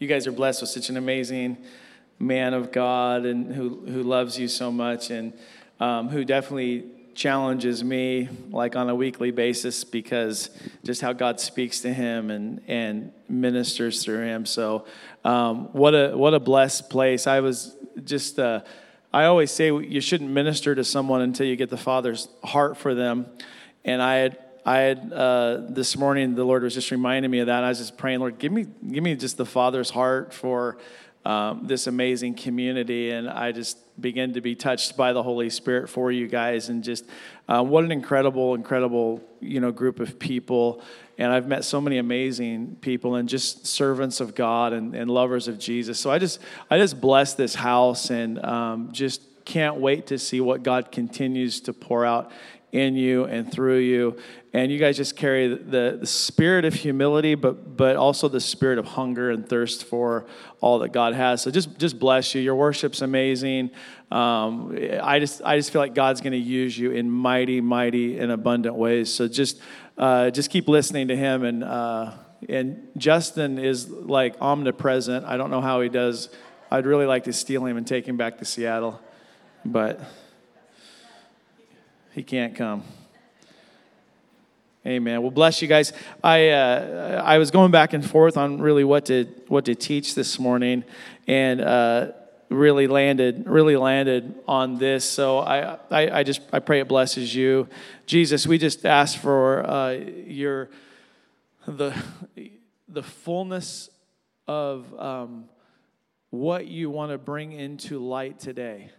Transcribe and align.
you 0.00 0.08
guys 0.08 0.26
are 0.26 0.32
blessed 0.32 0.62
with 0.62 0.70
such 0.70 0.88
an 0.88 0.96
amazing 0.96 1.58
man 2.18 2.54
of 2.54 2.72
God 2.72 3.26
and 3.26 3.54
who, 3.54 3.84
who 3.86 4.02
loves 4.02 4.38
you 4.38 4.48
so 4.48 4.72
much 4.72 5.10
and 5.10 5.34
um, 5.78 6.08
who 6.08 6.24
definitely 6.24 6.86
challenges 7.14 7.84
me 7.84 8.26
like 8.50 8.76
on 8.76 8.88
a 8.88 8.94
weekly 8.94 9.30
basis 9.30 9.84
because 9.84 10.48
just 10.84 11.02
how 11.02 11.12
God 11.12 11.38
speaks 11.38 11.80
to 11.80 11.92
him 11.92 12.30
and, 12.30 12.62
and 12.66 13.12
ministers 13.28 14.02
through 14.02 14.24
him. 14.24 14.46
So 14.46 14.86
um, 15.22 15.66
what 15.74 15.94
a 15.94 16.16
what 16.16 16.32
a 16.32 16.40
blessed 16.40 16.88
place. 16.88 17.26
I 17.26 17.40
was 17.40 17.76
just 18.02 18.38
uh, 18.38 18.62
I 19.12 19.24
always 19.24 19.50
say 19.50 19.66
you 19.66 20.00
shouldn't 20.00 20.30
minister 20.30 20.74
to 20.74 20.82
someone 20.82 21.20
until 21.20 21.46
you 21.46 21.56
get 21.56 21.68
the 21.68 21.76
Father's 21.76 22.26
heart 22.42 22.78
for 22.78 22.94
them. 22.94 23.26
And 23.84 24.00
I 24.00 24.14
had 24.14 24.38
I 24.64 24.78
had 24.78 25.12
uh, 25.12 25.62
this 25.68 25.96
morning 25.96 26.34
the 26.34 26.44
Lord 26.44 26.62
was 26.62 26.74
just 26.74 26.90
reminding 26.90 27.30
me 27.30 27.40
of 27.40 27.46
that. 27.46 27.64
I 27.64 27.68
was 27.68 27.78
just 27.78 27.96
praying, 27.96 28.20
Lord, 28.20 28.38
give 28.38 28.52
me 28.52 28.66
give 28.90 29.02
me 29.02 29.14
just 29.14 29.36
the 29.36 29.46
Father's 29.46 29.90
heart 29.90 30.34
for 30.34 30.78
um, 31.24 31.66
this 31.66 31.86
amazing 31.86 32.34
community. 32.34 33.10
And 33.10 33.28
I 33.28 33.52
just 33.52 33.78
began 34.00 34.32
to 34.34 34.40
be 34.40 34.54
touched 34.54 34.96
by 34.96 35.12
the 35.12 35.22
Holy 35.22 35.50
Spirit 35.50 35.88
for 35.88 36.10
you 36.10 36.26
guys. 36.26 36.68
And 36.68 36.82
just 36.82 37.04
uh, 37.48 37.62
what 37.62 37.84
an 37.84 37.92
incredible, 37.92 38.54
incredible, 38.54 39.22
you 39.40 39.60
know, 39.60 39.72
group 39.72 40.00
of 40.00 40.18
people. 40.18 40.82
And 41.18 41.32
I've 41.32 41.46
met 41.46 41.64
so 41.64 41.80
many 41.80 41.98
amazing 41.98 42.76
people 42.80 43.16
and 43.16 43.28
just 43.28 43.66
servants 43.66 44.20
of 44.20 44.34
God 44.34 44.72
and, 44.72 44.94
and 44.94 45.10
lovers 45.10 45.48
of 45.48 45.58
Jesus. 45.58 46.00
So 46.00 46.10
I 46.10 46.18
just, 46.18 46.40
I 46.70 46.78
just 46.78 47.00
bless 47.00 47.34
this 47.34 47.54
house 47.54 48.10
and 48.10 48.42
um, 48.44 48.92
just 48.92 49.22
can't 49.44 49.76
wait 49.76 50.06
to 50.06 50.18
see 50.18 50.40
what 50.40 50.62
God 50.62 50.90
continues 50.90 51.60
to 51.62 51.72
pour 51.72 52.06
out 52.06 52.30
in 52.72 52.94
you 52.94 53.24
and 53.24 53.50
through 53.50 53.78
you. 53.78 54.16
And 54.52 54.72
you 54.72 54.78
guys 54.78 54.96
just 54.96 55.14
carry 55.14 55.46
the, 55.46 55.98
the 56.00 56.06
spirit 56.06 56.64
of 56.64 56.74
humility, 56.74 57.36
but, 57.36 57.76
but 57.76 57.94
also 57.94 58.28
the 58.28 58.40
spirit 58.40 58.78
of 58.78 58.84
hunger 58.84 59.30
and 59.30 59.48
thirst 59.48 59.84
for 59.84 60.26
all 60.60 60.80
that 60.80 60.92
God 60.92 61.14
has. 61.14 61.40
So 61.40 61.52
just, 61.52 61.78
just 61.78 62.00
bless 62.00 62.34
you. 62.34 62.40
Your 62.40 62.56
worship's 62.56 63.00
amazing. 63.00 63.70
Um, 64.10 64.76
I, 65.00 65.20
just, 65.20 65.40
I 65.44 65.56
just 65.56 65.70
feel 65.72 65.80
like 65.80 65.94
God's 65.94 66.20
going 66.20 66.32
to 66.32 66.38
use 66.38 66.76
you 66.76 66.90
in 66.90 67.08
mighty, 67.08 67.60
mighty, 67.60 68.18
and 68.18 68.32
abundant 68.32 68.74
ways. 68.74 69.14
So 69.14 69.28
just, 69.28 69.60
uh, 69.96 70.30
just 70.30 70.50
keep 70.50 70.66
listening 70.66 71.08
to 71.08 71.16
Him. 71.16 71.44
And, 71.44 71.62
uh, 71.62 72.12
and 72.48 72.88
Justin 72.96 73.58
is 73.58 73.88
like 73.88 74.34
omnipresent. 74.40 75.26
I 75.26 75.36
don't 75.36 75.50
know 75.50 75.60
how 75.60 75.80
he 75.80 75.88
does. 75.88 76.28
I'd 76.70 76.86
really 76.86 77.06
like 77.06 77.24
to 77.24 77.32
steal 77.32 77.64
him 77.66 77.76
and 77.76 77.86
take 77.86 78.06
him 78.06 78.16
back 78.16 78.38
to 78.38 78.44
Seattle, 78.44 79.00
but 79.64 80.00
he 82.12 82.22
can't 82.22 82.54
come. 82.54 82.84
Amen. 84.86 85.20
Well, 85.20 85.30
bless 85.30 85.60
you 85.60 85.68
guys. 85.68 85.92
I 86.24 86.48
uh, 86.48 87.22
I 87.22 87.36
was 87.36 87.50
going 87.50 87.70
back 87.70 87.92
and 87.92 88.08
forth 88.08 88.38
on 88.38 88.62
really 88.62 88.82
what 88.82 89.04
to 89.06 89.24
what 89.48 89.66
to 89.66 89.74
teach 89.74 90.14
this 90.14 90.38
morning, 90.38 90.84
and 91.26 91.60
uh, 91.60 92.12
really 92.48 92.86
landed 92.86 93.46
really 93.46 93.76
landed 93.76 94.34
on 94.48 94.78
this. 94.78 95.04
So 95.04 95.40
I, 95.40 95.74
I, 95.90 96.20
I 96.20 96.22
just 96.22 96.40
I 96.50 96.60
pray 96.60 96.80
it 96.80 96.88
blesses 96.88 97.34
you, 97.34 97.68
Jesus. 98.06 98.46
We 98.46 98.56
just 98.56 98.86
ask 98.86 99.18
for 99.18 99.68
uh, 99.68 99.90
your 99.92 100.70
the 101.66 101.94
the 102.88 103.02
fullness 103.02 103.90
of 104.48 104.98
um, 104.98 105.44
what 106.30 106.68
you 106.68 106.88
want 106.88 107.12
to 107.12 107.18
bring 107.18 107.52
into 107.52 107.98
light 107.98 108.40
today. 108.40 108.90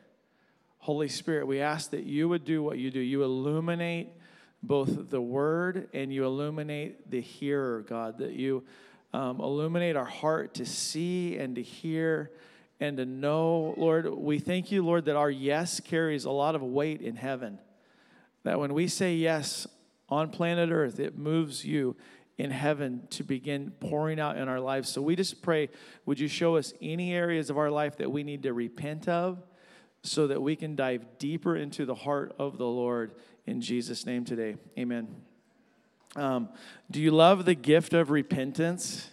Holy 0.77 1.09
Spirit, 1.09 1.47
we 1.47 1.59
ask 1.59 1.89
that 1.89 2.03
you 2.03 2.29
would 2.29 2.45
do 2.45 2.61
what 2.61 2.77
you 2.77 2.91
do. 2.91 2.99
You 2.99 3.23
illuminate 3.23 4.09
both 4.63 5.09
the 5.09 5.21
word 5.21 5.89
and 5.93 6.13
you 6.13 6.25
illuminate 6.25 7.09
the 7.09 7.21
hearer, 7.21 7.81
God, 7.81 8.19
that 8.19 8.33
you 8.33 8.63
um, 9.13 9.39
illuminate 9.39 9.95
our 9.95 10.05
heart 10.05 10.53
to 10.55 10.65
see 10.65 11.37
and 11.37 11.55
to 11.55 11.61
hear 11.61 12.31
and 12.79 12.97
to 12.97 13.05
know. 13.05 13.73
Lord, 13.77 14.07
we 14.07 14.39
thank 14.39 14.71
you, 14.71 14.83
Lord, 14.83 15.05
that 15.05 15.15
our 15.15 15.31
yes 15.31 15.79
carries 15.79 16.25
a 16.25 16.31
lot 16.31 16.55
of 16.55 16.61
weight 16.61 17.01
in 17.01 17.15
heaven. 17.15 17.59
That 18.43 18.59
when 18.59 18.73
we 18.73 18.87
say 18.87 19.15
yes 19.15 19.67
on 20.09 20.29
planet 20.29 20.69
Earth, 20.71 20.99
it 20.99 21.17
moves 21.17 21.65
you 21.65 21.95
in 22.37 22.51
heaven 22.51 23.03
to 23.11 23.23
begin 23.23 23.71
pouring 23.79 24.19
out 24.19 24.37
in 24.37 24.47
our 24.47 24.59
lives. 24.59 24.89
So 24.89 25.01
we 25.01 25.15
just 25.15 25.41
pray, 25.41 25.69
would 26.05 26.19
you 26.19 26.27
show 26.27 26.55
us 26.55 26.73
any 26.81 27.13
areas 27.13 27.49
of 27.49 27.57
our 27.57 27.69
life 27.69 27.97
that 27.97 28.11
we 28.11 28.23
need 28.23 28.43
to 28.43 28.53
repent 28.53 29.07
of 29.07 29.43
so 30.03 30.27
that 30.27 30.41
we 30.41 30.55
can 30.55 30.75
dive 30.75 31.05
deeper 31.19 31.55
into 31.55 31.85
the 31.85 31.93
heart 31.93 32.33
of 32.39 32.57
the 32.57 32.65
Lord 32.65 33.13
in 33.45 33.61
Jesus' 33.61 34.05
name 34.05 34.25
today. 34.25 34.55
Amen. 34.77 35.07
Um, 36.15 36.49
do 36.89 37.01
you 37.01 37.11
love 37.11 37.45
the 37.45 37.55
gift 37.55 37.93
of 37.93 38.11
repentance? 38.11 39.09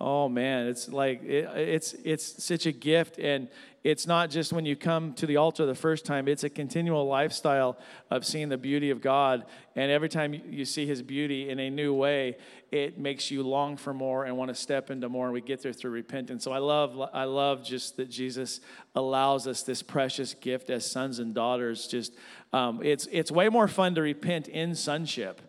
Oh 0.00 0.28
man, 0.28 0.66
it's 0.66 0.88
like 0.88 1.22
it, 1.24 1.48
it's 1.56 1.94
it's 2.04 2.44
such 2.44 2.66
a 2.66 2.72
gift, 2.72 3.18
and 3.18 3.48
it's 3.88 4.06
not 4.06 4.28
just 4.28 4.52
when 4.52 4.66
you 4.66 4.76
come 4.76 5.14
to 5.14 5.24
the 5.24 5.38
altar 5.38 5.64
the 5.64 5.74
first 5.74 6.04
time. 6.04 6.28
It's 6.28 6.44
a 6.44 6.50
continual 6.50 7.06
lifestyle 7.06 7.78
of 8.10 8.26
seeing 8.26 8.50
the 8.50 8.58
beauty 8.58 8.90
of 8.90 9.00
God, 9.00 9.46
and 9.76 9.90
every 9.90 10.10
time 10.10 10.34
you 10.34 10.66
see 10.66 10.84
His 10.84 11.00
beauty 11.00 11.48
in 11.48 11.58
a 11.58 11.70
new 11.70 11.94
way, 11.94 12.36
it 12.70 12.98
makes 12.98 13.30
you 13.30 13.42
long 13.42 13.78
for 13.78 13.94
more 13.94 14.26
and 14.26 14.36
want 14.36 14.50
to 14.50 14.54
step 14.54 14.90
into 14.90 15.08
more. 15.08 15.24
And 15.24 15.32
we 15.32 15.40
get 15.40 15.62
there 15.62 15.72
through 15.72 15.92
repentance. 15.92 16.44
So 16.44 16.52
I 16.52 16.58
love 16.58 17.00
I 17.14 17.24
love 17.24 17.64
just 17.64 17.96
that 17.96 18.10
Jesus 18.10 18.60
allows 18.94 19.46
us 19.46 19.62
this 19.62 19.82
precious 19.82 20.34
gift 20.34 20.68
as 20.68 20.84
sons 20.84 21.18
and 21.18 21.34
daughters. 21.34 21.86
Just 21.86 22.12
um, 22.52 22.82
it's 22.84 23.08
it's 23.10 23.30
way 23.30 23.48
more 23.48 23.68
fun 23.68 23.94
to 23.94 24.02
repent 24.02 24.48
in 24.48 24.74
sonship. 24.74 25.40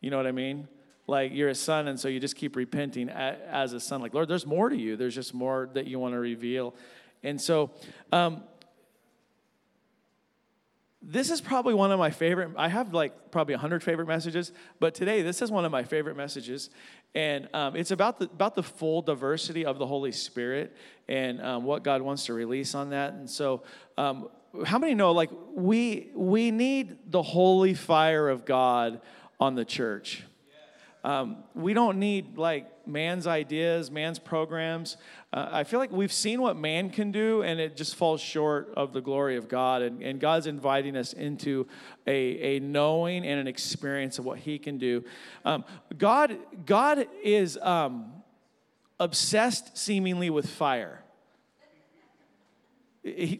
You 0.00 0.10
know 0.10 0.16
what 0.16 0.28
I 0.28 0.32
mean? 0.32 0.68
like 1.08 1.32
you're 1.34 1.48
a 1.48 1.54
son 1.56 1.88
and 1.88 1.98
so 1.98 2.06
you 2.06 2.20
just 2.20 2.36
keep 2.36 2.54
repenting 2.54 3.08
as 3.08 3.72
a 3.72 3.80
son 3.80 4.00
like 4.00 4.14
lord 4.14 4.28
there's 4.28 4.46
more 4.46 4.68
to 4.68 4.76
you 4.76 4.96
there's 4.96 5.14
just 5.14 5.34
more 5.34 5.68
that 5.74 5.88
you 5.88 5.98
want 5.98 6.14
to 6.14 6.20
reveal 6.20 6.72
and 7.22 7.40
so 7.40 7.70
um, 8.12 8.42
this 11.02 11.30
is 11.30 11.40
probably 11.40 11.74
one 11.74 11.90
of 11.92 11.98
my 11.98 12.10
favorite 12.10 12.50
i 12.56 12.68
have 12.68 12.92
like 12.92 13.30
probably 13.30 13.54
100 13.54 13.82
favorite 13.82 14.06
messages 14.06 14.52
but 14.78 14.94
today 14.94 15.22
this 15.22 15.42
is 15.42 15.50
one 15.50 15.64
of 15.64 15.72
my 15.72 15.84
favorite 15.84 16.16
messages. 16.16 16.70
And 17.14 17.48
um, 17.52 17.74
it's 17.74 17.90
about 17.90 18.18
the 18.20 18.26
about 18.26 18.54
the 18.54 18.62
full 18.62 19.02
diversity 19.02 19.64
of 19.64 19.78
the 19.78 19.86
holy 19.86 20.12
spirit 20.12 20.76
and 21.08 21.40
um, 21.42 21.64
what 21.64 21.82
god 21.82 22.02
wants 22.02 22.26
to 22.26 22.34
release 22.34 22.74
on 22.74 22.90
that. 22.90 23.14
And 23.14 23.28
so 23.28 23.64
um, 23.98 24.28
how 24.64 24.78
many 24.78 24.94
know 24.94 25.12
like 25.12 25.30
we 25.54 26.10
we 26.14 26.50
need 26.50 26.98
the 27.10 27.22
holy 27.22 27.74
fire 27.74 28.28
of 28.28 28.44
god 28.44 29.00
on 29.40 29.56
the 29.56 29.64
church? 29.64 30.22
Um, 31.02 31.44
we 31.54 31.72
don't 31.72 31.98
need 31.98 32.36
like 32.36 32.86
man's 32.86 33.26
ideas, 33.26 33.90
man's 33.90 34.18
programs. 34.18 34.98
Uh, 35.32 35.48
I 35.52 35.64
feel 35.64 35.78
like 35.78 35.92
we've 35.92 36.12
seen 36.12 36.42
what 36.42 36.56
man 36.56 36.90
can 36.90 37.12
do, 37.12 37.42
and 37.42 37.60
it 37.60 37.76
just 37.76 37.94
falls 37.94 38.20
short 38.20 38.72
of 38.76 38.92
the 38.92 39.00
glory 39.00 39.36
of 39.36 39.48
God. 39.48 39.82
And, 39.82 40.02
and 40.02 40.18
God's 40.18 40.48
inviting 40.48 40.96
us 40.96 41.12
into 41.12 41.68
a, 42.06 42.56
a 42.56 42.60
knowing 42.60 43.24
and 43.24 43.38
an 43.38 43.46
experience 43.46 44.18
of 44.18 44.24
what 44.24 44.40
He 44.40 44.58
can 44.58 44.78
do. 44.78 45.04
Um, 45.44 45.64
God, 45.96 46.36
God 46.66 47.06
is 47.22 47.56
um, 47.62 48.12
obsessed 48.98 49.78
seemingly 49.78 50.30
with 50.30 50.48
fire. 50.48 51.04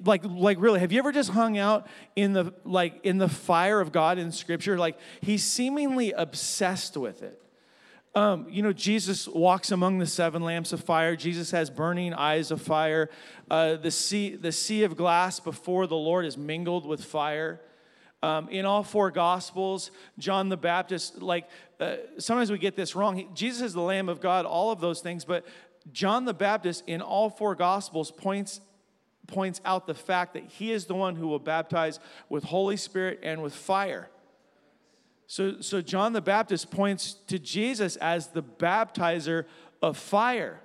Like 0.04 0.22
like 0.24 0.58
really 0.58 0.80
have 0.80 0.90
you 0.90 0.98
ever 1.00 1.12
just 1.12 1.28
hung 1.28 1.58
out 1.58 1.86
in 2.16 2.32
the 2.32 2.54
like 2.64 3.04
in 3.04 3.18
the 3.18 3.28
fire 3.28 3.78
of 3.78 3.92
god 3.92 4.16
in 4.16 4.32
scripture 4.32 4.78
like 4.78 4.98
he's 5.20 5.44
seemingly 5.44 6.12
obsessed 6.12 6.96
with 6.96 7.22
it 7.22 7.42
um, 8.14 8.46
you 8.50 8.62
know, 8.62 8.72
Jesus 8.72 9.28
walks 9.28 9.70
among 9.70 9.98
the 9.98 10.06
seven 10.06 10.42
lamps 10.42 10.72
of 10.72 10.82
fire. 10.82 11.14
Jesus 11.14 11.52
has 11.52 11.70
burning 11.70 12.12
eyes 12.12 12.50
of 12.50 12.60
fire. 12.60 13.08
Uh, 13.48 13.76
the, 13.76 13.90
sea, 13.90 14.34
the 14.34 14.50
sea 14.50 14.82
of 14.82 14.96
glass 14.96 15.38
before 15.38 15.86
the 15.86 15.96
Lord 15.96 16.24
is 16.24 16.36
mingled 16.36 16.86
with 16.86 17.04
fire. 17.04 17.60
Um, 18.22 18.48
in 18.48 18.66
all 18.66 18.82
four 18.82 19.10
gospels, 19.10 19.92
John 20.18 20.48
the 20.48 20.56
Baptist, 20.56 21.22
like 21.22 21.48
uh, 21.78 21.96
sometimes 22.18 22.50
we 22.50 22.58
get 22.58 22.76
this 22.76 22.94
wrong. 22.94 23.16
He, 23.16 23.28
Jesus 23.32 23.62
is 23.62 23.72
the 23.74 23.80
Lamb 23.80 24.08
of 24.08 24.20
God, 24.20 24.44
all 24.44 24.72
of 24.72 24.80
those 24.80 25.00
things, 25.00 25.24
but 25.24 25.46
John 25.92 26.24
the 26.24 26.34
Baptist 26.34 26.84
in 26.86 27.00
all 27.00 27.30
four 27.30 27.54
gospels 27.54 28.10
points 28.10 28.60
points 29.26 29.60
out 29.64 29.86
the 29.86 29.94
fact 29.94 30.34
that 30.34 30.44
he 30.44 30.72
is 30.72 30.86
the 30.86 30.94
one 30.94 31.14
who 31.14 31.28
will 31.28 31.38
baptize 31.38 32.00
with 32.28 32.42
Holy 32.42 32.76
Spirit 32.76 33.20
and 33.22 33.42
with 33.42 33.54
fire. 33.54 34.10
So, 35.30 35.60
so 35.60 35.80
John 35.80 36.12
the 36.12 36.20
Baptist 36.20 36.72
points 36.72 37.12
to 37.28 37.38
Jesus 37.38 37.94
as 37.94 38.26
the 38.26 38.42
baptizer 38.42 39.44
of 39.80 39.96
fire. 39.96 40.60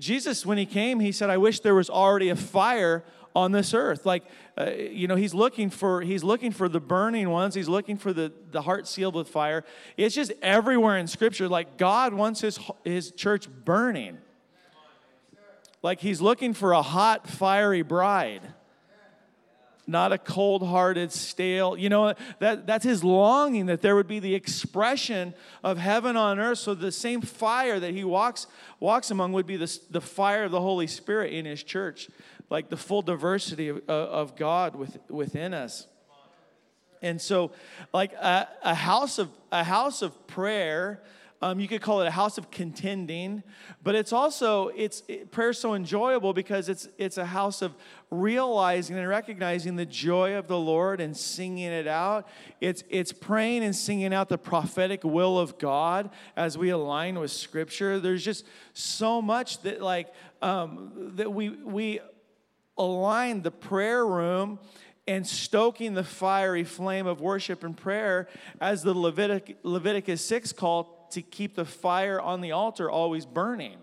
Jesus, 0.00 0.44
when 0.44 0.58
he 0.58 0.66
came, 0.66 0.98
he 0.98 1.12
said, 1.12 1.30
I 1.30 1.36
wish 1.36 1.60
there 1.60 1.76
was 1.76 1.88
already 1.88 2.28
a 2.28 2.34
fire 2.34 3.04
on 3.36 3.52
this 3.52 3.72
earth. 3.72 4.04
Like 4.04 4.24
uh, 4.58 4.72
you 4.72 5.06
know 5.06 5.14
he's 5.14 5.32
looking 5.32 5.70
for 5.70 6.00
he's 6.00 6.24
looking 6.24 6.50
for 6.50 6.68
the 6.68 6.80
burning 6.80 7.30
ones. 7.30 7.54
He's 7.54 7.68
looking 7.68 7.96
for 7.96 8.12
the 8.12 8.32
the 8.50 8.62
heart 8.62 8.88
sealed 8.88 9.14
with 9.14 9.28
fire. 9.28 9.64
It's 9.96 10.16
just 10.16 10.32
everywhere 10.42 10.96
in 10.98 11.06
scripture 11.06 11.48
like 11.48 11.76
god 11.76 12.12
wants 12.12 12.40
his 12.40 12.58
his 12.84 13.12
church 13.12 13.48
burning. 13.64 14.18
Like 15.84 16.00
he's 16.00 16.20
looking 16.20 16.52
for 16.52 16.72
a 16.72 16.82
hot 16.82 17.28
fiery 17.28 17.82
bride 17.82 18.42
not 19.90 20.12
a 20.12 20.18
cold 20.18 20.66
hearted, 20.66 21.12
stale. 21.12 21.76
You 21.76 21.88
know, 21.88 22.14
that, 22.38 22.66
that's 22.66 22.84
his 22.84 23.04
longing 23.04 23.66
that 23.66 23.82
there 23.82 23.96
would 23.96 24.08
be 24.08 24.20
the 24.20 24.34
expression 24.34 25.34
of 25.62 25.78
heaven 25.78 26.16
on 26.16 26.38
earth. 26.38 26.58
So 26.58 26.74
the 26.74 26.92
same 26.92 27.20
fire 27.20 27.78
that 27.80 27.92
he 27.92 28.04
walks, 28.04 28.46
walks 28.78 29.10
among 29.10 29.32
would 29.32 29.46
be 29.46 29.56
the, 29.56 29.78
the 29.90 30.00
fire 30.00 30.44
of 30.44 30.52
the 30.52 30.60
Holy 30.60 30.86
Spirit 30.86 31.32
in 31.32 31.44
his 31.44 31.62
church, 31.62 32.08
like 32.48 32.68
the 32.68 32.76
full 32.76 33.02
diversity 33.02 33.68
of, 33.68 33.88
of 33.88 34.36
God 34.36 34.76
with, 34.76 34.98
within 35.08 35.52
us. 35.52 35.86
And 37.02 37.20
so, 37.20 37.52
like 37.94 38.12
a, 38.12 38.46
a 38.62 38.74
house 38.74 39.18
of 39.18 39.30
a 39.50 39.64
house 39.64 40.02
of 40.02 40.26
prayer, 40.26 41.00
um, 41.42 41.58
you 41.58 41.68
could 41.68 41.80
call 41.80 42.02
it 42.02 42.06
a 42.06 42.10
house 42.10 42.36
of 42.36 42.50
contending, 42.50 43.42
but 43.82 43.94
it's 43.94 44.12
also 44.12 44.68
it's 44.68 45.02
it, 45.08 45.30
prayer 45.30 45.54
so 45.54 45.72
enjoyable 45.72 46.34
because 46.34 46.68
it's 46.68 46.86
it's 46.98 47.16
a 47.16 47.24
house 47.24 47.62
of 47.62 47.74
realizing 48.10 48.98
and 48.98 49.08
recognizing 49.08 49.76
the 49.76 49.86
joy 49.86 50.34
of 50.34 50.48
the 50.48 50.58
Lord 50.58 51.00
and 51.00 51.16
singing 51.16 51.64
it 51.64 51.86
out. 51.86 52.28
It's 52.60 52.84
it's 52.90 53.12
praying 53.12 53.64
and 53.64 53.74
singing 53.74 54.12
out 54.12 54.28
the 54.28 54.36
prophetic 54.36 55.02
will 55.02 55.38
of 55.38 55.58
God 55.58 56.10
as 56.36 56.58
we 56.58 56.68
align 56.68 57.18
with 57.18 57.30
Scripture. 57.30 57.98
There's 57.98 58.24
just 58.24 58.44
so 58.74 59.22
much 59.22 59.62
that 59.62 59.80
like 59.80 60.12
um, 60.42 61.12
that 61.16 61.32
we 61.32 61.48
we 61.48 62.00
align 62.76 63.40
the 63.40 63.50
prayer 63.50 64.06
room 64.06 64.58
and 65.08 65.26
stoking 65.26 65.94
the 65.94 66.04
fiery 66.04 66.64
flame 66.64 67.06
of 67.06 67.22
worship 67.22 67.64
and 67.64 67.74
prayer 67.76 68.28
as 68.60 68.82
the 68.82 68.94
Levitic, 68.94 69.56
Leviticus 69.62 70.24
6 70.24 70.52
call 70.52 70.99
to 71.12 71.22
keep 71.22 71.54
the 71.54 71.64
fire 71.64 72.20
on 72.20 72.40
the 72.40 72.52
altar 72.52 72.90
always 72.90 73.26
burning. 73.26 73.76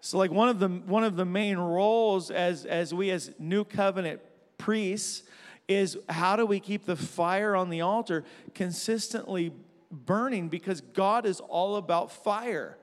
So 0.00 0.18
like 0.18 0.30
one 0.30 0.48
of 0.48 0.58
the 0.58 0.68
one 0.68 1.04
of 1.04 1.16
the 1.16 1.24
main 1.24 1.56
roles 1.56 2.30
as 2.30 2.66
as 2.66 2.92
we 2.92 3.10
as 3.10 3.30
new 3.38 3.64
covenant 3.64 4.20
priests 4.58 5.22
is 5.66 5.96
how 6.08 6.36
do 6.36 6.44
we 6.44 6.60
keep 6.60 6.84
the 6.84 6.96
fire 6.96 7.56
on 7.56 7.70
the 7.70 7.80
altar 7.80 8.24
consistently 8.54 9.52
burning 9.90 10.48
because 10.48 10.80
God 10.80 11.24
is 11.24 11.40
all 11.40 11.76
about 11.76 12.12
fire. 12.12 12.76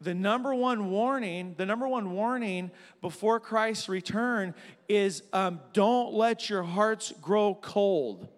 The 0.00 0.14
number 0.14 0.54
one 0.54 0.90
warning, 0.90 1.54
the 1.56 1.64
number 1.64 1.88
one 1.88 2.12
warning 2.12 2.70
before 3.00 3.40
Christ's 3.40 3.88
return 3.88 4.54
is 4.88 5.22
um, 5.32 5.60
don't 5.72 6.12
let 6.12 6.50
your 6.50 6.62
hearts 6.62 7.12
grow 7.22 7.54
cold. 7.54 8.28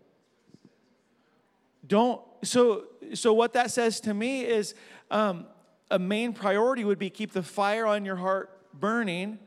Don't, 1.87 2.21
so, 2.43 2.85
so 3.15 3.33
what 3.33 3.53
that 3.55 3.71
says 3.71 4.01
to 4.01 4.15
me 4.15 4.45
is 4.45 4.75
um, 5.11 5.47
a 5.91 5.99
main 5.99 6.33
priority 6.33 6.85
would 6.85 6.99
be 6.99 7.11
keep 7.11 7.33
the 7.33 7.43
fire 7.43 7.87
on 7.87 8.05
your 8.05 8.17
heart 8.17 8.51
burning 8.73 9.39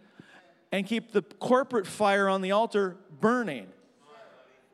and 0.72 0.86
keep 0.86 1.12
the 1.12 1.22
corporate 1.22 1.88
fire 1.88 2.28
on 2.28 2.42
the 2.42 2.52
altar 2.52 2.98
burning. 3.20 3.68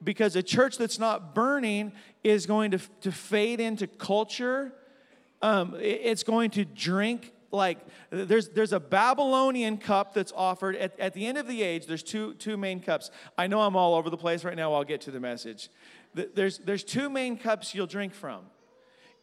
Because 0.04 0.36
a 0.36 0.44
church 0.44 0.78
that's 0.78 1.00
not 1.00 1.34
burning 1.34 1.92
is 2.24 2.46
going 2.46 2.72
to, 2.72 2.80
to 3.02 3.12
fade 3.12 3.60
into 3.60 3.88
culture. 3.88 4.72
Um, 5.42 5.76
it's 5.80 6.24
going 6.24 6.52
to 6.52 6.66
drink 6.66 7.34
like 7.52 7.80
there's 8.10 8.50
there's 8.50 8.74
a 8.74 8.80
babylonian 8.80 9.78
cup 9.78 10.14
that's 10.14 10.34
offered. 10.36 10.76
At, 10.76 11.00
at 11.00 11.14
the 11.14 11.26
end 11.26 11.38
of 11.38 11.48
the 11.48 11.64
age 11.64 11.86
there's 11.86 12.04
two 12.04 12.34
two 12.36 12.58
main 12.58 12.80
cups. 12.80 13.10
I 13.38 13.48
know 13.48 13.62
i'm 13.62 13.76
all 13.76 13.96
over 13.96 14.10
the 14.10 14.18
place 14.18 14.44
right 14.44 14.56
now. 14.56 14.74
I'll 14.74 14.84
get 14.84 15.02
to 15.02 15.12
the 15.12 15.20
message 15.20 15.70
there's 16.14 16.60
there's 16.60 16.84
two 16.84 17.10
main 17.10 17.38
cups 17.38 17.74
you'll 17.76 17.88
drink 17.88 18.14
from 18.14 18.42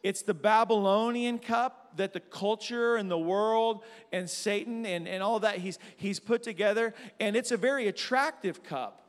it's 0.03 0.21
the 0.21 0.33
babylonian 0.33 1.39
cup 1.39 1.91
that 1.97 2.13
the 2.13 2.19
culture 2.19 2.95
and 2.95 3.09
the 3.09 3.17
world 3.17 3.83
and 4.11 4.29
satan 4.29 4.85
and, 4.85 5.07
and 5.07 5.21
all 5.21 5.39
that 5.39 5.57
he's 5.57 5.79
he's 5.97 6.19
put 6.19 6.43
together 6.43 6.93
and 7.19 7.35
it's 7.35 7.51
a 7.51 7.57
very 7.57 7.87
attractive 7.87 8.63
cup 8.63 9.05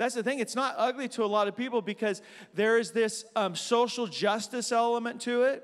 that's 0.00 0.14
the 0.14 0.22
thing. 0.22 0.38
It's 0.38 0.56
not 0.56 0.76
ugly 0.78 1.08
to 1.08 1.24
a 1.24 1.26
lot 1.26 1.46
of 1.46 1.54
people 1.54 1.82
because 1.82 2.22
there 2.54 2.78
is 2.78 2.92
this 2.92 3.26
um, 3.36 3.54
social 3.54 4.06
justice 4.06 4.72
element 4.72 5.20
to 5.20 5.42
it. 5.42 5.62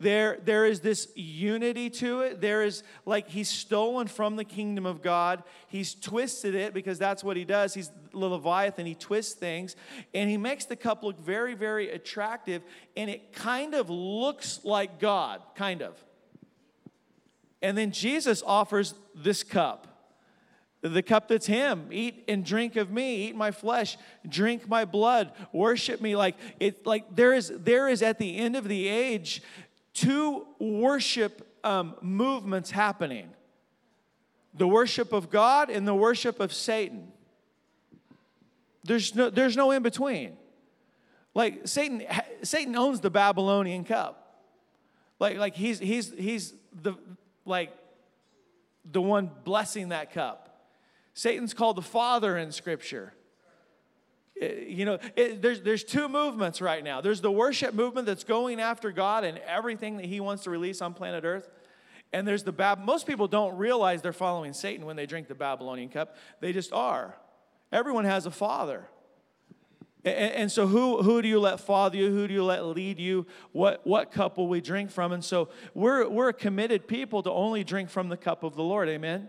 There, 0.00 0.38
there 0.46 0.64
is 0.64 0.80
this 0.80 1.08
unity 1.14 1.90
to 1.90 2.22
it. 2.22 2.40
There 2.40 2.62
is 2.64 2.82
like 3.04 3.28
he's 3.28 3.50
stolen 3.50 4.06
from 4.06 4.36
the 4.36 4.44
kingdom 4.44 4.86
of 4.86 5.02
God. 5.02 5.44
He's 5.68 5.94
twisted 5.94 6.54
it 6.54 6.72
because 6.72 6.98
that's 6.98 7.22
what 7.22 7.36
he 7.36 7.44
does. 7.44 7.74
He's 7.74 7.90
the 8.10 8.18
Leviathan. 8.18 8.86
He 8.86 8.94
twists 8.94 9.34
things 9.34 9.76
and 10.14 10.30
he 10.30 10.38
makes 10.38 10.64
the 10.64 10.74
cup 10.74 11.02
look 11.02 11.20
very, 11.20 11.52
very 11.52 11.90
attractive. 11.90 12.62
And 12.96 13.10
it 13.10 13.34
kind 13.34 13.74
of 13.74 13.90
looks 13.90 14.60
like 14.64 15.00
God, 15.00 15.42
kind 15.54 15.82
of. 15.82 16.02
And 17.60 17.76
then 17.76 17.92
Jesus 17.92 18.42
offers 18.46 18.94
this 19.14 19.42
cup 19.42 19.86
the 20.82 21.02
cup 21.02 21.28
that's 21.28 21.46
him 21.46 21.88
eat 21.90 22.24
and 22.26 22.42
drink 22.42 22.76
of 22.76 22.90
me 22.90 23.28
eat 23.28 23.36
my 23.36 23.50
flesh 23.50 23.98
drink 24.26 24.66
my 24.66 24.84
blood 24.84 25.30
worship 25.52 26.00
me 26.00 26.16
like 26.16 26.36
it 26.58 26.86
like 26.86 27.04
there 27.14 27.34
is 27.34 27.52
there 27.54 27.86
is 27.86 28.02
at 28.02 28.18
the 28.18 28.38
end 28.38 28.56
of 28.56 28.66
the 28.66 28.88
age 28.88 29.42
two 29.94 30.46
worship 30.58 31.46
um, 31.64 31.94
movements 32.00 32.70
happening 32.70 33.30
the 34.54 34.66
worship 34.66 35.12
of 35.12 35.30
God 35.30 35.70
and 35.70 35.86
the 35.86 35.94
worship 35.94 36.40
of 36.40 36.52
Satan. 36.52 37.12
There's 38.84 39.14
no, 39.14 39.30
there's 39.30 39.56
no 39.56 39.70
in 39.70 39.82
between. 39.82 40.36
Like 41.34 41.68
Satan, 41.68 42.02
Satan 42.42 42.74
owns 42.76 43.00
the 43.00 43.10
Babylonian 43.10 43.84
cup. 43.84 44.44
Like, 45.20 45.36
like 45.36 45.54
he's, 45.54 45.78
he's, 45.78 46.12
he's 46.12 46.54
the, 46.82 46.94
like 47.44 47.72
the 48.90 49.00
one 49.00 49.30
blessing 49.44 49.90
that 49.90 50.12
cup. 50.12 50.66
Satan's 51.14 51.54
called 51.54 51.76
the 51.76 51.82
father 51.82 52.36
in 52.36 52.50
scripture. 52.50 53.12
Uh, 54.40 54.46
you 54.66 54.84
know, 54.84 54.98
it, 55.16 55.42
there's, 55.42 55.60
there's 55.60 55.84
two 55.84 56.08
movements 56.08 56.60
right 56.60 56.82
now. 56.82 57.00
There's 57.00 57.20
the 57.20 57.30
worship 57.30 57.74
movement 57.74 58.06
that's 58.06 58.24
going 58.24 58.60
after 58.60 58.90
God 58.92 59.24
and 59.24 59.38
everything 59.38 59.96
that 59.98 60.06
He 60.06 60.20
wants 60.20 60.44
to 60.44 60.50
release 60.50 60.80
on 60.80 60.94
planet 60.94 61.24
Earth. 61.24 61.48
And 62.12 62.26
there's 62.26 62.42
the 62.42 62.52
Bab. 62.52 62.80
Most 62.80 63.06
people 63.06 63.28
don't 63.28 63.56
realize 63.56 64.02
they're 64.02 64.12
following 64.12 64.52
Satan 64.52 64.84
when 64.84 64.96
they 64.96 65.06
drink 65.06 65.28
the 65.28 65.34
Babylonian 65.34 65.88
cup. 65.88 66.16
They 66.40 66.52
just 66.52 66.72
are. 66.72 67.16
Everyone 67.70 68.04
has 68.04 68.26
a 68.26 68.30
father. 68.30 68.88
And, 70.04 70.32
and 70.32 70.52
so, 70.52 70.66
who, 70.66 71.02
who 71.02 71.22
do 71.22 71.28
you 71.28 71.38
let 71.38 71.60
father 71.60 71.96
you? 71.96 72.10
Who 72.10 72.26
do 72.26 72.34
you 72.34 72.44
let 72.44 72.64
lead 72.64 72.98
you? 72.98 73.26
What, 73.52 73.86
what 73.86 74.10
cup 74.10 74.38
will 74.38 74.48
we 74.48 74.60
drink 74.60 74.90
from? 74.90 75.12
And 75.12 75.24
so, 75.24 75.50
we're, 75.74 76.08
we're 76.08 76.32
committed 76.32 76.88
people 76.88 77.22
to 77.22 77.30
only 77.30 77.64
drink 77.64 77.90
from 77.90 78.08
the 78.08 78.16
cup 78.16 78.42
of 78.42 78.56
the 78.56 78.62
Lord. 78.62 78.88
Amen? 78.88 79.28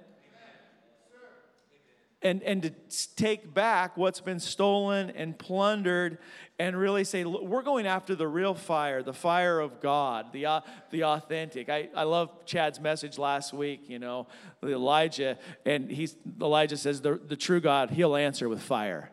And, 2.22 2.44
and 2.44 2.62
to 2.64 2.72
take 3.16 3.54
back 3.54 3.98
what's 3.98 4.22
been 4.22 4.40
stolen 4.40 5.10
and 5.12 5.38
plundered 5.38 6.20
and 6.60 6.78
really 6.78 7.04
say, 7.04 7.24
we're 7.26 7.64
going 7.64 7.88
after 7.88 8.14
the 8.14 8.28
real 8.28 8.54
fire, 8.54 9.02
the 9.02 9.14
fire 9.14 9.60
of 9.60 9.82
God, 9.82 10.32
the, 10.32 10.46
uh, 10.46 10.62
the 10.92 11.04
authentic. 11.04 11.70
I, 11.70 11.90
I 11.96 12.04
love 12.04 12.46
Chad's 12.46 12.80
message 12.80 13.18
last 13.18 13.54
week, 13.54 13.90
you 13.90 13.98
know, 13.98 14.28
Elijah, 14.64 15.40
and 15.66 15.90
he's, 15.90 16.16
Elijah 16.40 16.78
says, 16.78 17.02
the, 17.02 17.16
the 17.16 17.36
true 17.36 17.60
God, 17.60 17.90
he'll 17.90 18.16
answer 18.16 18.48
with 18.48 18.62
fire. 18.62 19.10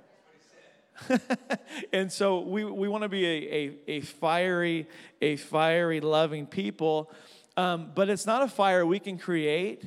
and 1.92 2.12
so 2.12 2.40
we, 2.40 2.64
we 2.64 2.88
want 2.88 3.04
to 3.04 3.08
be 3.08 3.24
a, 3.24 3.54
a, 3.54 3.76
a 3.92 4.00
fiery, 4.00 4.86
a 5.22 5.36
fiery, 5.36 6.00
loving 6.00 6.46
people. 6.46 7.10
Um, 7.56 7.92
but 7.94 8.10
it's 8.10 8.26
not 8.26 8.42
a 8.42 8.48
fire 8.48 8.84
we 8.84 8.98
can 8.98 9.16
create 9.16 9.84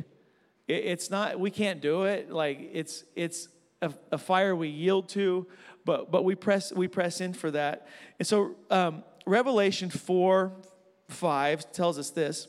it's 0.67 1.09
not, 1.09 1.39
we 1.39 1.51
can't 1.51 1.81
do 1.81 2.03
it. 2.03 2.31
Like 2.31 2.69
it's, 2.73 3.03
it's 3.15 3.49
a, 3.81 3.93
a 4.11 4.17
fire 4.17 4.55
we 4.55 4.69
yield 4.69 5.09
to, 5.09 5.47
but, 5.85 6.11
but 6.11 6.23
we 6.23 6.35
press, 6.35 6.71
we 6.71 6.87
press 6.87 7.21
in 7.21 7.33
for 7.33 7.51
that. 7.51 7.87
And 8.19 8.27
so 8.27 8.55
um, 8.69 9.03
Revelation 9.25 9.89
4, 9.89 10.51
5 11.09 11.71
tells 11.71 11.99
us 11.99 12.09
this. 12.11 12.47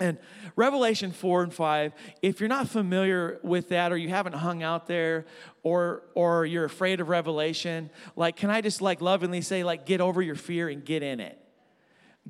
And 0.00 0.18
Revelation 0.54 1.10
4 1.10 1.42
and 1.44 1.52
5, 1.52 1.92
if 2.22 2.40
you're 2.40 2.48
not 2.48 2.68
familiar 2.68 3.40
with 3.42 3.70
that 3.70 3.90
or 3.90 3.96
you 3.96 4.08
haven't 4.08 4.34
hung 4.34 4.62
out 4.62 4.86
there 4.86 5.26
or 5.62 6.04
or 6.14 6.46
you're 6.46 6.64
afraid 6.64 7.00
of 7.00 7.08
Revelation, 7.08 7.90
like 8.14 8.36
can 8.36 8.48
I 8.48 8.60
just 8.60 8.80
like 8.80 9.00
lovingly 9.00 9.40
say 9.40 9.64
like 9.64 9.86
get 9.86 10.00
over 10.00 10.22
your 10.22 10.36
fear 10.36 10.68
and 10.68 10.84
get 10.84 11.02
in 11.02 11.18
it. 11.18 11.36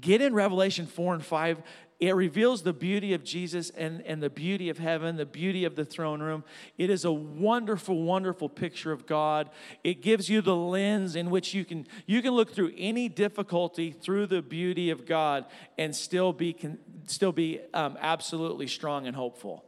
Get 0.00 0.22
in 0.22 0.32
Revelation 0.32 0.86
4 0.86 1.14
and 1.14 1.24
5 1.24 1.62
it 2.00 2.14
reveals 2.14 2.62
the 2.62 2.72
beauty 2.72 3.12
of 3.12 3.24
Jesus 3.24 3.70
and, 3.70 4.02
and 4.06 4.22
the 4.22 4.30
beauty 4.30 4.68
of 4.68 4.78
heaven, 4.78 5.16
the 5.16 5.26
beauty 5.26 5.64
of 5.64 5.74
the 5.74 5.84
throne 5.84 6.22
room. 6.22 6.44
It 6.76 6.90
is 6.90 7.04
a 7.04 7.10
wonderful, 7.10 8.04
wonderful 8.04 8.48
picture 8.48 8.92
of 8.92 9.04
God. 9.04 9.50
It 9.82 10.00
gives 10.00 10.28
you 10.28 10.40
the 10.40 10.54
lens 10.54 11.16
in 11.16 11.28
which 11.28 11.54
you 11.54 11.64
can, 11.64 11.88
you 12.06 12.22
can 12.22 12.32
look 12.32 12.54
through 12.54 12.72
any 12.76 13.08
difficulty 13.08 13.90
through 13.90 14.26
the 14.26 14.42
beauty 14.42 14.90
of 14.90 15.06
God 15.06 15.46
and 15.76 15.94
still 15.94 16.32
be, 16.32 16.52
can, 16.52 16.78
still 17.06 17.32
be 17.32 17.60
um, 17.74 17.98
absolutely 18.00 18.68
strong 18.68 19.08
and 19.08 19.16
hopeful. 19.16 19.67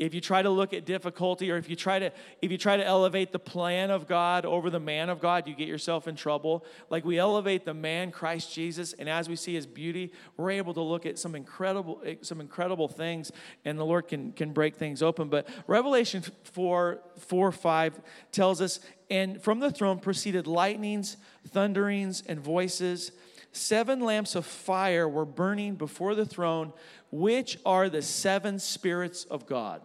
If 0.00 0.14
you 0.14 0.20
try 0.22 0.40
to 0.40 0.48
look 0.48 0.72
at 0.72 0.86
difficulty 0.86 1.50
or 1.50 1.58
if 1.58 1.68
you 1.68 1.76
try 1.76 1.98
to 1.98 2.10
if 2.40 2.50
you 2.50 2.56
try 2.56 2.78
to 2.78 2.84
elevate 2.84 3.32
the 3.32 3.38
plan 3.38 3.90
of 3.90 4.08
God 4.08 4.46
over 4.46 4.70
the 4.70 4.80
man 4.80 5.10
of 5.10 5.20
God, 5.20 5.46
you 5.46 5.54
get 5.54 5.68
yourself 5.68 6.08
in 6.08 6.16
trouble. 6.16 6.64
Like 6.88 7.04
we 7.04 7.18
elevate 7.18 7.66
the 7.66 7.74
man 7.74 8.10
Christ 8.10 8.52
Jesus 8.52 8.94
and 8.94 9.10
as 9.10 9.28
we 9.28 9.36
see 9.36 9.54
his 9.54 9.66
beauty, 9.66 10.10
we're 10.38 10.52
able 10.52 10.72
to 10.72 10.80
look 10.80 11.04
at 11.04 11.18
some 11.18 11.34
incredible 11.34 12.02
some 12.22 12.40
incredible 12.40 12.88
things 12.88 13.30
and 13.66 13.78
the 13.78 13.84
Lord 13.84 14.08
can 14.08 14.32
can 14.32 14.52
break 14.52 14.74
things 14.74 15.02
open. 15.02 15.28
But 15.28 15.46
Revelation 15.66 16.24
4 16.44 17.02
4 17.18 17.52
5 17.52 18.00
tells 18.32 18.62
us 18.62 18.80
and 19.10 19.42
from 19.42 19.60
the 19.60 19.70
throne 19.70 19.98
proceeded 19.98 20.46
lightnings, 20.46 21.18
thunderings 21.46 22.22
and 22.26 22.40
voices 22.40 23.12
seven 23.52 24.00
lamps 24.00 24.36
of 24.36 24.46
fire 24.46 25.08
were 25.08 25.24
burning 25.24 25.74
before 25.74 26.14
the 26.14 26.24
throne, 26.24 26.72
which 27.10 27.58
are 27.66 27.88
the 27.88 28.00
seven 28.00 28.58
spirits 28.60 29.24
of 29.24 29.44
God. 29.44 29.82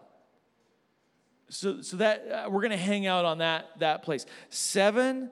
So, 1.56 1.82
so 1.82 1.98
that 1.98 2.28
uh, 2.30 2.50
we're 2.50 2.62
going 2.62 2.72
to 2.72 2.78
hang 2.78 3.08
out 3.08 3.24
on 3.24 3.38
that, 3.38 3.70
that 3.80 4.04
place. 4.04 4.26
Seven 4.50 5.32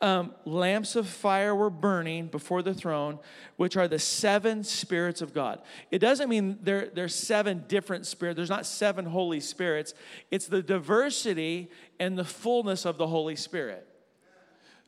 um, 0.00 0.32
lamps 0.44 0.94
of 0.94 1.08
fire 1.08 1.56
were 1.56 1.70
burning 1.70 2.28
before 2.28 2.62
the 2.62 2.72
throne, 2.72 3.18
which 3.56 3.76
are 3.76 3.88
the 3.88 3.98
seven 3.98 4.62
spirits 4.62 5.22
of 5.22 5.34
God. 5.34 5.60
It 5.90 5.98
doesn't 5.98 6.28
mean 6.28 6.58
there, 6.62 6.88
there's 6.94 7.16
seven 7.16 7.64
different 7.66 8.06
spirits. 8.06 8.36
There's 8.36 8.50
not 8.50 8.64
seven 8.64 9.06
Holy 9.06 9.40
Spirits. 9.40 9.94
It's 10.30 10.46
the 10.46 10.62
diversity 10.62 11.70
and 11.98 12.16
the 12.16 12.24
fullness 12.24 12.84
of 12.84 12.96
the 12.96 13.08
Holy 13.08 13.36
Spirit. 13.36 13.88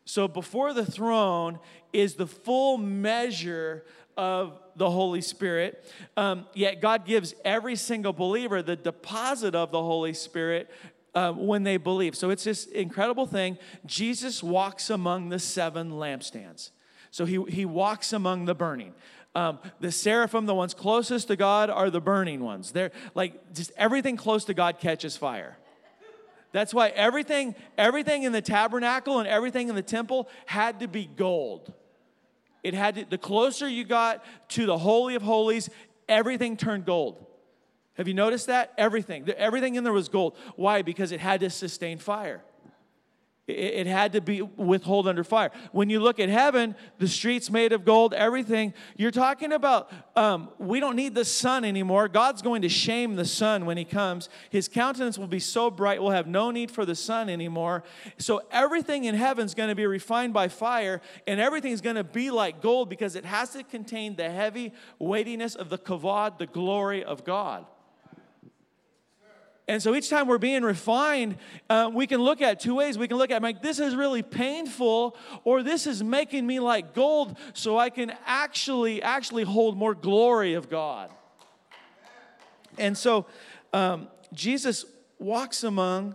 So 0.04 0.28
before 0.28 0.72
the 0.72 0.86
throne 0.86 1.58
is 1.92 2.14
the 2.14 2.26
full 2.26 2.78
measure 2.78 3.84
of 4.18 4.58
the 4.76 4.90
Holy 4.90 5.20
Spirit. 5.22 5.82
Um, 6.16 6.46
yet 6.52 6.82
God 6.82 7.06
gives 7.06 7.34
every 7.44 7.76
single 7.76 8.12
believer 8.12 8.60
the 8.60 8.76
deposit 8.76 9.54
of 9.54 9.70
the 9.70 9.80
Holy 9.80 10.12
Spirit 10.12 10.68
uh, 11.14 11.32
when 11.32 11.62
they 11.62 11.76
believe. 11.76 12.16
So 12.16 12.30
it's 12.30 12.44
this 12.44 12.66
incredible 12.66 13.26
thing. 13.26 13.56
Jesus 13.86 14.42
walks 14.42 14.90
among 14.90 15.28
the 15.30 15.38
seven 15.38 15.92
lampstands. 15.92 16.70
So 17.10 17.24
he, 17.24 17.42
he 17.48 17.64
walks 17.64 18.12
among 18.12 18.44
the 18.44 18.54
burning. 18.54 18.92
Um, 19.34 19.60
the 19.78 19.92
seraphim, 19.92 20.46
the 20.46 20.54
ones 20.54 20.74
closest 20.74 21.28
to 21.28 21.36
God, 21.36 21.70
are 21.70 21.90
the 21.90 22.00
burning 22.00 22.42
ones. 22.42 22.72
They're 22.72 22.90
like 23.14 23.54
just 23.54 23.70
everything 23.76 24.16
close 24.16 24.44
to 24.46 24.54
God 24.54 24.80
catches 24.80 25.16
fire. 25.16 25.56
That's 26.50 26.74
why 26.74 26.88
everything, 26.88 27.54
everything 27.76 28.24
in 28.24 28.32
the 28.32 28.40
tabernacle 28.42 29.20
and 29.20 29.28
everything 29.28 29.68
in 29.68 29.74
the 29.74 29.82
temple 29.82 30.28
had 30.46 30.80
to 30.80 30.88
be 30.88 31.06
gold. 31.06 31.72
It 32.62 32.74
had 32.74 32.94
to, 32.96 33.04
the 33.04 33.18
closer 33.18 33.68
you 33.68 33.84
got 33.84 34.24
to 34.50 34.66
the 34.66 34.78
Holy 34.78 35.14
of 35.14 35.22
Holies, 35.22 35.70
everything 36.08 36.56
turned 36.56 36.84
gold. 36.84 37.24
Have 37.94 38.08
you 38.08 38.14
noticed 38.14 38.46
that? 38.46 38.72
Everything. 38.78 39.28
Everything 39.36 39.74
in 39.74 39.84
there 39.84 39.92
was 39.92 40.08
gold. 40.08 40.36
Why? 40.56 40.82
Because 40.82 41.12
it 41.12 41.20
had 41.20 41.40
to 41.40 41.50
sustain 41.50 41.98
fire. 41.98 42.42
It, 43.48 43.86
had 43.86 44.12
to 44.12 44.20
be 44.20 44.42
withhold 44.42 45.08
under 45.08 45.24
fire. 45.24 45.50
When 45.72 45.88
you 45.88 46.00
look 46.00 46.20
at 46.20 46.28
heaven, 46.28 46.76
the 46.98 47.08
streets 47.08 47.50
made 47.50 47.72
of 47.72 47.82
gold, 47.82 48.12
everything. 48.12 48.74
You're 48.98 49.10
talking 49.10 49.52
about 49.52 49.90
um, 50.14 50.50
we 50.58 50.80
don't 50.80 50.96
need 50.96 51.14
the 51.14 51.24
sun 51.24 51.64
anymore. 51.64 52.08
God's 52.08 52.42
going 52.42 52.60
to 52.60 52.68
shame 52.68 53.16
the 53.16 53.24
sun 53.24 53.64
when 53.64 53.78
He 53.78 53.86
comes. 53.86 54.28
His 54.50 54.68
countenance 54.68 55.16
will 55.16 55.28
be 55.28 55.40
so 55.40 55.70
bright, 55.70 56.02
we'll 56.02 56.10
have 56.10 56.26
no 56.26 56.50
need 56.50 56.70
for 56.70 56.84
the 56.84 56.94
sun 56.94 57.30
anymore. 57.30 57.84
So 58.18 58.42
everything 58.50 59.04
in 59.04 59.14
heaven's 59.14 59.54
going 59.54 59.70
to 59.70 59.74
be 59.74 59.86
refined 59.86 60.34
by 60.34 60.48
fire, 60.48 61.00
and 61.26 61.40
everything's 61.40 61.80
going 61.80 61.96
to 61.96 62.04
be 62.04 62.30
like 62.30 62.60
gold 62.60 62.90
because 62.90 63.16
it 63.16 63.24
has 63.24 63.50
to 63.50 63.64
contain 63.64 64.16
the 64.16 64.28
heavy 64.28 64.74
weightiness 64.98 65.54
of 65.54 65.70
the 65.70 65.78
kavod, 65.78 66.36
the 66.36 66.46
glory 66.46 67.02
of 67.02 67.24
God. 67.24 67.64
And 69.68 69.82
so 69.82 69.94
each 69.94 70.08
time 70.08 70.26
we're 70.26 70.38
being 70.38 70.62
refined, 70.62 71.36
uh, 71.68 71.90
we 71.92 72.06
can 72.06 72.22
look 72.22 72.40
at 72.40 72.58
two 72.58 72.74
ways. 72.74 72.96
We 72.96 73.06
can 73.06 73.18
look 73.18 73.30
at 73.30 73.42
like 73.42 73.60
this 73.60 73.78
is 73.78 73.94
really 73.94 74.22
painful, 74.22 75.14
or 75.44 75.62
this 75.62 75.86
is 75.86 76.02
making 76.02 76.46
me 76.46 76.58
like 76.58 76.94
gold, 76.94 77.36
so 77.52 77.78
I 77.78 77.90
can 77.90 78.12
actually 78.24 79.02
actually 79.02 79.44
hold 79.44 79.76
more 79.76 79.94
glory 79.94 80.54
of 80.54 80.70
God. 80.70 81.10
And 82.78 82.96
so 82.96 83.26
um, 83.74 84.08
Jesus 84.32 84.86
walks 85.18 85.62
among 85.64 86.14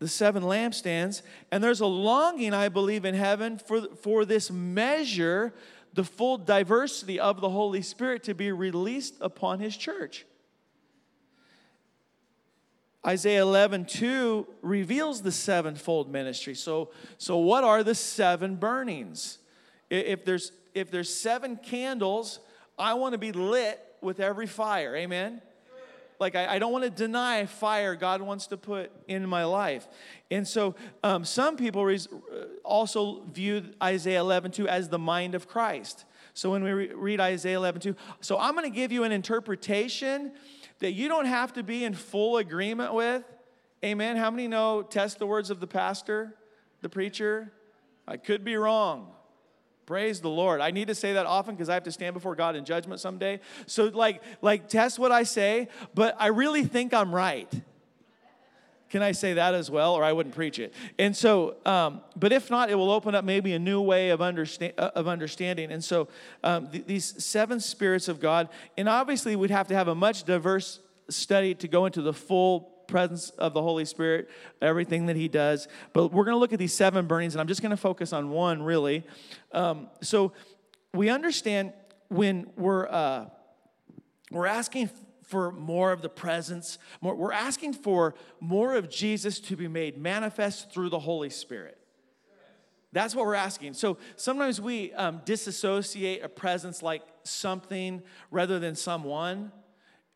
the 0.00 0.08
seven 0.08 0.42
lampstands, 0.42 1.22
and 1.52 1.62
there's 1.62 1.80
a 1.80 1.86
longing, 1.86 2.52
I 2.52 2.68
believe, 2.68 3.04
in 3.04 3.14
heaven 3.14 3.58
for, 3.58 3.82
for 4.02 4.24
this 4.24 4.50
measure, 4.50 5.54
the 5.94 6.04
full 6.04 6.38
diversity 6.38 7.20
of 7.20 7.40
the 7.40 7.48
Holy 7.48 7.82
Spirit 7.82 8.24
to 8.24 8.34
be 8.34 8.50
released 8.50 9.14
upon 9.20 9.60
His 9.60 9.76
church. 9.76 10.26
Isaiah 13.06 13.42
11, 13.42 13.84
2 13.84 14.46
reveals 14.62 15.22
the 15.22 15.30
sevenfold 15.30 16.10
ministry. 16.10 16.54
So, 16.54 16.90
so 17.18 17.36
what 17.38 17.62
are 17.62 17.84
the 17.84 17.94
seven 17.94 18.56
burnings? 18.56 19.38
If 19.90 20.24
there's, 20.24 20.50
if 20.74 20.90
there's 20.90 21.12
seven 21.14 21.56
candles, 21.56 22.40
I 22.76 22.94
want 22.94 23.12
to 23.12 23.18
be 23.18 23.30
lit 23.30 23.80
with 24.00 24.18
every 24.18 24.48
fire. 24.48 24.96
Amen? 24.96 25.40
Like, 26.18 26.34
I, 26.34 26.54
I 26.54 26.58
don't 26.58 26.72
want 26.72 26.84
to 26.84 26.90
deny 26.90 27.46
fire 27.46 27.94
God 27.94 28.22
wants 28.22 28.46
to 28.48 28.56
put 28.56 28.90
in 29.06 29.28
my 29.28 29.44
life. 29.44 29.86
And 30.30 30.48
so, 30.48 30.74
um, 31.04 31.24
some 31.24 31.56
people 31.56 31.86
uh, 31.86 31.98
also 32.64 33.22
view 33.32 33.64
Isaiah 33.82 34.20
11, 34.20 34.52
2 34.52 34.68
as 34.68 34.88
the 34.88 34.98
mind 34.98 35.34
of 35.34 35.46
Christ. 35.46 36.04
So, 36.34 36.50
when 36.50 36.64
we 36.64 36.72
re- 36.72 36.92
read 36.94 37.20
Isaiah 37.20 37.58
11, 37.58 37.82
2, 37.82 37.96
so 38.20 38.38
I'm 38.38 38.54
going 38.54 38.70
to 38.70 38.74
give 38.74 38.92
you 38.92 39.04
an 39.04 39.12
interpretation 39.12 40.32
that 40.80 40.92
you 40.92 41.08
don't 41.08 41.26
have 41.26 41.52
to 41.54 41.62
be 41.62 41.84
in 41.84 41.94
full 41.94 42.36
agreement 42.36 42.94
with. 42.94 43.24
Amen. 43.84 44.16
How 44.16 44.30
many 44.30 44.48
know 44.48 44.82
test 44.82 45.18
the 45.18 45.26
words 45.26 45.50
of 45.50 45.60
the 45.60 45.66
pastor, 45.66 46.34
the 46.82 46.88
preacher? 46.88 47.52
I 48.06 48.16
could 48.16 48.44
be 48.44 48.56
wrong. 48.56 49.12
Praise 49.86 50.20
the 50.20 50.28
Lord. 50.28 50.60
I 50.60 50.72
need 50.72 50.88
to 50.88 50.94
say 50.94 51.12
that 51.12 51.26
often 51.26 51.54
because 51.54 51.68
I 51.68 51.74
have 51.74 51.84
to 51.84 51.92
stand 51.92 52.14
before 52.14 52.34
God 52.34 52.56
in 52.56 52.64
judgment 52.64 53.00
someday. 53.00 53.38
So 53.66 53.84
like 53.86 54.22
like 54.42 54.68
test 54.68 54.98
what 54.98 55.12
I 55.12 55.22
say, 55.22 55.68
but 55.94 56.16
I 56.18 56.26
really 56.28 56.64
think 56.64 56.92
I'm 56.92 57.14
right. 57.14 57.48
Can 58.96 59.02
I 59.02 59.12
say 59.12 59.34
that 59.34 59.52
as 59.52 59.70
well, 59.70 59.92
or 59.92 60.02
I 60.02 60.14
wouldn't 60.14 60.34
preach 60.34 60.58
it? 60.58 60.72
And 60.98 61.14
so, 61.14 61.56
um, 61.66 62.00
but 62.18 62.32
if 62.32 62.48
not, 62.48 62.70
it 62.70 62.76
will 62.76 62.90
open 62.90 63.14
up 63.14 63.26
maybe 63.26 63.52
a 63.52 63.58
new 63.58 63.82
way 63.82 64.08
of, 64.08 64.22
understand, 64.22 64.72
uh, 64.78 64.90
of 64.94 65.06
understanding. 65.06 65.70
And 65.70 65.84
so, 65.84 66.08
um, 66.42 66.70
th- 66.70 66.86
these 66.86 67.22
seven 67.22 67.60
spirits 67.60 68.08
of 68.08 68.20
God, 68.20 68.48
and 68.78 68.88
obviously, 68.88 69.36
we'd 69.36 69.50
have 69.50 69.68
to 69.68 69.74
have 69.74 69.88
a 69.88 69.94
much 69.94 70.24
diverse 70.24 70.80
study 71.10 71.54
to 71.56 71.68
go 71.68 71.84
into 71.84 72.00
the 72.00 72.14
full 72.14 72.60
presence 72.88 73.28
of 73.32 73.52
the 73.52 73.60
Holy 73.60 73.84
Spirit, 73.84 74.30
everything 74.62 75.04
that 75.04 75.16
He 75.16 75.28
does. 75.28 75.68
But 75.92 76.10
we're 76.10 76.24
going 76.24 76.36
to 76.36 76.40
look 76.40 76.54
at 76.54 76.58
these 76.58 76.72
seven 76.72 77.06
burnings, 77.06 77.34
and 77.34 77.42
I'm 77.42 77.48
just 77.48 77.60
going 77.60 77.72
to 77.72 77.76
focus 77.76 78.14
on 78.14 78.30
one 78.30 78.62
really. 78.62 79.04
Um, 79.52 79.90
so, 80.00 80.32
we 80.94 81.10
understand 81.10 81.74
when 82.08 82.46
we're 82.56 82.88
uh, 82.88 83.26
we're 84.30 84.46
asking 84.46 84.88
for 85.26 85.50
more 85.52 85.92
of 85.92 86.02
the 86.02 86.08
presence. 86.08 86.78
More, 87.00 87.14
we're 87.14 87.32
asking 87.32 87.74
for 87.74 88.14
more 88.40 88.76
of 88.76 88.88
Jesus 88.88 89.40
to 89.40 89.56
be 89.56 89.68
made 89.68 89.98
manifest 89.98 90.70
through 90.70 90.88
the 90.88 91.00
Holy 91.00 91.30
Spirit. 91.30 91.76
That's 92.92 93.14
what 93.14 93.26
we're 93.26 93.34
asking. 93.34 93.74
So 93.74 93.98
sometimes 94.14 94.60
we 94.60 94.92
um, 94.94 95.20
disassociate 95.24 96.22
a 96.22 96.28
presence 96.28 96.82
like 96.82 97.02
something 97.24 98.02
rather 98.30 98.58
than 98.58 98.74
someone. 98.74 99.52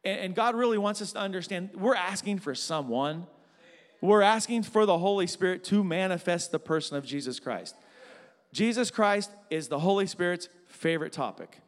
And, 0.04 0.20
and 0.20 0.34
God 0.34 0.54
really 0.54 0.78
wants 0.78 1.02
us 1.02 1.12
to 1.12 1.18
understand 1.18 1.70
we're 1.74 1.96
asking 1.96 2.38
for 2.38 2.54
someone. 2.54 3.26
We're 4.00 4.22
asking 4.22 4.62
for 4.62 4.86
the 4.86 4.96
Holy 4.96 5.26
Spirit 5.26 5.62
to 5.64 5.84
manifest 5.84 6.52
the 6.52 6.58
person 6.58 6.96
of 6.96 7.04
Jesus 7.04 7.38
Christ. 7.38 7.74
Jesus 8.52 8.90
Christ 8.90 9.30
is 9.50 9.68
the 9.68 9.80
Holy 9.80 10.06
Spirit's 10.06 10.48
favorite 10.66 11.12
topic. 11.12 11.58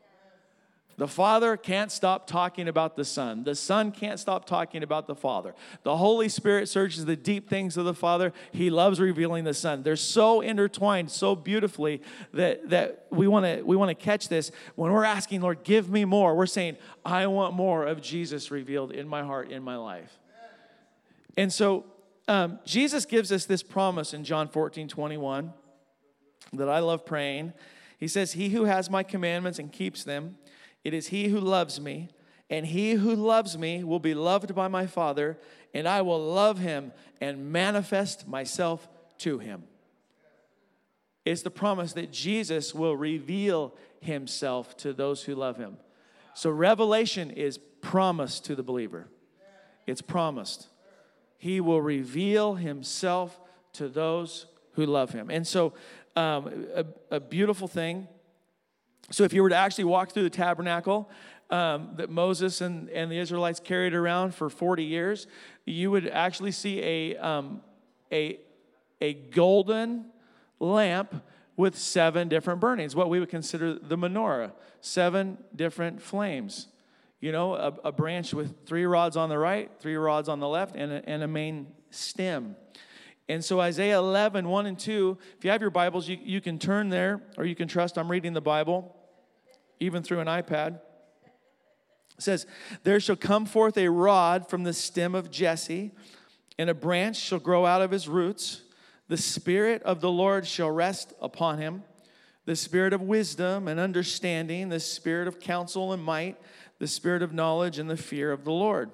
The 0.97 1.09
Father 1.09 1.57
can't 1.57 1.91
stop 1.91 2.27
talking 2.27 2.69
about 2.69 2.97
the 2.97 3.05
Son. 3.05 3.45
The 3.45 3.55
Son 3.55 3.93
can't 3.93 4.21
stop 4.21 4.45
talking 4.45 4.83
about 4.83 5.07
the 5.07 5.15
Father. 5.15 5.55
The 5.83 5.97
Holy 5.97 6.29
Spirit 6.29 6.69
searches 6.69 7.05
the 7.05 7.17
deep 7.17 7.49
things 7.49 7.77
of 7.77 7.85
the 7.85 7.95
Father. 7.95 8.33
He 8.53 8.71
loves 8.71 9.01
revealing 9.01 9.45
the 9.45 9.55
Son. 9.55 9.83
They're 9.83 9.97
so 9.97 10.41
intertwined 10.41 11.11
so 11.11 11.35
beautifully 11.35 12.03
that, 12.33 12.69
that 12.71 13.07
we 13.11 13.27
want 13.27 13.47
to 13.47 13.63
we 13.63 13.77
want 13.77 13.89
to 13.89 13.95
catch 13.95 14.29
this. 14.29 14.51
When 14.75 14.93
we're 14.93 15.05
asking, 15.05 15.41
Lord, 15.41 15.63
give 15.65 15.91
me 15.91 16.05
more, 16.05 16.35
we're 16.35 16.47
saying, 16.47 16.77
I 17.05 17.27
want 17.27 17.55
more 17.55 17.87
of 17.87 18.01
Jesus 18.01 18.51
revealed 18.51 18.93
in 18.93 19.09
my 19.09 19.23
heart, 19.23 19.51
in 19.51 19.63
my 19.63 19.77
life. 19.77 20.19
And 21.37 21.53
so 21.53 21.87
um, 22.29 22.59
Jesus 22.65 23.05
gives 23.07 23.33
us 23.33 23.47
this 23.47 23.63
promise 23.63 24.15
in 24.15 24.25
John 24.25 24.49
14, 24.49 24.89
21 24.89 25.53
that 26.53 26.69
I 26.69 26.81
love 26.81 27.07
praying. 27.07 27.53
He 27.99 28.09
says, 28.09 28.33
He 28.33 28.51
who 28.51 28.65
has 28.65 28.91
my 28.91 29.03
commandments 29.03 29.59
and 29.59 29.73
keeps 29.73 30.05
them, 30.05 30.37
it 30.85 30.95
is 30.95 31.09
he 31.09 31.29
who 31.29 31.41
loves 31.41 31.81
me, 31.81 32.09
and 32.51 32.67
he 32.67 32.93
who 32.93 33.15
loves 33.15 33.57
me 33.57 33.85
will 33.85 34.01
be 34.01 34.15
loved 34.15 34.55
by 34.55 34.69
my 34.69 34.87
Father, 34.87 35.39
and 35.73 35.89
I 35.89 36.03
will 36.03 36.21
love 36.21 36.59
him 36.59 36.93
and 37.21 37.53
manifest 37.53 38.29
myself 38.29 38.89
to 39.19 39.39
him. 39.39 39.65
It's 41.25 41.43
the 41.43 41.51
promise 41.51 41.93
that 41.93 42.13
Jesus 42.13 42.75
will 42.75 42.97
reveal 42.97 43.75
himself 44.01 44.77
to 44.79 44.93
those 44.93 45.23
who 45.23 45.35
love 45.35 45.57
him. 45.57 45.77
So, 46.35 46.51
revelation 46.51 47.31
is 47.31 47.59
promised 47.81 48.45
to 48.47 48.57
the 48.57 48.63
believer. 48.63 49.09
It's 49.87 50.03
promised. 50.03 50.69
He 51.39 51.61
will 51.61 51.81
reveal 51.81 52.55
himself 52.55 53.41
to 53.75 53.89
those 53.89 54.47
who 54.73 54.87
love 54.87 55.11
him. 55.11 55.31
And 55.31 55.47
so, 55.47 55.75
um, 56.17 56.67
a, 56.75 56.85
a, 57.11 57.21
beautiful 57.21 57.69
thing. 57.69 58.07
So, 59.13 59.25
if 59.25 59.33
you 59.33 59.43
were 59.43 59.51
to 59.51 59.57
actually 59.57 59.85
walk 59.85 60.13
through 60.13 60.23
the 60.25 60.31
tabernacle 60.31 61.11
um, 61.51 61.91
that 61.97 62.11
Moses 62.11 62.61
and, 62.61 62.89
and 62.91 63.13
the 63.13 63.19
Israelites 63.19 63.61
carried 63.61 63.95
around 63.95 64.35
for 64.35 64.49
40 64.49 64.85
years, 64.85 65.27
you 65.67 65.91
would 65.91 66.09
actually 66.09 66.53
see 66.53 66.81
a, 66.81 67.17
um, 67.19 67.61
a, 68.11 68.41
a 69.01 69.13
golden 69.13 70.07
lamp 70.59 71.23
with 71.57 71.77
seven 71.77 72.29
different 72.29 72.61
burnings, 72.61 72.97
what 72.97 73.11
we 73.11 73.21
would 73.21 73.29
consider 73.29 73.75
the 73.75 73.97
menorah, 73.97 74.53
seven 74.81 75.37
different 75.55 76.01
flames 76.01 76.69
you 77.23 77.31
know, 77.31 77.55
a, 77.55 77.73
a, 77.85 77.93
branch 77.93 78.35
with 78.35 78.67
three 78.67 78.85
rods 78.85 79.17
on 79.17 79.29
the 79.29 79.39
right, 79.39 79.71
three 79.79 79.95
rods 79.95 80.29
on 80.29 80.41
the 80.41 80.49
left, 80.49 80.75
and 80.75 80.91
a, 80.91 81.09
and 81.09 81.23
a 81.23 81.29
main 81.29 81.69
stem. 81.91 82.57
And 83.29 83.45
so, 83.45 83.61
Isaiah 83.61 83.99
11, 83.99 84.49
1 84.49 84.67
and 84.67 84.77
2, 84.77 85.17
if 85.39 85.45
you 85.45 85.51
have 85.53 85.61
your 85.61 85.71
Bibles, 85.71 86.09
you, 86.09 86.19
you 86.21 86.41
can 86.41 86.59
turn 86.59 86.89
there, 86.89 87.23
or 87.39 87.45
you 87.45 87.55
can 87.55 87.69
trust 87.69 87.97
I'm 87.97 88.11
reading 88.11 88.33
the 88.33 88.41
Bible, 88.41 88.97
even 89.83 90.03
through 90.03 90.21
an 90.21 90.29
iPad. 90.29 90.81
It 92.17 92.23
says, 92.23 92.47
There 92.85 93.01
shall 93.01 93.17
come 93.17 93.47
forth 93.47 93.77
a 93.77 93.89
rod 93.89 94.49
from 94.49 94.63
the 94.63 94.73
stem 94.73 95.15
of 95.15 95.31
Jesse, 95.31 95.91
and 96.59 96.71
a 96.71 96.75
branch 96.75 97.17
shall 97.17 97.39
grow 97.39 97.67
out 97.67 97.83
of 97.83 97.91
his 97.91 98.09
roots. 98.09 98.63
The 99.09 99.17
Spirit 99.17 99.83
of 99.83 100.01
the 100.01 100.11
Lord 100.11 100.47
shall 100.47 100.71
rest 100.71 101.13
upon 101.21 101.59
him 101.59 101.83
the 102.45 102.57
spirit 102.57 102.93
of 102.93 103.01
wisdom 103.01 103.69
and 103.69 103.79
understanding, 103.79 104.69
the 104.69 104.81
spirit 104.81 105.29
of 105.29 105.39
counsel 105.39 105.93
and 105.93 106.03
might, 106.03 106.37
the 106.79 106.89
spirit 106.89 107.23
of 107.23 107.33
knowledge 107.33 107.79
and 107.79 107.89
the 107.89 107.97
fear 107.97 108.33
of 108.33 108.45
the 108.45 108.51
Lord. 108.51 108.91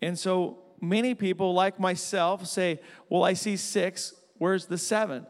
And 0.00 0.18
so 0.18 0.58
many 0.80 1.14
people, 1.14 1.52
like 1.52 1.78
myself, 1.78 2.46
say, 2.46 2.80
Well, 3.08 3.22
I 3.22 3.34
see 3.34 3.56
six, 3.56 4.14
where's 4.38 4.66
the 4.66 4.78
seventh? 4.78 5.26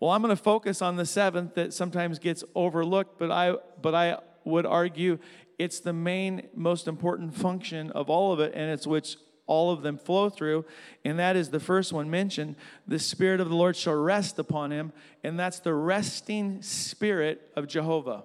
Well, 0.00 0.10
I'm 0.10 0.22
going 0.22 0.36
to 0.36 0.42
focus 0.42 0.82
on 0.82 0.96
the 0.96 1.06
seventh 1.06 1.54
that 1.54 1.72
sometimes 1.72 2.18
gets 2.18 2.44
overlooked, 2.54 3.18
but 3.18 3.30
I, 3.30 3.54
but 3.80 3.94
I 3.94 4.18
would 4.44 4.66
argue 4.66 5.18
it's 5.58 5.80
the 5.80 5.92
main, 5.92 6.48
most 6.54 6.86
important 6.86 7.34
function 7.34 7.90
of 7.92 8.10
all 8.10 8.32
of 8.32 8.40
it, 8.40 8.52
and 8.54 8.70
it's 8.70 8.86
which 8.86 9.16
all 9.46 9.70
of 9.70 9.82
them 9.82 9.96
flow 9.96 10.28
through. 10.28 10.64
And 11.04 11.18
that 11.18 11.36
is 11.36 11.50
the 11.50 11.60
first 11.60 11.92
one 11.92 12.10
mentioned 12.10 12.56
the 12.86 12.98
Spirit 12.98 13.40
of 13.40 13.48
the 13.48 13.56
Lord 13.56 13.76
shall 13.76 13.94
rest 13.94 14.38
upon 14.38 14.70
him, 14.70 14.92
and 15.24 15.38
that's 15.38 15.60
the 15.60 15.72
resting 15.72 16.60
Spirit 16.62 17.50
of 17.56 17.66
Jehovah 17.66 18.24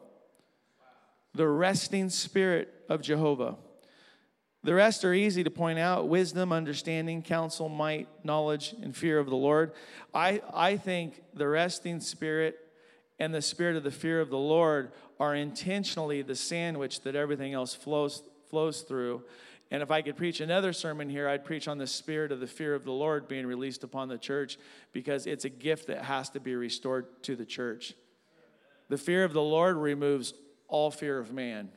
the 1.34 1.48
resting 1.48 2.10
spirit 2.10 2.74
of 2.90 3.02
Jehovah. 3.02 3.56
The 4.64 4.76
rest 4.76 5.04
are 5.04 5.14
easy 5.14 5.44
to 5.44 5.50
point 5.50 5.80
out 5.80 6.08
wisdom, 6.08 6.52
understanding, 6.54 7.24
counsel, 7.24 7.68
might, 7.68 8.08
knowledge, 8.24 8.76
and 8.82 8.96
fear 8.96 9.18
of 9.18 9.28
the 9.28 9.36
Lord. 9.36 9.74
I, 10.14 10.42
I 10.54 10.78
think 10.78 11.22
the 11.34 11.48
resting 11.48 12.00
spirit 12.00 12.60
and 13.18 13.34
the 13.34 13.42
spirit 13.42 13.76
of 13.76 13.84
the 13.84 13.92
fear 13.92 14.22
of 14.22 14.30
the 14.30 14.38
Lord 14.38 14.92
are 15.20 15.36
intentionally 15.36 16.22
the 16.22 16.36
sandwich 16.36 17.02
that 17.02 17.16
everything 17.16 17.54
else 17.54 17.74
flows, 17.74 18.22
flows 18.50 18.82
through. 18.82 19.24
And 19.72 19.82
if 19.82 19.90
I 19.90 20.02
could 20.02 20.16
preach 20.16 20.42
another 20.42 20.74
sermon 20.74 21.10
here, 21.10 21.28
I'd 21.28 21.46
preach 21.46 21.68
on 21.68 21.78
the 21.78 21.88
spirit 21.88 22.32
of 22.32 22.40
the 22.40 22.48
fear 22.48 22.76
of 22.76 22.84
the 22.84 22.92
Lord 22.92 23.28
being 23.28 23.48
released 23.48 23.84
upon 23.84 24.10
the 24.10 24.18
church 24.18 24.58
because 24.92 25.26
it's 25.26 25.46
a 25.46 25.50
gift 25.50 25.88
that 25.88 26.04
has 26.04 26.30
to 26.32 26.40
be 26.40 26.56
restored 26.56 27.24
to 27.24 27.36
the 27.36 27.46
church. 27.46 27.94
The 28.90 28.98
fear 28.98 29.24
of 29.24 29.34
the 29.34 29.42
Lord 29.42 29.78
removes 29.78 30.34
all 30.68 30.92
fear 30.92 31.18
of 31.18 31.32
man. 31.34 31.70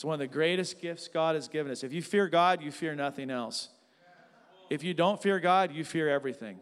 It's 0.00 0.04
one 0.06 0.14
of 0.14 0.20
the 0.20 0.28
greatest 0.28 0.80
gifts 0.80 1.08
God 1.08 1.34
has 1.34 1.46
given 1.46 1.70
us. 1.70 1.84
If 1.84 1.92
you 1.92 2.00
fear 2.00 2.26
God, 2.26 2.62
you 2.62 2.72
fear 2.72 2.94
nothing 2.94 3.30
else. 3.30 3.68
If 4.70 4.82
you 4.82 4.94
don't 4.94 5.22
fear 5.22 5.38
God, 5.38 5.74
you 5.74 5.84
fear 5.84 6.08
everything. 6.08 6.58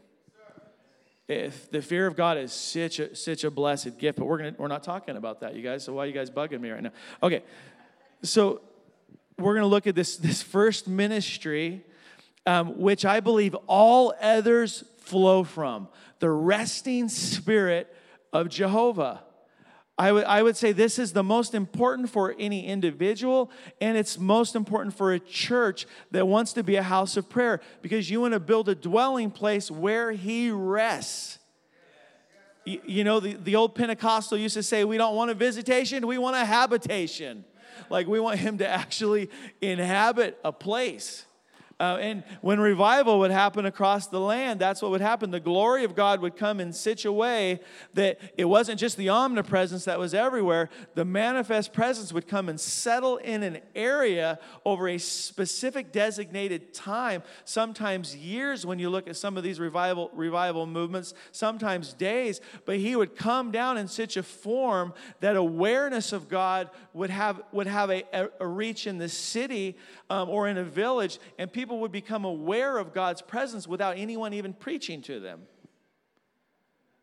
If 1.29 1.71
the 1.71 1.81
fear 1.81 2.09
of 2.09 2.17
God 2.17 2.37
is 2.37 2.53
such 2.53 2.99
a, 2.99 3.15
such 3.15 3.45
a 3.45 3.51
blessed 3.53 3.97
gift, 3.97 4.19
but 4.19 4.25
we're, 4.25 4.39
gonna, 4.39 4.55
we're 4.59 4.67
not 4.67 4.83
talking 4.83 5.17
about 5.17 5.39
that, 5.43 5.55
you 5.55 5.63
guys. 5.63 5.85
So 5.85 5.93
why 5.93 6.03
are 6.03 6.07
you 6.07 6.13
guys 6.13 6.33
bugging 6.33 6.61
me 6.61 6.71
right 6.71 6.83
now? 6.83 6.91
Okay, 7.23 7.45
so 8.25 8.61
we're 9.39 9.55
going 9.55 9.63
to 9.63 9.69
look 9.69 9.87
at 9.87 9.95
this, 9.95 10.17
this 10.17 10.43
first 10.43 10.89
ministry, 10.89 11.85
um, 12.45 12.81
which 12.81 13.05
I 13.05 13.21
believe 13.21 13.55
all 13.69 14.15
others 14.21 14.83
flow 14.99 15.45
from 15.45 15.87
the 16.19 16.29
resting 16.29 17.09
spirit 17.09 17.95
of 18.33 18.49
Jehovah. 18.49 19.23
I 19.99 20.13
would, 20.13 20.25
I 20.25 20.45
would 20.45 20.57
say 20.57 20.71
this 20.71 20.97
is 20.99 21.13
the 21.13 21.25
most 21.25 21.55
important 21.55 22.09
for 22.09 22.35
any 22.39 22.67
individual, 22.67 23.51
and 23.81 23.99
it's 23.99 24.17
most 24.17 24.55
important 24.55 24.95
for 24.97 25.13
a 25.13 25.19
church 25.19 25.87
that 26.13 26.29
wants 26.29 26.53
to 26.53 26.63
be 26.63 26.77
a 26.77 26.85
house 26.85 27.17
of 27.17 27.29
prayer 27.29 27.61
because 27.83 28.09
you 28.09 28.21
want 28.21 28.35
to 28.35 28.41
build 28.41 28.69
a 28.69 28.77
dwelling 28.77 29.33
place 29.33 29.73
where 29.73 30.13
He 30.13 30.53
rests. 30.53 31.41
You, 32.65 32.81
you 32.87 33.05
know, 33.05 33.19
the, 33.19 33.35
the 33.35 33.57
old 33.57 33.75
Pentecostal 33.75 34.39
used 34.39 34.55
to 34.55 34.63
say, 34.63 34.85
We 34.85 34.99
don't 34.99 35.17
want 35.17 35.33
a 35.33 35.35
visitation, 35.35 36.07
we 36.07 36.17
want 36.17 36.37
a 36.37 36.45
habitation. 36.45 37.45
Like 37.91 38.07
we 38.07 38.21
want 38.21 38.39
Him 38.39 38.59
to 38.59 38.69
actually 38.69 39.31
inhabit 39.61 40.39
a 40.45 40.53
place. 40.53 41.25
Uh, 41.81 41.97
and 42.01 42.25
when 42.41 42.59
revival 42.59 43.21
would 43.21 43.31
happen 43.31 43.65
across 43.65 44.09
the 44.09 44.19
land, 44.19 44.59
that's 44.59 44.83
what 44.83 44.91
would 44.91 45.01
happen. 45.01 45.31
The 45.31 45.39
glory 45.39 45.85
of 45.85 45.95
God 45.95 46.21
would 46.21 46.37
come 46.37 46.59
in 46.59 46.73
such 46.73 47.05
a 47.05 47.13
way 47.13 47.61
that 47.95 48.19
it 48.37 48.47
wasn't 48.47 48.81
just 48.81 48.97
the 48.97 49.11
omnipresence 49.11 49.85
that 49.85 49.97
was 49.97 50.13
everywhere, 50.13 50.71
the 50.95 51.05
manifest 51.05 51.73
presence 51.73 52.13
would 52.13 52.27
come 52.27 52.49
and 52.49 52.59
settle 52.59 53.19
in 53.19 53.45
an 53.45 53.61
area 53.77 54.41
over 54.65 54.89
a 54.89 54.99
specific 54.99 55.93
designated 55.93 56.75
time, 56.75 57.23
sometimes 57.45 58.17
years 58.17 58.67
when 58.67 58.81
you 58.81 58.91
look 58.91 59.07
at 59.07 59.17
some 59.17 59.37
of 59.37 59.45
these 59.45 59.61
revival, 59.61 60.11
revival 60.15 60.67
movements, 60.67 61.15
sometimes 61.31 61.93
days. 61.93 62.41
But 62.65 62.79
He 62.79 62.97
would 62.97 63.15
come 63.15 63.53
down 63.53 63.79
in 63.79 63.87
such 63.87 64.17
a 64.17 64.25
form 64.25 64.95
that 65.21 65.37
awareness 65.37 66.13
of 66.13 66.29
God 66.29 66.71
would 66.93 67.11
have, 67.11 67.41
would 67.53 67.69
have 67.69 67.91
a, 67.91 68.03
a 68.41 68.47
reach 68.47 68.89
in 68.89 68.99
the 68.99 69.09
city 69.09 69.77
um, 70.11 70.29
or 70.29 70.49
in 70.49 70.59
a 70.59 70.65
village, 70.65 71.21
and 71.39 71.53
people 71.53 71.68
people 71.69 71.81
would 71.81 71.93
become 71.93 72.25
aware 72.25 72.79
of 72.79 72.95
God's 72.95 73.21
presence 73.21 73.69
without 73.69 73.99
anyone 73.99 74.33
even 74.33 74.55
preaching 74.55 75.03
to 75.03 75.21
them. 75.21 75.43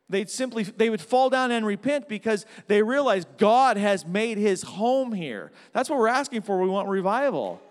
They'd 0.09 0.27
simply 0.27 0.63
they 0.63 0.89
would 0.89 1.01
fall 1.01 1.29
down 1.29 1.51
and 1.51 1.63
repent 1.67 2.09
because 2.09 2.47
they 2.65 2.81
realize 2.81 3.25
God 3.37 3.77
has 3.77 4.07
made 4.07 4.39
his 4.39 4.63
home 4.63 5.13
here. 5.13 5.51
That's 5.71 5.87
what 5.87 5.99
we're 5.99 6.07
asking 6.07 6.41
for. 6.41 6.59
We 6.59 6.67
want 6.67 6.89
revival. 6.89 7.61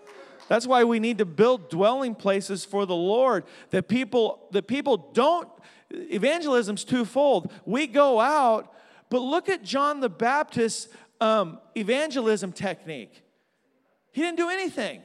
That's 0.47 0.65
why 0.65 0.85
we 0.85 1.01
need 1.01 1.17
to 1.17 1.25
build 1.25 1.69
dwelling 1.69 2.15
places 2.15 2.63
for 2.63 2.85
the 2.85 2.95
Lord. 2.95 3.43
That 3.71 3.89
people 3.89 4.47
that 4.51 4.65
people 4.65 4.95
don't 5.11 5.49
evangelism's 5.91 6.85
twofold. 6.85 7.51
We 7.65 7.87
go 7.87 8.21
out, 8.21 8.73
but 9.09 9.19
look 9.19 9.49
at 9.49 9.63
John 9.63 9.99
the 9.99 10.07
Baptist's 10.07 10.87
um, 11.19 11.59
evangelism 11.75 12.53
technique. 12.53 13.21
He 14.13 14.21
didn't 14.21 14.37
do 14.37 14.47
anything. 14.47 15.01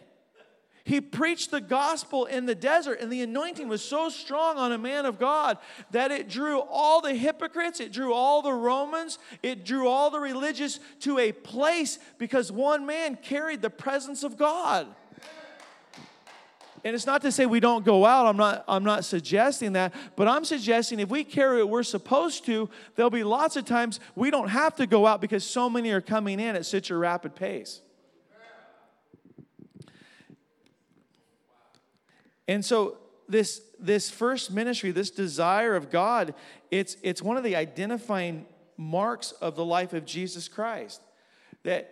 He 0.85 1.01
preached 1.01 1.51
the 1.51 1.61
gospel 1.61 2.25
in 2.25 2.47
the 2.47 2.55
desert, 2.55 3.01
and 3.01 3.13
the 3.13 3.23
anointing 3.23 3.69
was 3.69 3.83
so 3.83 4.09
strong 4.09 4.57
on 4.57 4.73
a 4.73 4.79
man 4.79 5.05
of 5.05 5.19
God 5.19 5.59
that 5.91 6.11
it 6.11 6.29
drew 6.29 6.61
all 6.61 7.01
the 7.01 7.15
hypocrites, 7.15 7.81
it 7.81 7.93
drew 7.93 8.13
all 8.13 8.43
the 8.43 8.53
Romans, 8.53 9.19
it 9.43 9.65
drew 9.65 9.89
all 9.89 10.11
the 10.11 10.21
religious 10.21 10.81
to 11.01 11.19
a 11.19 11.33
place 11.33 11.99
because 12.19 12.51
one 12.51 12.87
man 12.87 13.17
carried 13.17 13.63
the 13.63 13.71
presence 13.71 14.23
of 14.23 14.37
God. 14.37 14.87
And 16.83 16.95
it's 16.95 17.07
not 17.07 17.21
to 17.23 17.33
say 17.33 17.45
we 17.45 17.61
don't 17.61 17.85
go 17.85 18.07
out. 18.07 18.27
I'm 18.27 18.39
not, 18.39 18.65
I'm 18.67 18.85
not 18.85 19.05
suggesting 19.05 19.75
that. 19.75 19.93
But 20.17 20.29
I'm 20.29 20.47
suggesting 20.47 20.99
if 20.99 21.11
we 21.11 21.25
carry 21.25 21.59
what 21.59 21.69
we're 21.69 21.83
supposed 21.83 22.47
to, 22.47 22.71
there'll 22.97 23.11
be 23.11 23.23
lots 23.23 23.57
of 23.57 23.67
times 23.67 24.01
we 24.15 24.31
don't 24.31 24.49
have 24.49 24.77
to 24.77 24.87
go 24.87 25.07
out 25.07 25.21
because 25.21 25.45
so 25.45 25.69
many 25.69 25.91
are 25.91 26.01
coming 26.01 26.41
in 26.41 26.57
at 26.57 26.65
such 26.65 26.91
a 26.91 26.97
rapid 26.97 27.35
pace. 27.35 27.83
And 32.51 32.65
so 32.65 32.99
this 33.29 33.63
this 33.79 34.11
first 34.11 34.51
ministry, 34.51 34.91
this 34.91 35.11
desire 35.11 35.77
of 35.77 35.89
God, 35.89 36.35
it's 36.73 36.97
it's 37.05 37.23
one 37.23 37.37
of 37.37 37.45
the 37.45 37.55
identifying 37.55 38.45
marks 38.77 39.31
of 39.31 39.55
the 39.55 39.65
life 39.65 39.93
of 39.93 40.05
Jesus 40.05 40.49
Christ. 40.49 41.01
That 41.63 41.89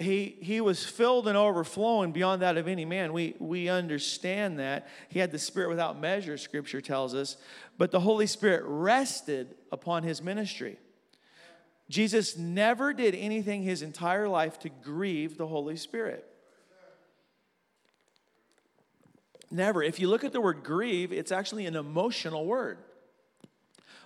he, 0.00 0.36
he 0.40 0.60
was 0.60 0.84
filled 0.84 1.28
and 1.28 1.36
overflowing 1.36 2.10
beyond 2.10 2.42
that 2.42 2.56
of 2.56 2.66
any 2.66 2.86
man. 2.86 3.12
We, 3.12 3.36
we 3.38 3.68
understand 3.68 4.58
that. 4.58 4.88
He 5.10 5.18
had 5.18 5.30
the 5.30 5.38
Spirit 5.38 5.68
without 5.68 6.00
measure, 6.00 6.38
Scripture 6.38 6.80
tells 6.80 7.14
us. 7.14 7.36
But 7.76 7.90
the 7.90 8.00
Holy 8.00 8.26
Spirit 8.26 8.62
rested 8.64 9.54
upon 9.70 10.02
his 10.02 10.22
ministry. 10.22 10.78
Jesus 11.90 12.36
never 12.36 12.94
did 12.94 13.14
anything 13.14 13.62
his 13.62 13.82
entire 13.82 14.26
life 14.26 14.58
to 14.60 14.70
grieve 14.70 15.36
the 15.36 15.46
Holy 15.46 15.76
Spirit. 15.76 16.29
Never. 19.50 19.82
If 19.82 19.98
you 19.98 20.08
look 20.08 20.22
at 20.22 20.32
the 20.32 20.40
word 20.40 20.62
grieve, 20.62 21.12
it's 21.12 21.32
actually 21.32 21.66
an 21.66 21.74
emotional 21.74 22.46
word. 22.46 22.78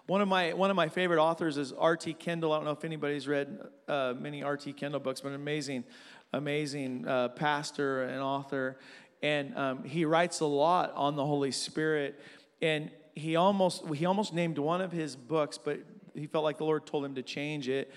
One 0.07 0.21
of 0.21 0.29
my 0.29 0.53
one 0.53 0.71
of 0.71 0.77
my 0.77 0.89
favorite 0.89 1.23
authors 1.23 1.57
is 1.57 1.73
R.T. 1.73 2.15
Kendall. 2.15 2.53
I 2.53 2.57
don't 2.57 2.65
know 2.65 2.73
if 2.73 2.85
anybody's 2.85 3.27
read 3.27 3.59
uh, 3.89 4.15
many 4.19 4.43
R.T. 4.43 4.73
Kendall 4.75 5.01
books, 5.01 5.21
but 5.21 5.29
an 5.29 5.35
amazing, 5.35 5.85
amazing 6.33 7.07
uh, 7.07 7.29
pastor 7.29 8.05
and 8.05 8.21
author. 8.21 8.79
and 9.23 9.57
um, 9.57 9.85
he 9.85 10.05
writes 10.05 10.41
a 10.41 10.47
lot 10.47 10.93
on 10.95 11.17
the 11.17 11.25
Holy 11.25 11.53
Spirit. 11.53 12.21
And 12.61 12.91
he 13.15 13.37
almost 13.37 13.87
he 13.95 14.05
almost 14.05 14.35
named 14.35 14.59
one 14.59 14.81
of 14.81 14.93
his 14.93 15.17
books, 15.17 15.59
but 15.59 15.81
he 16.15 16.27
felt 16.27 16.45
like 16.45 16.59
the 16.59 16.65
Lord 16.65 16.87
told 16.87 17.05
him 17.05 17.15
to 17.15 17.23
change 17.23 17.69
it. 17.69 17.91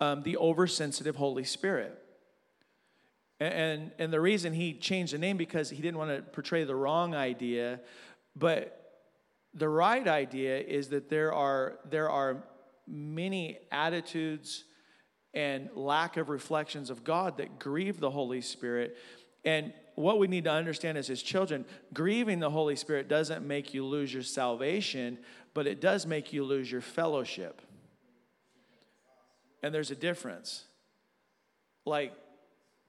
Um, 0.00 0.22
the 0.22 0.36
oversensitive 0.36 1.14
Holy 1.14 1.44
Spirit. 1.44 2.01
And, 3.46 3.90
and 3.98 4.12
the 4.12 4.20
reason 4.20 4.52
he 4.52 4.74
changed 4.74 5.12
the 5.12 5.18
name 5.18 5.36
because 5.36 5.70
he 5.70 5.82
didn't 5.82 5.98
want 5.98 6.10
to 6.10 6.22
portray 6.22 6.64
the 6.64 6.74
wrong 6.74 7.14
idea, 7.14 7.80
but 8.36 8.78
the 9.54 9.68
right 9.68 10.06
idea 10.06 10.58
is 10.60 10.88
that 10.88 11.10
there 11.10 11.32
are 11.32 11.78
there 11.88 12.08
are 12.08 12.44
many 12.86 13.58
attitudes 13.70 14.64
and 15.34 15.70
lack 15.74 16.16
of 16.16 16.28
reflections 16.28 16.90
of 16.90 17.04
God 17.04 17.38
that 17.38 17.58
grieve 17.58 18.00
the 18.00 18.10
Holy 18.10 18.40
Spirit. 18.40 18.96
And 19.44 19.72
what 19.94 20.18
we 20.18 20.26
need 20.26 20.44
to 20.44 20.50
understand 20.52 20.98
as 20.98 21.06
his 21.06 21.22
children, 21.22 21.64
grieving 21.92 22.38
the 22.38 22.50
Holy 22.50 22.76
Spirit 22.76 23.08
doesn't 23.08 23.46
make 23.46 23.74
you 23.74 23.84
lose 23.84 24.12
your 24.12 24.22
salvation, 24.22 25.18
but 25.54 25.66
it 25.66 25.80
does 25.80 26.06
make 26.06 26.32
you 26.32 26.44
lose 26.44 26.70
your 26.70 26.80
fellowship. 26.80 27.62
And 29.62 29.74
there's 29.74 29.90
a 29.90 29.96
difference. 29.96 30.64
Like, 31.84 32.12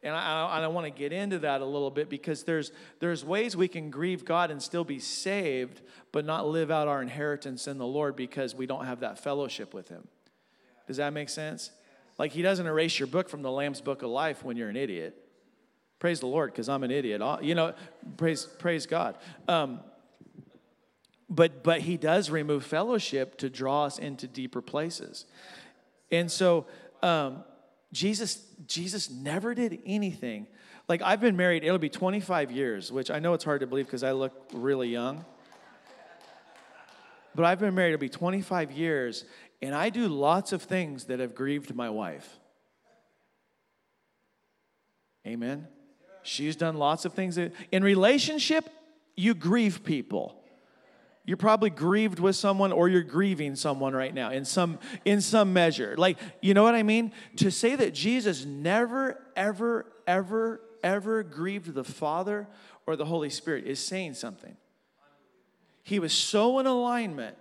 and 0.03 0.15
I, 0.15 0.59
I 0.59 0.67
want 0.67 0.85
to 0.85 0.91
get 0.91 1.13
into 1.13 1.39
that 1.39 1.61
a 1.61 1.65
little 1.65 1.91
bit 1.91 2.09
because 2.09 2.43
there's, 2.43 2.71
there's 2.99 3.23
ways 3.23 3.55
we 3.55 3.67
can 3.67 3.89
grieve 3.89 4.25
God 4.25 4.51
and 4.51 4.61
still 4.61 4.83
be 4.83 4.99
saved, 4.99 5.81
but 6.11 6.25
not 6.25 6.47
live 6.47 6.69
out 6.69 6.87
our 6.87 7.01
inheritance 7.01 7.67
in 7.67 7.77
the 7.77 7.87
Lord 7.87 8.15
because 8.15 8.53
we 8.53 8.65
don't 8.65 8.85
have 8.85 8.99
that 8.99 9.19
fellowship 9.19 9.73
with 9.73 9.89
Him. 9.89 10.07
Does 10.87 10.97
that 10.97 11.13
make 11.13 11.29
sense? 11.29 11.71
Like, 12.19 12.31
He 12.31 12.41
doesn't 12.41 12.65
erase 12.65 12.99
your 12.99 13.07
book 13.07 13.29
from 13.29 13.41
the 13.41 13.51
Lamb's 13.51 13.81
book 13.81 14.01
of 14.01 14.09
life 14.09 14.43
when 14.43 14.57
you're 14.57 14.69
an 14.69 14.77
idiot. 14.77 15.17
Praise 15.99 16.19
the 16.19 16.27
Lord, 16.27 16.51
because 16.51 16.67
I'm 16.67 16.83
an 16.83 16.91
idiot. 16.91 17.21
You 17.41 17.55
know, 17.55 17.73
praise, 18.17 18.45
praise 18.45 18.85
God. 18.85 19.17
Um, 19.47 19.79
but 21.29 21.63
but 21.63 21.81
he 21.81 21.97
does 21.97 22.29
remove 22.29 22.63
fellowship 22.65 23.37
to 23.37 23.49
draw 23.49 23.85
us 23.85 23.97
into 23.97 24.27
deeper 24.27 24.61
places. 24.61 25.25
And 26.11 26.31
so 26.31 26.67
um, 27.01 27.43
Jesus 27.93 28.43
Jesus 28.67 29.09
never 29.09 29.53
did 29.53 29.79
anything. 29.85 30.47
Like 30.89 31.01
I've 31.01 31.21
been 31.21 31.37
married, 31.37 31.63
it'll 31.63 31.77
be 31.77 31.89
25 31.89 32.51
years, 32.51 32.91
which 32.91 33.09
I 33.09 33.19
know 33.19 33.33
it's 33.33 33.43
hard 33.45 33.61
to 33.61 33.67
believe 33.67 33.85
because 33.85 34.03
I 34.03 34.11
look 34.11 34.33
really 34.51 34.89
young. 34.89 35.23
But 37.35 37.45
I've 37.45 37.59
been 37.59 37.73
married, 37.73 37.93
it'll 37.93 38.01
be 38.01 38.09
25 38.09 38.71
years, 38.71 39.25
and 39.61 39.73
I 39.73 39.89
do 39.89 40.07
lots 40.07 40.51
of 40.51 40.61
things 40.61 41.05
that 41.05 41.19
have 41.19 41.33
grieved 41.33 41.73
my 41.73 41.89
wife. 41.89 42.39
Amen. 45.25 45.67
She's 46.21 46.55
done 46.55 46.77
lots 46.77 47.05
of 47.05 47.13
things. 47.13 47.35
that, 47.35 47.53
In 47.71 47.83
relationship, 47.83 48.69
you 49.15 49.33
grieve 49.33 49.83
people. 49.83 50.42
You're 51.25 51.37
probably 51.37 51.69
grieved 51.69 52.19
with 52.19 52.35
someone 52.35 52.73
or 52.73 52.89
you're 52.89 53.01
grieving 53.01 53.55
someone 53.55 53.93
right 53.93 54.13
now 54.13 54.31
in 54.31 54.43
some 54.43 54.79
in 55.05 55.21
some 55.21 55.53
measure. 55.53 55.95
Like, 55.97 56.17
you 56.41 56.53
know 56.53 56.63
what 56.63 56.75
I 56.75 56.83
mean? 56.83 57.13
To 57.37 57.49
say 57.49 57.75
that 57.75 57.93
Jesus 57.93 58.43
never 58.45 59.21
ever 59.35 59.85
ever 60.05 60.61
ever 60.83 61.23
grieved 61.23 61.73
the 61.73 61.83
Father 61.83 62.47
or 62.85 62.97
the 62.97 63.05
Holy 63.05 63.29
Spirit 63.29 63.65
is 63.65 63.79
saying 63.79 64.15
something. 64.15 64.57
He 65.81 65.99
was 65.99 66.13
so 66.13 66.59
in 66.59 66.65
alignment 66.65 67.37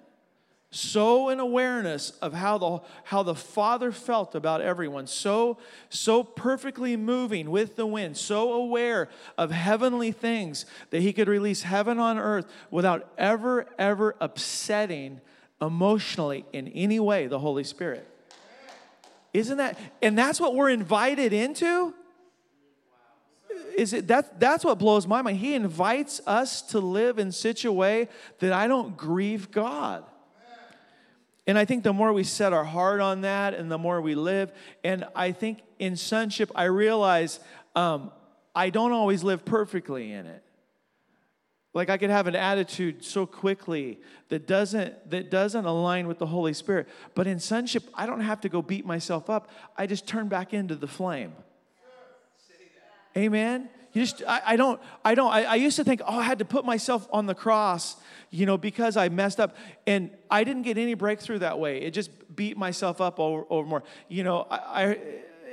so 0.75 1.29
in 1.29 1.39
awareness 1.39 2.11
of 2.23 2.33
how 2.33 2.57
the 2.57 2.81
how 3.05 3.23
the 3.23 3.35
father 3.35 3.93
felt 3.93 4.35
about 4.35 4.63
everyone 4.63 5.07
so 5.07 5.59
so 5.91 6.25
perfectly 6.25 6.97
moving 6.97 7.51
with 7.51 7.77
the 7.77 7.85
wind 7.85 8.17
so 8.17 8.55
aware 8.55 9.11
of 9.37 9.51
heavenly 9.51 10.11
things 10.11 10.65
that 10.89 11.03
he 11.03 11.13
could 11.13 11.29
release 11.29 11.63
heaven 11.63 11.99
on 11.99 12.19
earth 12.19 12.51
without 12.71 13.07
ever 13.19 13.67
ever 13.79 14.17
upsetting 14.19 15.21
emotionally 15.61 16.47
in 16.55 16.69
any 16.69 16.99
way 16.99 17.27
the 17.27 17.39
holy 17.39 17.65
spirit. 17.65 18.09
Isn't 19.35 19.59
that 19.59 19.79
and 20.01 20.17
that's 20.17 20.41
what 20.41 20.55
we're 20.55 20.71
invited 20.71 21.35
into? 21.35 21.93
Is 23.77 23.93
it 23.93 24.09
that 24.09 24.41
that's 24.41 24.65
what 24.65 24.79
blows 24.79 25.07
my 25.07 25.21
mind. 25.21 25.37
He 25.37 25.53
invites 25.53 26.23
us 26.27 26.63
to 26.63 26.81
live 26.81 27.19
in 27.19 27.31
such 27.31 27.67
a 27.67 27.73
way 27.73 28.09
that 28.39 28.53
i 28.55 28.67
don't 28.67 28.97
grieve 28.97 29.51
god 29.51 30.05
and 31.46 31.59
I 31.59 31.64
think 31.64 31.83
the 31.83 31.92
more 31.92 32.12
we 32.12 32.24
set 32.24 32.52
our 32.52 32.64
heart 32.64 33.00
on 33.00 33.22
that 33.22 33.55
and 33.55 33.70
the 33.70 33.78
more 33.78 34.00
we 34.00 34.14
live, 34.14 34.52
and 34.85 35.05
I 35.14 35.33
think 35.33 35.61
in 35.78 35.96
sonship, 35.96 36.50
I 36.55 36.64
realize 36.64 37.40
um, 37.74 38.12
I 38.55 38.70
don't 38.70 38.92
always 38.92 39.24
live 39.24 39.44
perfectly 39.44 40.12
in 40.12 40.26
it. 40.26 40.42
Like 41.74 41.88
I 41.88 41.96
could 41.96 42.11
have 42.11 42.26
an 42.26 42.37
attitude 42.37 43.02
so 43.02 43.24
quickly 43.24 43.98
that 44.28 44.46
doesn't 44.46 45.11
that 45.11 45.31
doesn't 45.31 45.64
align 45.64 46.07
with 46.07 46.18
the 46.18 46.26
Holy 46.26 46.52
Spirit. 46.52 46.87
But 47.14 47.26
in 47.26 47.40
sonship, 47.40 47.85
I 47.94 48.05
don't 48.05 48.20
have 48.20 48.42
to 48.42 48.50
go 48.50 48.61
beat 48.61 48.85
myself 48.85 49.31
up. 49.31 49.48
I 49.76 49.87
just 49.87 50.07
turn 50.07 50.28
back 50.28 50.52
into 50.52 50.74
the 50.74 50.87
flame. 50.87 51.33
Amen. 53.16 53.68
You 53.92 54.02
just 54.02 54.22
I, 54.26 54.40
I 54.46 54.57
don't 54.57 54.81
I 55.05 55.14
don't 55.14 55.33
I, 55.33 55.44
I 55.44 55.55
used 55.57 55.76
to 55.76 55.85
think, 55.85 56.00
oh, 56.07 56.18
I 56.18 56.22
had 56.22 56.38
to 56.38 56.44
put 56.44 56.64
myself 56.64 57.07
on 57.12 57.26
the 57.26 57.35
cross 57.35 57.96
you 58.33 58.46
know, 58.46 58.57
because 58.57 58.96
I 58.96 59.11
messed 59.11 59.38
up. 59.38 59.55
And 59.87 60.11
I 60.28 60.42
didn't 60.42 60.62
get 60.62 60.78
any 60.78 60.94
breakthrough 60.94 61.38
that 61.40 61.61
way. 61.61 61.83
It 61.83 61.92
just 61.92 62.11
beat 62.35 62.57
myself 62.57 63.00
up 63.00 63.20
over, 63.20 63.44
over 63.50 63.68
more. 63.68 63.83
You 64.09 64.24
know, 64.24 64.46
I, 64.50 64.57
I 64.85 64.98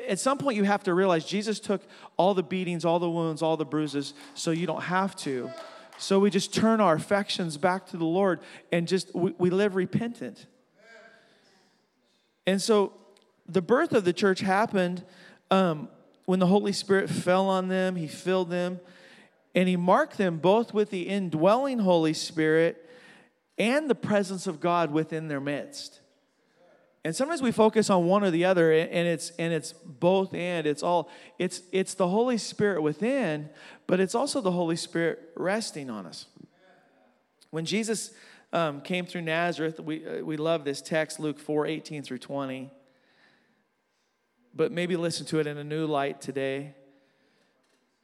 at 0.08 0.18
some 0.18 0.40
point 0.40 0.56
you 0.56 0.64
have 0.64 0.84
to 0.84 0.94
realize 0.94 1.26
Jesus 1.26 1.60
took 1.60 1.82
all 2.18 2.34
the 2.34 2.42
beatings, 2.42 2.86
all 2.86 2.98
the 2.98 3.10
wounds, 3.10 3.44
all 3.44 3.58
the 3.58 3.66
bruises, 3.66 4.14
so 4.34 4.50
you 4.52 4.66
don't 4.66 4.84
have 4.84 5.16
to. 5.18 5.52
So 5.98 6.20
we 6.20 6.30
just 6.30 6.54
turn 6.54 6.80
our 6.80 6.96
affections 6.96 7.58
back 7.58 7.86
to 7.88 7.98
the 7.98 8.06
Lord 8.06 8.40
and 8.72 8.88
just 8.88 9.14
we, 9.14 9.36
we 9.38 9.50
live 9.50 9.76
repentant. 9.76 10.48
And 12.48 12.62
so 12.62 12.94
the 13.48 13.62
birth 13.62 13.92
of 13.92 14.06
the 14.06 14.14
church 14.14 14.40
happened 14.40 15.04
um, 15.52 15.90
when 16.30 16.40
the 16.40 16.48
Holy 16.48 16.72
Spirit 16.72 17.10
fell 17.10 17.50
on 17.50 17.70
them, 17.70 17.96
He 17.96 18.08
filled 18.08 18.50
them 18.52 18.80
and 19.56 19.68
he 19.68 19.76
marked 19.76 20.18
them 20.18 20.38
both 20.38 20.74
with 20.74 20.90
the 20.90 21.04
indwelling 21.04 21.80
Holy 21.80 22.14
Spirit 22.14 22.90
and 23.58 23.90
the 23.90 23.96
presence 23.96 24.48
of 24.48 24.60
God 24.60 24.92
within 24.92 25.28
their 25.28 25.40
midst. 25.40 26.02
And 27.04 27.16
sometimes 27.16 27.42
we 27.42 27.52
focus 27.52 27.90
on 27.90 28.06
one 28.06 28.24
or 28.24 28.30
the 28.30 28.46
other, 28.46 28.72
and 28.72 29.08
it's 29.08 29.32
and 29.40 29.54
it's 29.54 29.74
both 29.74 30.34
and 30.34 30.68
it's 30.68 30.84
all 30.84 31.10
it's 31.40 31.62
it's 31.72 31.94
the 31.94 32.08
Holy 32.08 32.38
Spirit 32.38 32.82
within, 32.82 33.50
but 33.88 34.00
it's 34.00 34.14
also 34.14 34.42
the 34.42 34.52
Holy 34.52 34.76
Spirit 34.76 35.32
resting 35.36 35.90
on 35.90 36.06
us. 36.06 36.28
When 37.52 37.66
Jesus 37.66 38.12
um, 38.52 38.82
came 38.82 39.06
through 39.06 39.22
Nazareth, 39.22 39.80
we 39.80 40.06
uh, 40.06 40.24
we 40.24 40.36
love 40.36 40.66
this 40.66 40.82
text, 40.82 41.20
Luke 41.20 41.40
4, 41.40 41.66
18 41.66 42.04
through 42.04 42.20
20. 42.20 42.70
But 44.54 44.72
maybe 44.72 44.96
listen 44.96 45.26
to 45.28 45.40
it 45.40 45.48
in 45.48 45.58
a 45.58 45.64
new 45.64 45.86
light 45.86 46.22
today 46.22 46.74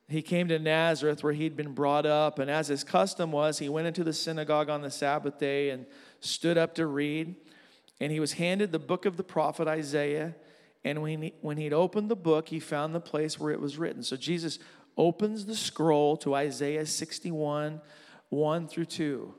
he 0.07 0.21
came 0.21 0.47
to 0.49 0.59
Nazareth 0.59 1.23
where 1.23 1.33
he'd 1.33 1.57
been 1.57 1.73
brought 1.73 2.05
up, 2.05 2.37
and 2.37 2.49
as 2.49 2.67
his 2.67 2.83
custom 2.83 3.31
was, 3.31 3.57
he 3.57 3.69
went 3.69 3.87
into 3.87 4.03
the 4.03 4.13
synagogue 4.13 4.69
on 4.69 4.81
the 4.81 4.91
Sabbath 4.91 5.39
day 5.39 5.71
and 5.71 5.85
stood 6.19 6.57
up 6.57 6.75
to 6.75 6.85
read. 6.85 7.35
And 7.99 8.11
he 8.11 8.19
was 8.19 8.33
handed 8.33 8.71
the 8.71 8.79
book 8.79 9.05
of 9.05 9.17
the 9.17 9.23
prophet 9.23 9.67
Isaiah. 9.67 10.35
And 10.83 11.01
when, 11.01 11.21
he, 11.23 11.33
when 11.41 11.57
he'd 11.57 11.73
opened 11.73 12.09
the 12.09 12.15
book, 12.15 12.49
he 12.49 12.59
found 12.59 12.93
the 12.93 12.99
place 12.99 13.39
where 13.39 13.51
it 13.51 13.59
was 13.59 13.77
written. 13.77 14.03
So 14.03 14.15
Jesus 14.15 14.59
opens 14.95 15.45
the 15.45 15.55
scroll 15.55 16.17
to 16.17 16.35
Isaiah 16.35 16.85
61 16.85 17.81
1 18.29 18.67
through 18.67 18.85
2. 18.85 19.33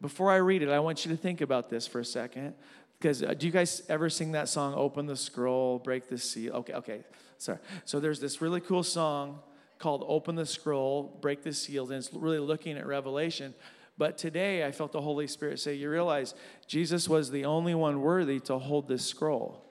Before 0.00 0.30
I 0.30 0.36
read 0.36 0.62
it, 0.62 0.70
I 0.70 0.78
want 0.78 1.04
you 1.04 1.10
to 1.10 1.16
think 1.16 1.40
about 1.40 1.68
this 1.68 1.86
for 1.86 2.00
a 2.00 2.04
second. 2.04 2.54
Because 2.98 3.22
uh, 3.22 3.34
do 3.34 3.46
you 3.46 3.52
guys 3.52 3.82
ever 3.88 4.08
sing 4.08 4.32
that 4.32 4.48
song, 4.48 4.74
Open 4.74 5.06
the 5.06 5.16
Scroll, 5.16 5.78
Break 5.78 6.08
the 6.08 6.18
Seal? 6.18 6.54
Okay, 6.54 6.72
okay. 6.74 7.04
Sorry. 7.38 7.58
So 7.84 8.00
there's 8.00 8.20
this 8.20 8.40
really 8.40 8.60
cool 8.60 8.82
song 8.82 9.40
called 9.78 10.04
Open 10.06 10.34
the 10.34 10.46
Scroll, 10.46 11.18
Break 11.20 11.42
the 11.42 11.52
Seals, 11.52 11.90
and 11.90 11.98
it's 11.98 12.12
really 12.12 12.38
looking 12.38 12.78
at 12.78 12.86
Revelation. 12.86 13.54
But 13.98 14.18
today 14.18 14.64
I 14.64 14.72
felt 14.72 14.92
the 14.92 15.00
Holy 15.00 15.26
Spirit 15.26 15.60
say, 15.60 15.74
You 15.74 15.90
realize 15.90 16.34
Jesus 16.66 17.08
was 17.08 17.30
the 17.30 17.44
only 17.44 17.74
one 17.74 18.00
worthy 18.00 18.40
to 18.40 18.58
hold 18.58 18.88
this 18.88 19.04
scroll. 19.04 19.62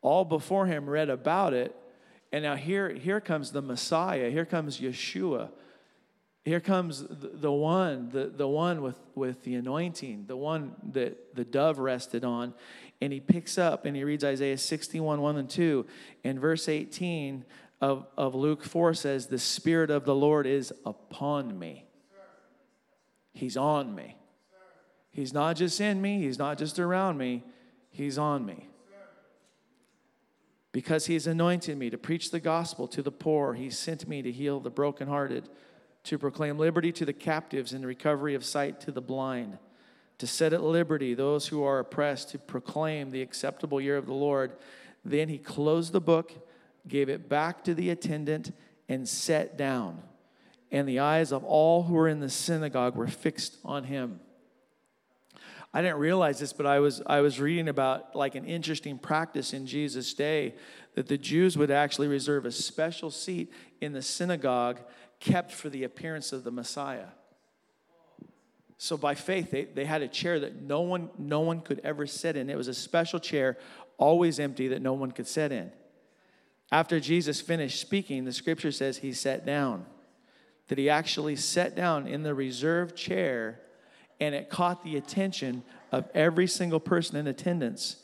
All 0.00 0.24
before 0.24 0.66
him 0.66 0.88
read 0.88 1.10
about 1.10 1.54
it. 1.54 1.74
And 2.32 2.42
now 2.42 2.56
here, 2.56 2.90
here 2.90 3.20
comes 3.20 3.52
the 3.52 3.62
Messiah. 3.62 4.30
Here 4.30 4.46
comes 4.46 4.80
Yeshua. 4.80 5.50
Here 6.44 6.60
comes 6.60 7.04
the, 7.08 7.52
one, 7.52 8.08
the, 8.10 8.26
the 8.26 8.48
one 8.48 8.82
with, 8.82 8.98
with 9.14 9.44
the 9.44 9.54
anointing, 9.54 10.24
the 10.26 10.36
one 10.36 10.74
that 10.92 11.36
the 11.36 11.44
dove 11.44 11.78
rested 11.78 12.24
on 12.24 12.54
and 13.02 13.12
he 13.12 13.18
picks 13.18 13.58
up 13.58 13.84
and 13.84 13.96
he 13.96 14.04
reads 14.04 14.22
Isaiah 14.22 14.56
61, 14.56 15.20
1 15.20 15.36
and 15.36 15.50
2. 15.50 15.84
And 16.22 16.38
verse 16.38 16.68
18 16.68 17.44
of, 17.80 18.06
of 18.16 18.36
Luke 18.36 18.62
4 18.62 18.94
says, 18.94 19.26
The 19.26 19.40
Spirit 19.40 19.90
of 19.90 20.04
the 20.04 20.14
Lord 20.14 20.46
is 20.46 20.72
upon 20.86 21.58
me. 21.58 21.84
He's 23.34 23.56
on 23.56 23.92
me. 23.96 24.16
He's 25.10 25.34
not 25.34 25.56
just 25.56 25.80
in 25.80 26.00
me, 26.00 26.22
he's 26.22 26.38
not 26.38 26.58
just 26.58 26.78
around 26.78 27.18
me, 27.18 27.42
he's 27.90 28.18
on 28.18 28.46
me. 28.46 28.68
Because 30.70 31.06
he's 31.06 31.26
anointed 31.26 31.76
me 31.76 31.90
to 31.90 31.98
preach 31.98 32.30
the 32.30 32.40
gospel 32.40 32.86
to 32.86 33.02
the 33.02 33.10
poor, 33.10 33.54
he 33.54 33.68
sent 33.68 34.06
me 34.06 34.22
to 34.22 34.30
heal 34.30 34.60
the 34.60 34.70
brokenhearted, 34.70 35.48
to 36.04 36.18
proclaim 36.18 36.58
liberty 36.58 36.92
to 36.92 37.04
the 37.04 37.12
captives 37.12 37.72
and 37.72 37.86
recovery 37.86 38.34
of 38.34 38.44
sight 38.44 38.80
to 38.80 38.92
the 38.92 39.00
blind, 39.00 39.58
to 40.18 40.26
set 40.26 40.52
at 40.52 40.62
liberty 40.62 41.14
those 41.14 41.48
who 41.48 41.62
are 41.62 41.78
oppressed, 41.78 42.30
to 42.30 42.38
proclaim 42.38 43.10
the 43.10 43.22
acceptable 43.22 43.80
year 43.80 43.96
of 43.96 44.06
the 44.06 44.12
Lord. 44.12 44.52
Then 45.04 45.28
he 45.28 45.38
closed 45.38 45.92
the 45.92 46.00
book, 46.00 46.32
gave 46.86 47.08
it 47.08 47.28
back 47.28 47.64
to 47.64 47.74
the 47.74 47.90
attendant, 47.90 48.52
and 48.88 49.08
sat 49.08 49.56
down. 49.56 50.02
And 50.70 50.88
the 50.88 51.00
eyes 51.00 51.32
of 51.32 51.44
all 51.44 51.84
who 51.84 51.94
were 51.94 52.08
in 52.08 52.20
the 52.20 52.30
synagogue 52.30 52.96
were 52.96 53.06
fixed 53.06 53.58
on 53.64 53.84
him. 53.84 54.20
I 55.74 55.80
didn't 55.80 55.98
realize 55.98 56.38
this, 56.38 56.52
but 56.52 56.66
I 56.66 56.80
was, 56.80 57.00
I 57.06 57.20
was 57.20 57.40
reading 57.40 57.68
about 57.68 58.14
like 58.14 58.34
an 58.34 58.44
interesting 58.44 58.98
practice 58.98 59.54
in 59.54 59.66
Jesus' 59.66 60.12
day 60.12 60.54
that 60.94 61.08
the 61.08 61.16
Jews 61.16 61.56
would 61.56 61.70
actually 61.70 62.08
reserve 62.08 62.44
a 62.44 62.52
special 62.52 63.10
seat 63.10 63.50
in 63.80 63.92
the 63.92 64.02
synagogue 64.02 64.80
kept 65.22 65.52
for 65.52 65.68
the 65.68 65.84
appearance 65.84 66.32
of 66.32 66.44
the 66.44 66.50
Messiah. 66.50 67.06
So 68.76 68.96
by 68.96 69.14
faith, 69.14 69.52
they, 69.52 69.64
they 69.64 69.84
had 69.84 70.02
a 70.02 70.08
chair 70.08 70.40
that 70.40 70.60
no 70.60 70.80
one, 70.80 71.08
no 71.16 71.40
one 71.40 71.60
could 71.60 71.80
ever 71.84 72.04
sit 72.06 72.36
in. 72.36 72.50
It 72.50 72.56
was 72.56 72.66
a 72.66 72.74
special 72.74 73.20
chair, 73.20 73.56
always 73.96 74.40
empty, 74.40 74.68
that 74.68 74.82
no 74.82 74.92
one 74.92 75.12
could 75.12 75.28
sit 75.28 75.52
in. 75.52 75.70
After 76.72 76.98
Jesus 76.98 77.40
finished 77.40 77.80
speaking, 77.80 78.24
the 78.24 78.32
scripture 78.32 78.72
says 78.72 78.98
he 78.98 79.12
sat 79.12 79.46
down, 79.46 79.86
that 80.66 80.78
he 80.78 80.90
actually 80.90 81.36
sat 81.36 81.76
down 81.76 82.08
in 82.08 82.24
the 82.24 82.34
reserved 82.34 82.96
chair 82.96 83.60
and 84.18 84.34
it 84.34 84.50
caught 84.50 84.82
the 84.82 84.96
attention 84.96 85.62
of 85.92 86.08
every 86.14 86.48
single 86.48 86.80
person 86.80 87.16
in 87.16 87.28
attendance. 87.28 87.96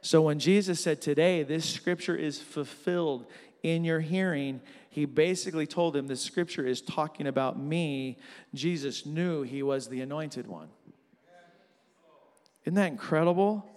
So 0.00 0.22
when 0.22 0.40
Jesus 0.40 0.80
said, 0.80 1.00
Today, 1.00 1.44
this 1.44 1.64
scripture 1.68 2.16
is 2.16 2.40
fulfilled 2.40 3.26
in 3.62 3.84
your 3.84 4.00
hearing, 4.00 4.60
he 4.94 5.06
basically 5.06 5.66
told 5.66 5.96
him, 5.96 6.06
The 6.06 6.14
scripture 6.14 6.64
is 6.64 6.80
talking 6.80 7.26
about 7.26 7.58
me. 7.58 8.16
Jesus 8.54 9.04
knew 9.04 9.42
he 9.42 9.60
was 9.60 9.88
the 9.88 10.00
anointed 10.02 10.46
one. 10.46 10.68
Isn't 12.64 12.76
that 12.76 12.86
incredible? 12.86 13.68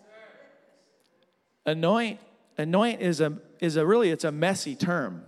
Anoint, 1.66 2.20
anoint 2.60 3.02
is 3.02 3.20
a, 3.20 3.36
is 3.60 3.78
a 3.78 3.86
really, 3.86 4.12
it's 4.12 4.26
a 4.26 4.32
messy 4.32 4.76
term. 4.76 5.24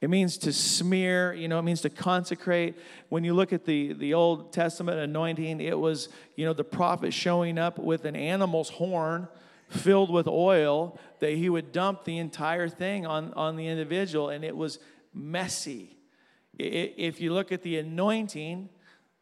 It 0.00 0.10
means 0.10 0.38
to 0.38 0.52
smear, 0.52 1.32
you 1.32 1.48
know, 1.48 1.58
it 1.58 1.62
means 1.62 1.80
to 1.80 1.90
consecrate. 1.90 2.76
When 3.08 3.24
you 3.24 3.34
look 3.34 3.52
at 3.52 3.64
the, 3.64 3.94
the 3.94 4.14
Old 4.14 4.52
Testament 4.52 5.00
anointing, 5.00 5.60
it 5.60 5.76
was, 5.76 6.08
you 6.36 6.44
know, 6.44 6.52
the 6.52 6.62
prophet 6.62 7.12
showing 7.12 7.58
up 7.58 7.80
with 7.80 8.04
an 8.04 8.14
animal's 8.14 8.68
horn 8.68 9.26
filled 9.68 10.10
with 10.10 10.26
oil 10.26 10.98
that 11.20 11.32
he 11.32 11.48
would 11.48 11.72
dump 11.72 12.04
the 12.04 12.18
entire 12.18 12.68
thing 12.68 13.06
on, 13.06 13.32
on 13.34 13.56
the 13.56 13.66
individual, 13.66 14.28
and 14.28 14.44
it 14.44 14.56
was 14.56 14.78
messy. 15.12 15.96
If 16.58 17.20
you 17.20 17.32
look 17.32 17.50
at 17.50 17.62
the 17.62 17.78
anointing, 17.78 18.68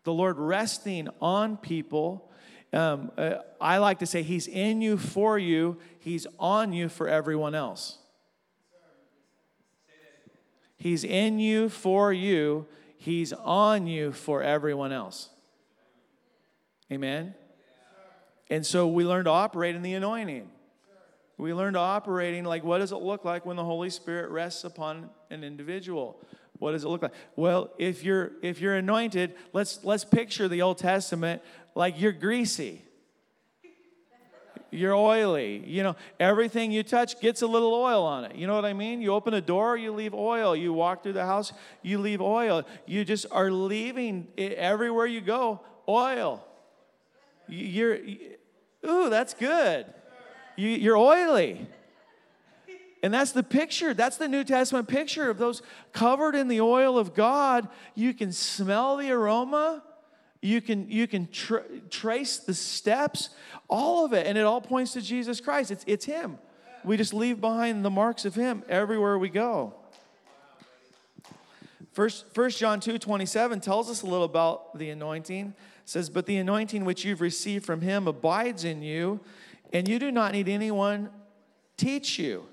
the 0.04 0.12
Lord 0.12 0.38
resting 0.38 1.08
on 1.20 1.56
people, 1.56 2.30
um, 2.72 3.12
uh, 3.16 3.36
I 3.60 3.78
like 3.78 3.98
to 4.00 4.06
say 4.06 4.22
He's 4.22 4.48
in 4.48 4.82
you 4.82 4.96
for 4.96 5.38
you, 5.38 5.78
He's 5.98 6.26
on 6.38 6.72
you 6.72 6.88
for 6.88 7.08
everyone 7.08 7.54
else. 7.54 7.98
He's 10.76 11.04
in 11.04 11.38
you 11.38 11.68
for 11.68 12.12
you, 12.12 12.66
He's 12.96 13.32
on 13.32 13.86
you 13.86 14.12
for 14.12 14.42
everyone 14.42 14.92
else. 14.92 15.30
Amen? 16.90 17.34
And 18.50 18.64
so 18.66 18.86
we 18.86 19.04
learn 19.04 19.24
to 19.24 19.30
operate 19.30 19.74
in 19.74 19.82
the 19.82 19.94
anointing. 19.94 20.50
We 21.38 21.54
learn 21.54 21.72
to 21.72 21.80
operating 21.80 22.44
like 22.44 22.62
what 22.62 22.78
does 22.78 22.92
it 22.92 22.96
look 22.96 23.24
like 23.24 23.44
when 23.44 23.56
the 23.56 23.64
Holy 23.64 23.90
Spirit 23.90 24.30
rests 24.30 24.64
upon 24.64 25.10
an 25.30 25.42
individual? 25.42 26.20
What 26.58 26.72
does 26.72 26.84
it 26.84 26.88
look 26.88 27.02
like? 27.02 27.14
Well, 27.34 27.70
if 27.78 28.04
you're 28.04 28.32
if 28.42 28.60
you're 28.60 28.76
anointed, 28.76 29.34
let's 29.52 29.82
let's 29.82 30.04
picture 30.04 30.46
the 30.46 30.62
Old 30.62 30.78
Testament 30.78 31.42
like 31.74 32.00
you're 32.00 32.12
greasy. 32.12 32.82
You're 34.70 34.94
oily. 34.94 35.62
You 35.66 35.82
know, 35.82 35.96
everything 36.18 36.72
you 36.72 36.82
touch 36.82 37.20
gets 37.20 37.42
a 37.42 37.46
little 37.46 37.74
oil 37.74 38.04
on 38.04 38.24
it. 38.24 38.36
You 38.36 38.46
know 38.46 38.54
what 38.54 38.64
I 38.64 38.72
mean? 38.72 39.02
You 39.02 39.12
open 39.12 39.34
a 39.34 39.40
door, 39.40 39.76
you 39.76 39.92
leave 39.92 40.14
oil. 40.14 40.56
You 40.56 40.72
walk 40.72 41.02
through 41.02 41.12
the 41.14 41.26
house, 41.26 41.52
you 41.82 41.98
leave 41.98 42.22
oil. 42.22 42.64
You 42.86 43.04
just 43.04 43.26
are 43.30 43.50
leaving 43.50 44.28
everywhere 44.38 45.06
you 45.06 45.20
go 45.20 45.60
oil. 45.88 46.46
You're, 47.48 47.98
ooh, 48.86 49.10
that's 49.10 49.34
good. 49.34 49.86
You, 50.56 50.68
you're 50.68 50.96
oily. 50.96 51.66
And 53.02 53.12
that's 53.12 53.32
the 53.32 53.42
picture. 53.42 53.94
That's 53.94 54.16
the 54.16 54.28
New 54.28 54.44
Testament 54.44 54.86
picture 54.88 55.28
of 55.28 55.38
those 55.38 55.62
covered 55.92 56.34
in 56.34 56.48
the 56.48 56.60
oil 56.60 56.98
of 56.98 57.14
God. 57.14 57.68
You 57.94 58.14
can 58.14 58.32
smell 58.32 58.96
the 58.96 59.10
aroma 59.10 59.82
you 60.42 60.60
can, 60.60 60.90
you 60.90 61.06
can 61.06 61.28
tra- 61.28 61.62
trace 61.88 62.38
the 62.38 62.52
steps, 62.52 63.30
all 63.70 64.04
of 64.04 64.12
it, 64.12 64.26
and 64.26 64.36
it 64.36 64.42
all 64.42 64.60
points 64.60 64.92
to 64.94 65.00
Jesus 65.00 65.40
Christ. 65.40 65.70
It's, 65.70 65.84
it's 65.86 66.04
Him. 66.04 66.36
We 66.84 66.96
just 66.96 67.14
leave 67.14 67.40
behind 67.40 67.84
the 67.84 67.90
marks 67.90 68.24
of 68.24 68.34
Him 68.34 68.64
everywhere 68.68 69.16
we 69.16 69.28
go. 69.28 69.74
First, 71.92 72.34
First 72.34 72.58
John 72.58 72.80
2 72.80 72.98
27 72.98 73.60
tells 73.60 73.88
us 73.88 74.02
a 74.02 74.06
little 74.06 74.24
about 74.24 74.76
the 74.76 74.90
anointing. 74.90 75.54
Says, 75.92 76.08
But 76.08 76.24
the 76.24 76.38
anointing 76.38 76.86
which 76.86 77.04
you've 77.04 77.20
received 77.20 77.66
from 77.66 77.82
Him 77.82 78.08
abides 78.08 78.64
in 78.64 78.80
you, 78.80 79.20
and 79.74 79.86
you 79.86 79.98
do 79.98 80.10
not 80.10 80.32
need 80.32 80.48
anyone 80.48 81.10
teach 81.76 82.18
you. 82.18 82.46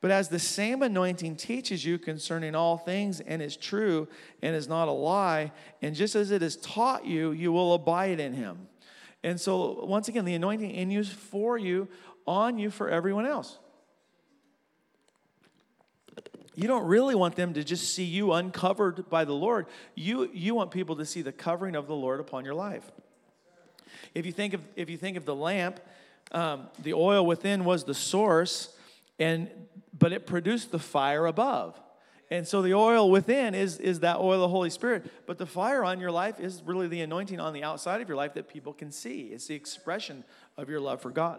But 0.00 0.12
as 0.12 0.28
the 0.28 0.38
same 0.38 0.82
anointing 0.82 1.34
teaches 1.34 1.84
you 1.84 1.98
concerning 1.98 2.54
all 2.54 2.78
things 2.78 3.18
and 3.18 3.42
is 3.42 3.56
true 3.56 4.06
and 4.40 4.54
is 4.54 4.68
not 4.68 4.86
a 4.86 4.92
lie, 4.92 5.50
and 5.82 5.96
just 5.96 6.14
as 6.14 6.30
it 6.30 6.42
has 6.42 6.54
taught 6.58 7.04
you, 7.04 7.32
you 7.32 7.50
will 7.50 7.74
abide 7.74 8.20
in 8.20 8.32
him. 8.32 8.68
And 9.24 9.40
so, 9.40 9.84
once 9.84 10.06
again, 10.06 10.24
the 10.24 10.34
anointing 10.34 10.70
in 10.70 10.88
you 10.92 11.00
is 11.00 11.10
for 11.10 11.58
you, 11.58 11.88
on 12.24 12.56
you 12.56 12.70
for 12.70 12.88
everyone 12.88 13.26
else. 13.26 13.58
You 16.56 16.66
don't 16.66 16.86
really 16.86 17.14
want 17.14 17.36
them 17.36 17.52
to 17.52 17.62
just 17.62 17.94
see 17.94 18.04
you 18.04 18.32
uncovered 18.32 19.08
by 19.10 19.26
the 19.26 19.34
Lord. 19.34 19.66
You, 19.94 20.30
you 20.32 20.54
want 20.54 20.70
people 20.70 20.96
to 20.96 21.04
see 21.04 21.20
the 21.20 21.32
covering 21.32 21.76
of 21.76 21.86
the 21.86 21.94
Lord 21.94 22.18
upon 22.18 22.46
your 22.46 22.54
life. 22.54 22.90
If 24.14 24.24
you 24.24 24.32
think 24.32 24.54
of, 24.54 24.62
if 24.74 24.88
you 24.88 24.96
think 24.96 25.18
of 25.18 25.26
the 25.26 25.34
lamp, 25.34 25.80
um, 26.32 26.68
the 26.82 26.94
oil 26.94 27.26
within 27.26 27.66
was 27.66 27.84
the 27.84 27.94
source, 27.94 28.74
and 29.18 29.48
but 29.96 30.12
it 30.12 30.26
produced 30.26 30.72
the 30.72 30.78
fire 30.78 31.26
above. 31.26 31.78
And 32.30 32.48
so 32.48 32.62
the 32.62 32.74
oil 32.74 33.10
within 33.10 33.54
is, 33.54 33.78
is 33.78 34.00
that 34.00 34.16
oil 34.16 34.34
of 34.34 34.40
the 34.40 34.48
Holy 34.48 34.70
Spirit. 34.70 35.10
But 35.26 35.38
the 35.38 35.46
fire 35.46 35.84
on 35.84 36.00
your 36.00 36.10
life 36.10 36.40
is 36.40 36.60
really 36.64 36.88
the 36.88 37.02
anointing 37.02 37.38
on 37.38 37.52
the 37.52 37.62
outside 37.62 38.00
of 38.00 38.08
your 38.08 38.16
life 38.16 38.34
that 38.34 38.48
people 38.48 38.72
can 38.72 38.90
see. 38.90 39.26
It's 39.26 39.46
the 39.46 39.54
expression 39.54 40.24
of 40.56 40.68
your 40.68 40.80
love 40.80 41.00
for 41.00 41.10
God. 41.10 41.38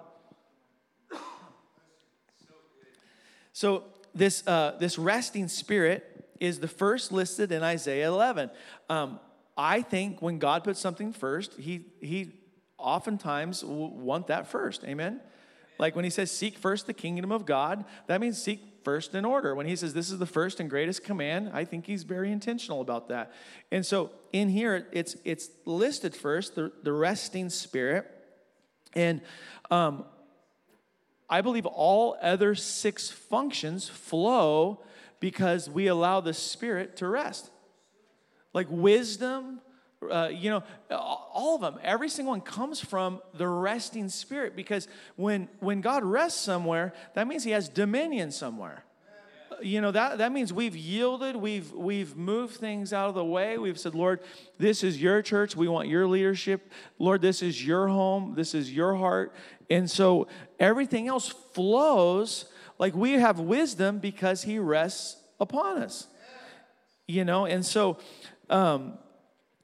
So 3.51 3.83
this, 4.17 4.45
uh, 4.47 4.75
this 4.79 4.97
resting 4.97 5.47
spirit 5.47 6.03
is 6.39 6.59
the 6.59 6.67
first 6.67 7.11
listed 7.11 7.51
in 7.51 7.63
Isaiah 7.63 8.07
11. 8.07 8.49
Um, 8.89 9.19
I 9.57 9.81
think 9.81 10.21
when 10.21 10.39
God 10.39 10.63
puts 10.63 10.79
something 10.79 11.13
first, 11.13 11.55
he, 11.57 11.85
he 11.99 12.33
oftentimes 12.77 13.63
want 13.63 14.27
that 14.27 14.47
first. 14.47 14.83
Amen? 14.83 15.19
Like 15.79 15.95
when 15.95 16.03
he 16.03 16.11
says, 16.11 16.31
seek 16.31 16.57
first 16.57 16.87
the 16.87 16.93
kingdom 16.93 17.31
of 17.31 17.45
God, 17.45 17.85
that 18.07 18.21
means 18.21 18.41
seek 18.41 18.61
first 18.83 19.15
in 19.15 19.25
order. 19.25 19.53
When 19.53 19.65
he 19.65 19.75
says 19.75 19.93
this 19.93 20.11
is 20.11 20.17
the 20.17 20.25
first 20.25 20.59
and 20.59 20.69
greatest 20.69 21.03
command, 21.03 21.51
I 21.53 21.65
think 21.65 21.85
he's 21.85 22.03
very 22.03 22.31
intentional 22.31 22.81
about 22.81 23.09
that. 23.09 23.33
And 23.71 23.85
so 23.85 24.11
in 24.31 24.49
here, 24.49 24.87
it's, 24.91 25.15
it's 25.23 25.49
listed 25.65 26.15
first, 26.15 26.55
the, 26.55 26.71
the 26.83 26.93
resting 26.93 27.49
spirit. 27.49 28.09
And 28.93 29.21
um, 29.69 30.05
I 31.29 31.41
believe 31.41 31.65
all 31.65 32.17
other 32.21 32.55
six 32.55 33.09
functions 33.09 33.89
flow 33.89 34.81
because 35.19 35.69
we 35.69 35.87
allow 35.87 36.21
the 36.21 36.33
spirit 36.33 36.97
to 36.97 37.07
rest. 37.07 37.49
Like 38.53 38.67
wisdom, 38.69 39.61
uh, 40.09 40.29
you 40.31 40.49
know, 40.49 40.63
all 40.91 41.55
of 41.55 41.61
them, 41.61 41.79
every 41.83 42.09
single 42.09 42.31
one 42.31 42.41
comes 42.41 42.79
from 42.79 43.21
the 43.33 43.47
resting 43.47 44.09
spirit 44.09 44.55
because 44.55 44.87
when, 45.15 45.49
when 45.59 45.81
God 45.81 46.03
rests 46.03 46.39
somewhere, 46.39 46.93
that 47.15 47.27
means 47.27 47.43
he 47.43 47.51
has 47.51 47.67
dominion 47.67 48.31
somewhere. 48.31 48.83
You 49.59 49.81
know, 49.81 49.89
that, 49.89 50.19
that 50.19 50.31
means 50.31 50.53
we've 50.53 50.75
yielded, 50.75 51.35
we've, 51.35 51.71
we've 51.71 52.15
moved 52.15 52.57
things 52.57 52.93
out 52.93 53.09
of 53.09 53.15
the 53.15 53.25
way. 53.25 53.57
We've 53.57 53.79
said, 53.79 53.95
Lord, 53.95 54.19
this 54.59 54.83
is 54.83 55.01
your 55.01 55.23
church. 55.23 55.55
We 55.55 55.67
want 55.67 55.87
your 55.87 56.05
leadership. 56.05 56.71
Lord, 56.99 57.23
this 57.23 57.41
is 57.41 57.65
your 57.65 57.87
home. 57.87 58.35
This 58.35 58.53
is 58.53 58.71
your 58.71 58.93
heart. 58.93 59.33
And 59.69 59.89
so 59.89 60.27
everything 60.59 61.07
else 61.07 61.27
flows 61.27 62.45
like 62.79 62.95
we 62.95 63.13
have 63.13 63.39
wisdom 63.39 63.99
because 63.99 64.43
he 64.43 64.59
rests 64.59 65.17
upon 65.39 65.81
us. 65.81 66.07
You 67.07 67.23
know, 67.23 67.45
and 67.45 67.65
so, 67.65 67.97
um, 68.49 68.97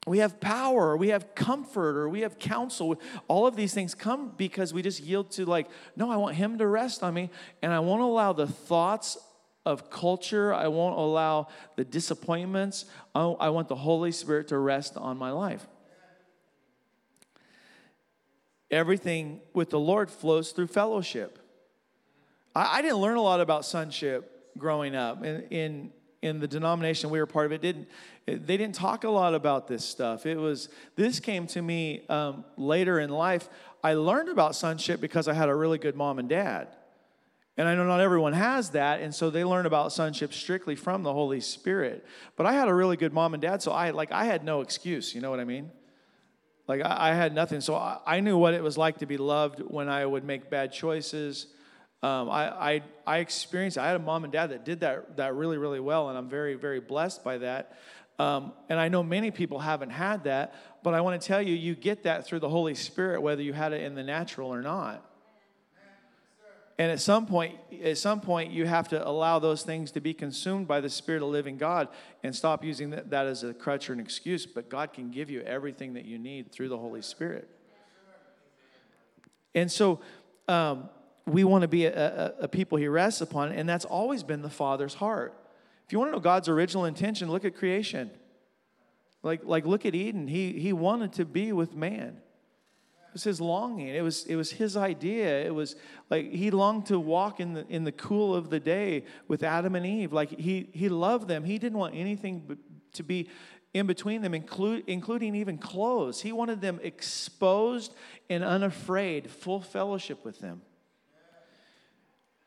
we 0.06 0.18
have 0.18 0.38
power, 0.40 0.96
we 0.96 1.08
have 1.08 1.34
comfort, 1.34 1.96
or 1.96 2.08
we 2.08 2.20
have 2.20 2.38
counsel. 2.38 3.00
All 3.26 3.46
of 3.46 3.56
these 3.56 3.72
things 3.72 3.94
come 3.94 4.32
because 4.36 4.74
we 4.74 4.82
just 4.82 5.00
yield 5.00 5.30
to, 5.32 5.46
like, 5.46 5.66
no, 5.96 6.10
I 6.10 6.16
want 6.16 6.36
Him 6.36 6.58
to 6.58 6.66
rest 6.66 7.02
on 7.02 7.14
me, 7.14 7.30
and 7.62 7.72
I 7.72 7.80
won't 7.80 8.02
allow 8.02 8.32
the 8.32 8.46
thoughts 8.46 9.16
of 9.64 9.88
culture, 9.88 10.52
I 10.52 10.68
won't 10.68 10.98
allow 10.98 11.48
the 11.76 11.84
disappointments. 11.84 12.84
I 13.14 13.48
want 13.48 13.68
the 13.68 13.76
Holy 13.76 14.12
Spirit 14.12 14.48
to 14.48 14.58
rest 14.58 14.96
on 14.96 15.16
my 15.16 15.30
life. 15.30 15.66
Everything 18.70 19.40
with 19.52 19.70
the 19.70 19.78
Lord 19.78 20.10
flows 20.10 20.52
through 20.52 20.68
fellowship. 20.68 21.38
I, 22.54 22.78
I 22.78 22.82
didn't 22.82 22.98
learn 22.98 23.16
a 23.16 23.22
lot 23.22 23.40
about 23.40 23.64
sonship 23.64 24.30
growing 24.58 24.94
up. 24.94 25.24
In, 25.24 25.42
in 25.50 25.92
in 26.24 26.40
the 26.40 26.48
denomination 26.48 27.10
we 27.10 27.18
were 27.18 27.26
part 27.26 27.44
of 27.44 27.52
it 27.52 27.60
didn't 27.60 27.86
they 28.26 28.56
didn't 28.56 28.74
talk 28.74 29.04
a 29.04 29.10
lot 29.10 29.34
about 29.34 29.68
this 29.68 29.84
stuff. 29.84 30.24
It 30.24 30.36
was 30.36 30.70
this 30.96 31.20
came 31.20 31.46
to 31.48 31.60
me 31.60 32.06
um, 32.08 32.46
later 32.56 32.98
in 32.98 33.10
life. 33.10 33.50
I 33.82 33.92
learned 33.92 34.30
about 34.30 34.56
sonship 34.56 35.00
because 35.00 35.28
i 35.28 35.34
had 35.34 35.50
a 35.50 35.54
really 35.54 35.76
good 35.76 35.94
mom 35.94 36.18
and 36.18 36.28
dad. 36.28 36.68
And 37.58 37.68
i 37.68 37.74
know 37.74 37.84
not 37.84 38.00
everyone 38.00 38.32
has 38.32 38.70
that 38.70 39.02
and 39.02 39.14
so 39.14 39.28
they 39.28 39.44
learn 39.44 39.66
about 39.66 39.92
sonship 39.92 40.32
strictly 40.32 40.74
from 40.74 41.02
the 41.02 41.12
holy 41.12 41.40
spirit. 41.40 42.06
But 42.36 42.46
i 42.46 42.54
had 42.54 42.68
a 42.68 42.74
really 42.74 42.96
good 42.96 43.12
mom 43.12 43.34
and 43.34 43.42
dad 43.42 43.60
so 43.60 43.70
i 43.70 43.90
like 43.90 44.10
i 44.10 44.24
had 44.24 44.44
no 44.44 44.62
excuse 44.62 45.14
you 45.14 45.20
know 45.20 45.30
what 45.30 45.40
i 45.40 45.44
mean 45.44 45.70
like 46.66 46.82
i, 46.84 47.10
I 47.10 47.14
had 47.14 47.34
nothing 47.34 47.60
so 47.60 47.74
I, 47.74 47.98
I 48.06 48.20
knew 48.20 48.36
what 48.36 48.54
it 48.54 48.62
was 48.62 48.76
like 48.76 48.98
to 48.98 49.06
be 49.06 49.16
loved 49.16 49.60
when 49.60 49.88
i 49.88 50.04
would 50.04 50.24
make 50.24 50.50
bad 50.50 50.72
choices 50.72 51.46
um, 52.04 52.28
I, 52.28 52.74
I, 52.74 52.82
I 53.06 53.18
experienced, 53.20 53.78
I 53.78 53.86
had 53.86 53.96
a 53.96 53.98
mom 53.98 54.24
and 54.24 54.32
dad 54.32 54.50
that 54.50 54.66
did 54.66 54.80
that, 54.80 55.16
that 55.16 55.34
really, 55.34 55.56
really 55.56 55.80
well, 55.80 56.10
and 56.10 56.18
I'm 56.18 56.28
very, 56.28 56.54
very 56.54 56.78
blessed 56.78 57.24
by 57.24 57.38
that. 57.38 57.78
Um, 58.18 58.52
and 58.68 58.78
I 58.78 58.88
know 58.88 59.02
many 59.02 59.30
people 59.30 59.58
haven't 59.58 59.88
had 59.88 60.24
that, 60.24 60.54
but 60.82 60.92
I 60.92 61.00
want 61.00 61.18
to 61.18 61.26
tell 61.26 61.40
you, 61.40 61.54
you 61.54 61.74
get 61.74 62.02
that 62.02 62.26
through 62.26 62.40
the 62.40 62.48
Holy 62.48 62.74
Spirit, 62.74 63.22
whether 63.22 63.40
you 63.40 63.54
had 63.54 63.72
it 63.72 63.82
in 63.82 63.94
the 63.94 64.02
natural 64.02 64.52
or 64.52 64.60
not. 64.60 65.02
And 66.78 66.90
at 66.90 67.00
some 67.00 67.26
point, 67.26 67.56
at 67.82 67.98
some 67.98 68.20
point, 68.20 68.50
you 68.50 68.66
have 68.66 68.88
to 68.88 69.06
allow 69.06 69.38
those 69.38 69.62
things 69.62 69.92
to 69.92 70.00
be 70.00 70.12
consumed 70.12 70.66
by 70.66 70.80
the 70.80 70.90
Spirit 70.90 71.22
of 71.22 71.28
living 71.28 71.56
God 71.56 71.88
and 72.24 72.34
stop 72.34 72.64
using 72.64 72.90
that, 72.90 73.12
as 73.12 73.44
a 73.44 73.54
crutch 73.54 73.88
or 73.88 73.92
an 73.92 74.00
excuse. 74.00 74.44
But 74.44 74.68
God 74.68 74.92
can 74.92 75.10
give 75.10 75.30
you 75.30 75.40
everything 75.42 75.94
that 75.94 76.04
you 76.04 76.18
need 76.18 76.50
through 76.50 76.68
the 76.68 76.78
Holy 76.78 77.02
Spirit. 77.02 77.48
And 79.54 79.70
so, 79.70 80.00
um, 80.48 80.88
we 81.26 81.44
want 81.44 81.62
to 81.62 81.68
be 81.68 81.86
a, 81.86 81.92
a, 81.92 82.34
a, 82.40 82.48
people 82.48 82.76
he 82.76 82.88
rests 82.88 83.20
upon, 83.20 83.52
and 83.52 83.68
that's 83.68 83.84
always 83.84 84.22
been 84.22 84.42
the 84.42 84.50
Father's 84.50 84.94
heart. 84.94 85.32
If 85.86 85.92
you 85.92 85.98
want 85.98 86.10
to 86.10 86.12
know 86.12 86.20
God's 86.20 86.48
original 86.48 86.84
intention, 86.84 87.30
look 87.30 87.44
at 87.44 87.56
creation. 87.56 88.10
Like, 89.22 89.44
like 89.44 89.64
look 89.64 89.86
at 89.86 89.94
Eden. 89.94 90.28
He, 90.28 90.52
he 90.52 90.72
wanted 90.72 91.14
to 91.14 91.24
be 91.24 91.52
with 91.52 91.74
man. 91.74 92.18
It 93.14 93.18
was 93.18 93.24
his 93.24 93.40
longing. 93.40 93.86
It 93.86 94.02
was, 94.02 94.26
it 94.26 94.34
was 94.34 94.50
his 94.50 94.76
idea. 94.76 95.46
It 95.46 95.54
was 95.54 95.76
like 96.10 96.32
he 96.32 96.50
longed 96.50 96.86
to 96.86 96.98
walk 96.98 97.38
in 97.38 97.52
the, 97.52 97.64
in 97.68 97.84
the 97.84 97.92
cool 97.92 98.34
of 98.34 98.50
the 98.50 98.58
day 98.58 99.04
with 99.28 99.44
Adam 99.44 99.76
and 99.76 99.86
Eve. 99.86 100.12
Like 100.12 100.30
he, 100.30 100.68
he 100.72 100.88
loved 100.88 101.28
them. 101.28 101.44
He 101.44 101.56
didn't 101.60 101.78
want 101.78 101.94
anything 101.94 102.58
to 102.94 103.02
be 103.04 103.28
in 103.72 103.86
between 103.86 104.20
them, 104.20 104.34
include, 104.34 104.82
including 104.88 105.36
even 105.36 105.58
clothes. 105.58 106.22
He 106.22 106.32
wanted 106.32 106.60
them 106.60 106.80
exposed 106.82 107.94
and 108.28 108.42
unafraid, 108.42 109.30
full 109.30 109.60
fellowship 109.60 110.24
with 110.24 110.40
them. 110.40 110.62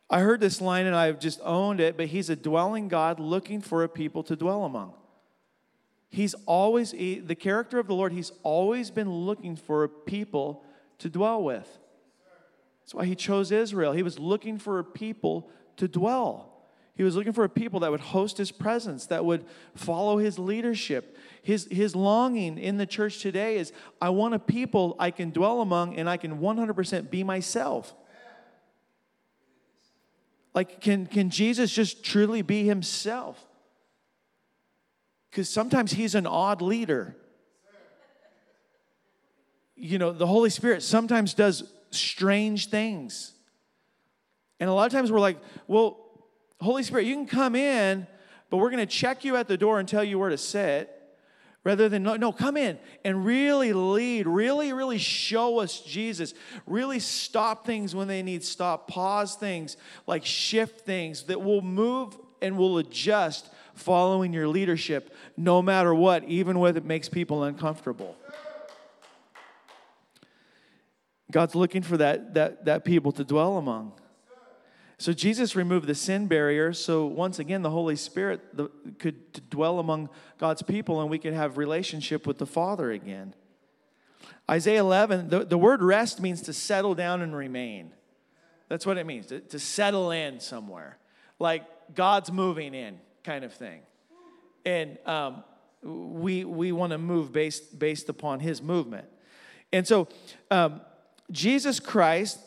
I 0.10 0.20
heard 0.20 0.42
this 0.42 0.60
line 0.60 0.86
and 0.86 0.98
I've 0.98 1.22
just 1.22 1.40
owned 1.46 1.80
it, 1.80 1.96
but 1.96 2.08
he's 2.08 2.30
a 2.30 2.36
dwelling 2.36 2.90
God 2.90 3.22
looking 3.22 3.62
for 3.62 3.86
a 3.86 3.88
people 3.88 4.22
to 4.24 4.36
dwell 4.36 4.66
among. 4.66 4.96
He's 6.10 6.34
always, 6.46 6.92
the 6.92 7.36
character 7.38 7.80
of 7.80 7.88
the 7.88 7.94
Lord, 7.94 8.14
he's 8.14 8.32
always 8.44 8.92
been 8.92 9.12
looking 9.12 9.56
for 9.56 9.84
a 9.84 9.90
people 9.90 10.64
to 11.00 11.10
dwell 11.10 11.44
with. 11.44 11.78
That's 12.82 12.94
why 12.94 13.06
he 13.06 13.16
chose 13.16 13.52
Israel. 13.52 13.92
He 13.92 14.04
was 14.04 14.18
looking 14.18 14.58
for 14.58 14.80
a 14.80 14.84
people 14.84 15.50
to 15.76 15.88
dwell. 15.88 16.54
He 16.96 17.04
was 17.04 17.16
looking 17.16 17.34
for 17.34 17.44
a 17.44 17.50
people 17.50 17.82
that 17.82 17.92
would 17.92 18.00
host 18.00 18.38
his 18.38 18.52
presence, 18.52 19.06
that 19.08 19.24
would 19.24 19.46
follow 19.76 20.18
his 20.18 20.40
leadership. 20.40 21.18
His, 21.44 21.68
his 21.70 21.96
longing 21.96 22.58
in 22.58 22.78
the 22.78 22.88
church 22.88 23.20
today 23.20 23.58
is 23.58 23.72
I 24.02 24.10
want 24.10 24.34
a 24.34 24.40
people 24.40 24.96
I 24.98 25.12
can 25.12 25.30
dwell 25.30 25.62
among 25.62 25.96
and 25.96 26.10
I 26.10 26.18
can 26.18 26.40
100% 26.40 27.12
be 27.12 27.24
myself. 27.24 27.94
Like, 30.56 30.82
can, 30.82 31.06
can 31.06 31.30
Jesus 31.30 31.72
just 31.72 32.04
truly 32.04 32.42
be 32.42 32.64
himself? 32.64 33.47
Because 35.30 35.50
sometimes 35.50 35.92
he's 35.92 36.16
an 36.16 36.26
odd 36.26 36.62
leader. 36.62 37.16
You 39.76 40.00
know, 40.00 40.12
the 40.12 40.28
Holy 40.28 40.50
Spirit 40.50 40.82
sometimes 40.82 41.34
does 41.34 41.64
strange 41.92 42.70
things. 42.70 43.34
And 44.60 44.70
a 44.70 44.74
lot 44.74 44.88
of 44.88 44.92
times 44.92 45.12
we're 45.12 45.20
like, 45.20 45.38
well, 45.68 46.00
Holy 46.60 46.82
Spirit, 46.84 47.06
you 47.06 47.14
can 47.14 47.28
come 47.28 47.56
in, 47.56 48.08
but 48.50 48.58
we're 48.58 48.72
going 48.72 48.86
to 48.86 48.92
check 48.92 49.24
you 49.24 49.36
at 49.36 49.48
the 49.48 49.58
door 49.58 49.80
and 49.80 49.88
tell 49.88 50.04
you 50.04 50.18
where 50.18 50.30
to 50.30 50.38
sit 50.38 50.94
rather 51.68 51.90
than 51.90 52.02
no, 52.02 52.16
no 52.16 52.32
come 52.32 52.56
in 52.56 52.80
and 53.04 53.26
really 53.26 53.74
lead 53.74 54.26
really 54.26 54.72
really 54.72 54.98
show 54.98 55.60
us 55.60 55.82
jesus 55.82 56.34
really 56.66 56.98
stop 56.98 57.66
things 57.66 57.94
when 57.94 58.08
they 58.08 58.24
need 58.24 58.42
stop 58.42 58.88
pause 58.88 59.36
things 59.36 59.76
like 60.06 60.24
shift 60.24 60.86
things 60.86 61.24
that 61.24 61.42
will 61.42 61.62
move 61.62 62.18
and 62.42 62.58
will 62.58 62.78
adjust 62.78 63.50
following 63.78 64.34
your 64.34 64.48
leadership 64.48 65.14
no 65.36 65.62
matter 65.62 65.94
what 65.94 66.24
even 66.26 66.60
when 66.60 66.76
it 66.76 66.86
makes 66.86 67.08
people 67.08 67.44
uncomfortable 67.44 68.16
god's 71.32 71.56
looking 71.56 71.82
for 71.82 71.98
that 71.98 72.34
that 72.34 72.66
that 72.66 72.84
people 72.84 73.12
to 73.12 73.24
dwell 73.24 73.58
among 73.58 73.92
so 75.00 75.14
Jesus 75.14 75.56
removed 75.56 75.86
the 75.86 75.96
sin 75.96 76.28
barrier. 76.28 76.74
So 76.74 77.06
once 77.06 77.38
again, 77.38 77.62
the 77.62 77.70
Holy 77.70 77.96
Spirit 77.96 78.42
could 78.98 79.50
dwell 79.50 79.80
among 79.80 80.10
God's 80.40 80.64
people, 80.64 81.02
and 81.02 81.10
we 81.10 81.20
could 81.20 81.34
have 81.34 81.58
relationship 81.58 82.26
with 82.26 82.40
the 82.40 82.48
Father 82.48 82.92
again. 82.92 83.36
Isaiah 84.50 84.80
11, 84.80 85.30
the, 85.30 85.46
the 85.46 85.58
word 85.58 85.84
rest 85.84 86.20
means 86.20 86.42
to 86.44 86.54
settle 86.54 86.96
down 86.96 87.22
and 87.22 87.36
remain. 87.36 87.92
That's 88.70 88.86
what 88.86 88.98
it 88.98 89.06
means, 89.06 89.28
to, 89.28 89.40
to 89.40 89.60
settle 89.60 90.12
in 90.12 90.40
somewhere. 90.40 90.98
Like 91.38 91.64
God's 91.94 92.32
moving 92.32 92.74
in, 92.74 93.00
kind 93.28 93.44
of 93.44 93.54
thing. 93.54 93.82
And 94.66 94.98
um, 95.06 95.44
we, 95.84 96.46
we 96.46 96.72
want 96.72 96.92
to 96.94 96.98
move 96.98 97.32
based, 97.34 97.78
based 97.78 98.08
upon 98.10 98.40
his 98.40 98.62
movement. 98.62 99.08
And 99.74 99.86
so 99.86 100.08
um, 100.50 100.82
Jesus 101.30 101.80
Christ 101.80 102.40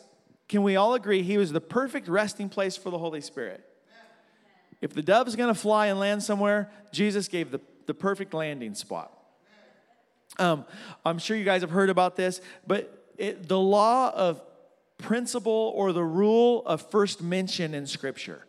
can 0.49 0.63
we 0.63 0.75
all 0.75 0.95
agree 0.95 1.21
he 1.23 1.37
was 1.37 1.53
the 1.53 1.61
perfect 1.61 2.09
resting 2.09 2.49
place 2.49 2.75
for 2.75 2.89
the 2.89 2.97
Holy 2.97 3.21
Spirit? 3.21 3.63
If 4.81 4.91
the 4.93 5.01
dove's 5.01 5.37
going 5.37 5.53
to 5.53 5.57
fly 5.57 5.87
and 5.87 5.97
land 5.97 6.23
somewhere, 6.23 6.69
Jesus 6.91 7.29
gave 7.29 7.51
the, 7.51 7.61
the 7.85 7.93
perfect 7.93 8.33
landing 8.33 8.75
spot. 8.75 9.17
Um, 10.39 10.65
I'm 11.05 11.19
sure 11.19 11.37
you 11.37 11.45
guys 11.45 11.61
have 11.61 11.69
heard 11.69 11.89
about 11.89 12.17
this, 12.17 12.41
but 12.67 13.13
it, 13.17 13.47
the 13.47 13.59
law 13.59 14.11
of 14.13 14.41
principle 14.97 15.71
or 15.73 15.93
the 15.93 16.03
rule 16.03 16.65
of 16.65 16.81
first 16.91 17.21
mention 17.21 17.73
in 17.73 17.87
Scripture. 17.87 18.45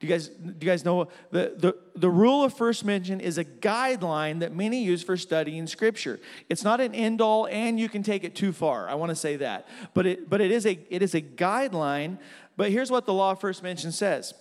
Do 0.00 0.06
you 0.06 0.12
guys, 0.14 0.28
do 0.28 0.54
you 0.60 0.66
guys 0.66 0.82
know 0.82 1.08
the, 1.30 1.52
the, 1.58 1.76
the 1.94 2.08
rule 2.08 2.42
of 2.42 2.54
first 2.54 2.86
mention 2.86 3.20
is 3.20 3.36
a 3.36 3.44
guideline 3.44 4.40
that 4.40 4.56
many 4.56 4.82
use 4.82 5.02
for 5.02 5.14
studying 5.18 5.66
scripture. 5.66 6.18
It's 6.48 6.64
not 6.64 6.80
an 6.80 6.94
end 6.94 7.20
all 7.20 7.46
and 7.46 7.78
you 7.78 7.90
can 7.90 8.02
take 8.02 8.24
it 8.24 8.34
too 8.34 8.52
far. 8.52 8.88
I 8.88 8.94
want 8.94 9.10
to 9.10 9.16
say 9.16 9.36
that. 9.36 9.68
But 9.92 10.06
it, 10.06 10.30
but 10.30 10.40
it, 10.40 10.50
is 10.50 10.64
a, 10.64 10.78
it 10.88 11.02
is 11.02 11.14
a 11.14 11.20
guideline. 11.20 12.18
But 12.56 12.70
here's 12.70 12.90
what 12.90 13.04
the 13.04 13.12
law 13.12 13.32
of 13.32 13.40
first 13.40 13.62
mention 13.62 13.92
says 13.92 14.32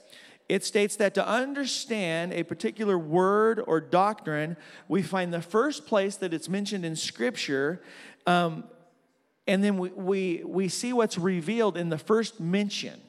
it 0.47 0.63
states 0.63 0.95
that 0.95 1.13
to 1.13 1.27
understand 1.27 2.31
a 2.31 2.43
particular 2.43 2.97
word 2.97 3.61
or 3.67 3.81
doctrine, 3.81 4.55
we 4.87 5.01
find 5.01 5.33
the 5.33 5.41
first 5.41 5.85
place 5.85 6.15
that 6.15 6.33
it's 6.33 6.47
mentioned 6.47 6.85
in 6.85 6.95
scripture. 6.95 7.81
Um, 8.25 8.63
and 9.45 9.61
then 9.61 9.77
we, 9.77 9.89
we, 9.89 10.43
we 10.45 10.69
see 10.69 10.93
what's 10.93 11.17
revealed 11.17 11.75
in 11.75 11.89
the 11.89 11.97
first 11.97 12.39
mention. 12.39 13.01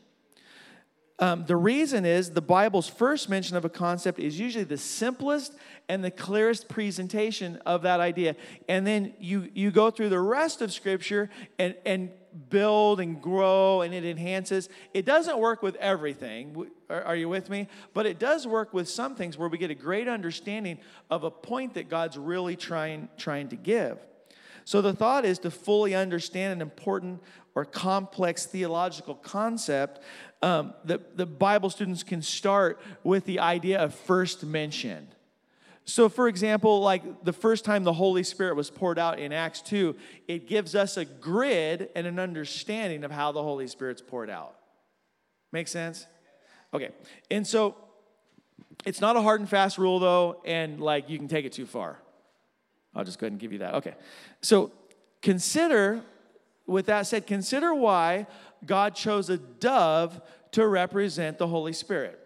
Um, 1.21 1.45
the 1.45 1.57
reason 1.57 2.07
is 2.07 2.31
the 2.31 2.41
Bible's 2.41 2.89
first 2.89 3.29
mention 3.29 3.55
of 3.55 3.67
a 3.67 3.69
concept 3.69 4.19
is 4.19 4.41
usually 4.41 4.65
the 4.65 4.79
simplest 4.79 5.55
and 5.87 6.03
the 6.03 6.11
clearest 6.11 6.67
presentation 6.69 7.57
of 7.67 7.83
that 7.83 8.01
idea. 8.01 8.37
And 8.69 8.87
then 8.87 9.13
you, 9.21 9.51
you 9.53 9.71
go 9.71 9.91
through 9.91 10.09
the 10.09 10.21
rest 10.21 10.63
of 10.63 10.73
Scripture 10.73 11.29
and, 11.59 11.75
and 11.85 12.11
build 12.49 13.01
and 13.01 13.21
grow 13.21 13.83
and 13.83 13.93
it 13.93 14.05
enhances. 14.05 14.71
It 14.95 15.05
doesn't 15.05 15.39
work 15.39 15.63
with 15.63 15.77
everything. 15.77 16.71
Are, 16.89 17.17
you 17.17 17.29
with 17.29 17.51
me? 17.51 17.69
But 17.93 18.07
it 18.07 18.19
does 18.19 18.47
work 18.47 18.73
with 18.73 18.89
some 18.89 19.15
things 19.15 19.37
where 19.37 19.49
we 19.49 19.59
get 19.59 19.71
a 19.71 19.75
great 19.75 20.09
understanding 20.09 20.79
of 21.11 21.25
a 21.25 21.31
point 21.31 21.75
that 21.75 21.91
God's 21.91 22.17
really 22.17 22.57
trying, 22.57 23.11
trying 23.19 23.49
to 23.49 23.57
give. 23.57 23.99
So 24.65 24.81
the 24.81 24.93
thought 24.93 25.25
is 25.25 25.39
to 25.41 25.51
fully 25.51 25.95
understand 25.95 26.53
an 26.55 26.63
important 26.63 27.21
or 27.55 27.65
complex 27.65 28.47
theological 28.47 29.15
concept. 29.15 30.01
Um, 30.43 30.73
the, 30.85 31.01
the 31.17 31.27
Bible 31.27 31.69
students 31.69 32.03
can 32.03 32.23
start 32.23 32.81
with 33.05 33.27
the 33.27 33.41
idea 33.41 33.79
of 33.79 33.95
first 33.95 34.45
mention. 34.45 35.09
So, 35.85 36.09
for 36.09 36.29
example, 36.29 36.81
like 36.81 37.25
the 37.25 37.33
first 37.33 37.65
time 37.65 37.85
the 37.85 37.93
Holy 37.93 38.23
Spirit 38.23 38.57
was 38.57 38.71
poured 38.71 38.99
out 38.99 39.19
in 39.19 39.33
Acts 39.33 39.61
2, 39.63 39.97
it 40.29 40.47
gives 40.47 40.75
us 40.75 40.97
a 40.97 41.05
grid 41.05 41.91
and 41.95 42.07
an 42.07 42.19
understanding 42.19 43.05
of 43.05 43.11
how 43.11 43.33
the 43.33 43.43
Holy 43.43 43.67
Spirit's 43.67 44.01
poured 44.01 44.31
out. 44.31 44.55
Make 45.53 45.69
sense? 45.69 46.07
Okay. 46.73 46.91
And 47.31 47.47
so 47.47 47.75
it's 48.85 49.01
not 49.01 49.17
a 49.17 49.21
hard 49.23 49.41
and 49.41 49.49
fast 49.49 49.79
rule, 49.79 49.99
though, 49.99 50.43
and 50.45 50.81
like 50.81 51.11
you 51.11 51.19
can 51.19 51.29
take 51.29 51.45
it 51.45 51.53
too 51.53 51.67
far. 51.67 51.99
I'll 52.95 53.05
just 53.05 53.19
go 53.19 53.27
ahead 53.27 53.33
and 53.33 53.41
give 53.41 53.53
you 53.53 53.59
that. 53.59 53.75
Okay. 53.75 53.95
So 54.43 54.73
consider, 55.23 56.03
with 56.71 56.87
that 56.87 57.07
said, 57.07 57.27
consider 57.27 57.75
why 57.75 58.27
God 58.65 58.95
chose 58.95 59.29
a 59.29 59.39
dove 59.39 60.21
to 60.53 60.67
represent 60.67 61.37
the 61.37 61.49
Holy 61.49 61.73
Spirit. 61.73 62.19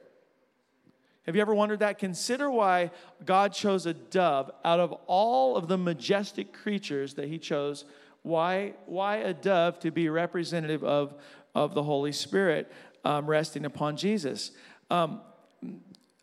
Have 1.24 1.34
you 1.34 1.40
ever 1.40 1.55
wondered 1.55 1.78
that? 1.78 1.99
Consider 1.99 2.51
why 2.51 2.90
God 3.24 3.55
chose 3.55 3.86
a 3.86 3.95
dove 3.95 4.51
out 4.62 4.80
of 4.80 4.92
all 5.07 5.57
of 5.57 5.68
the 5.68 5.78
majestic 5.78 6.53
creatures 6.53 7.14
that 7.14 7.28
He 7.28 7.38
chose. 7.38 7.86
Why, 8.22 8.74
why 8.84 9.16
a 9.16 9.32
dove 9.32 9.78
to 9.80 9.90
be 9.90 10.11
representative 10.11 10.84
of, 10.84 11.14
of 11.55 11.72
the 11.72 11.82
Holy 11.82 12.12
Spirit 12.12 12.70
um, 13.03 13.26
resting 13.26 13.64
upon 13.64 13.97
Jesus? 13.97 14.51
Um, 14.90 15.22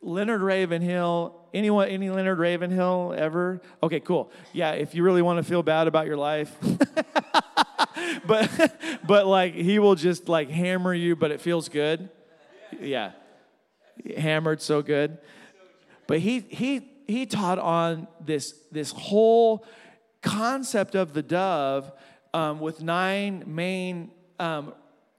Leonard 0.04 0.42
Ravenhill, 0.42 1.36
anyone, 1.56 1.88
any 1.88 2.12
Leonard 2.12 2.38
Ravenhill 2.38 3.16
ever? 3.18 3.62
Okay, 3.82 4.00
cool. 4.00 4.32
Yeah, 4.54 4.72
if 4.72 4.94
you 4.94 5.04
really 5.04 5.22
want 5.24 5.38
to 5.38 5.44
feel 5.44 5.64
bad 5.64 5.88
about 5.88 6.06
your 6.06 6.18
life, 6.18 6.56
but 8.26 9.00
but 9.08 9.28
like 9.28 9.54
he 9.54 9.80
will 9.80 9.96
just 9.96 10.30
like 10.30 10.50
hammer 10.50 10.94
you, 10.94 11.16
but 11.16 11.32
it 11.32 11.42
feels 11.42 11.70
good. 11.70 12.10
Yeah, 12.80 13.12
hammered 14.18 14.62
so 14.62 14.82
good. 14.82 15.18
But 16.08 16.20
he 16.20 16.40
he 16.40 16.90
he 17.08 17.26
taught 17.26 17.60
on 17.60 18.08
this 18.20 18.54
this 18.72 18.92
whole 18.92 19.66
concept 20.22 20.96
of 20.96 21.14
the 21.14 21.24
dove 21.24 21.92
um, 22.34 22.60
with 22.60 22.82
nine 22.82 23.44
main 23.48 24.12
um, 24.40 24.74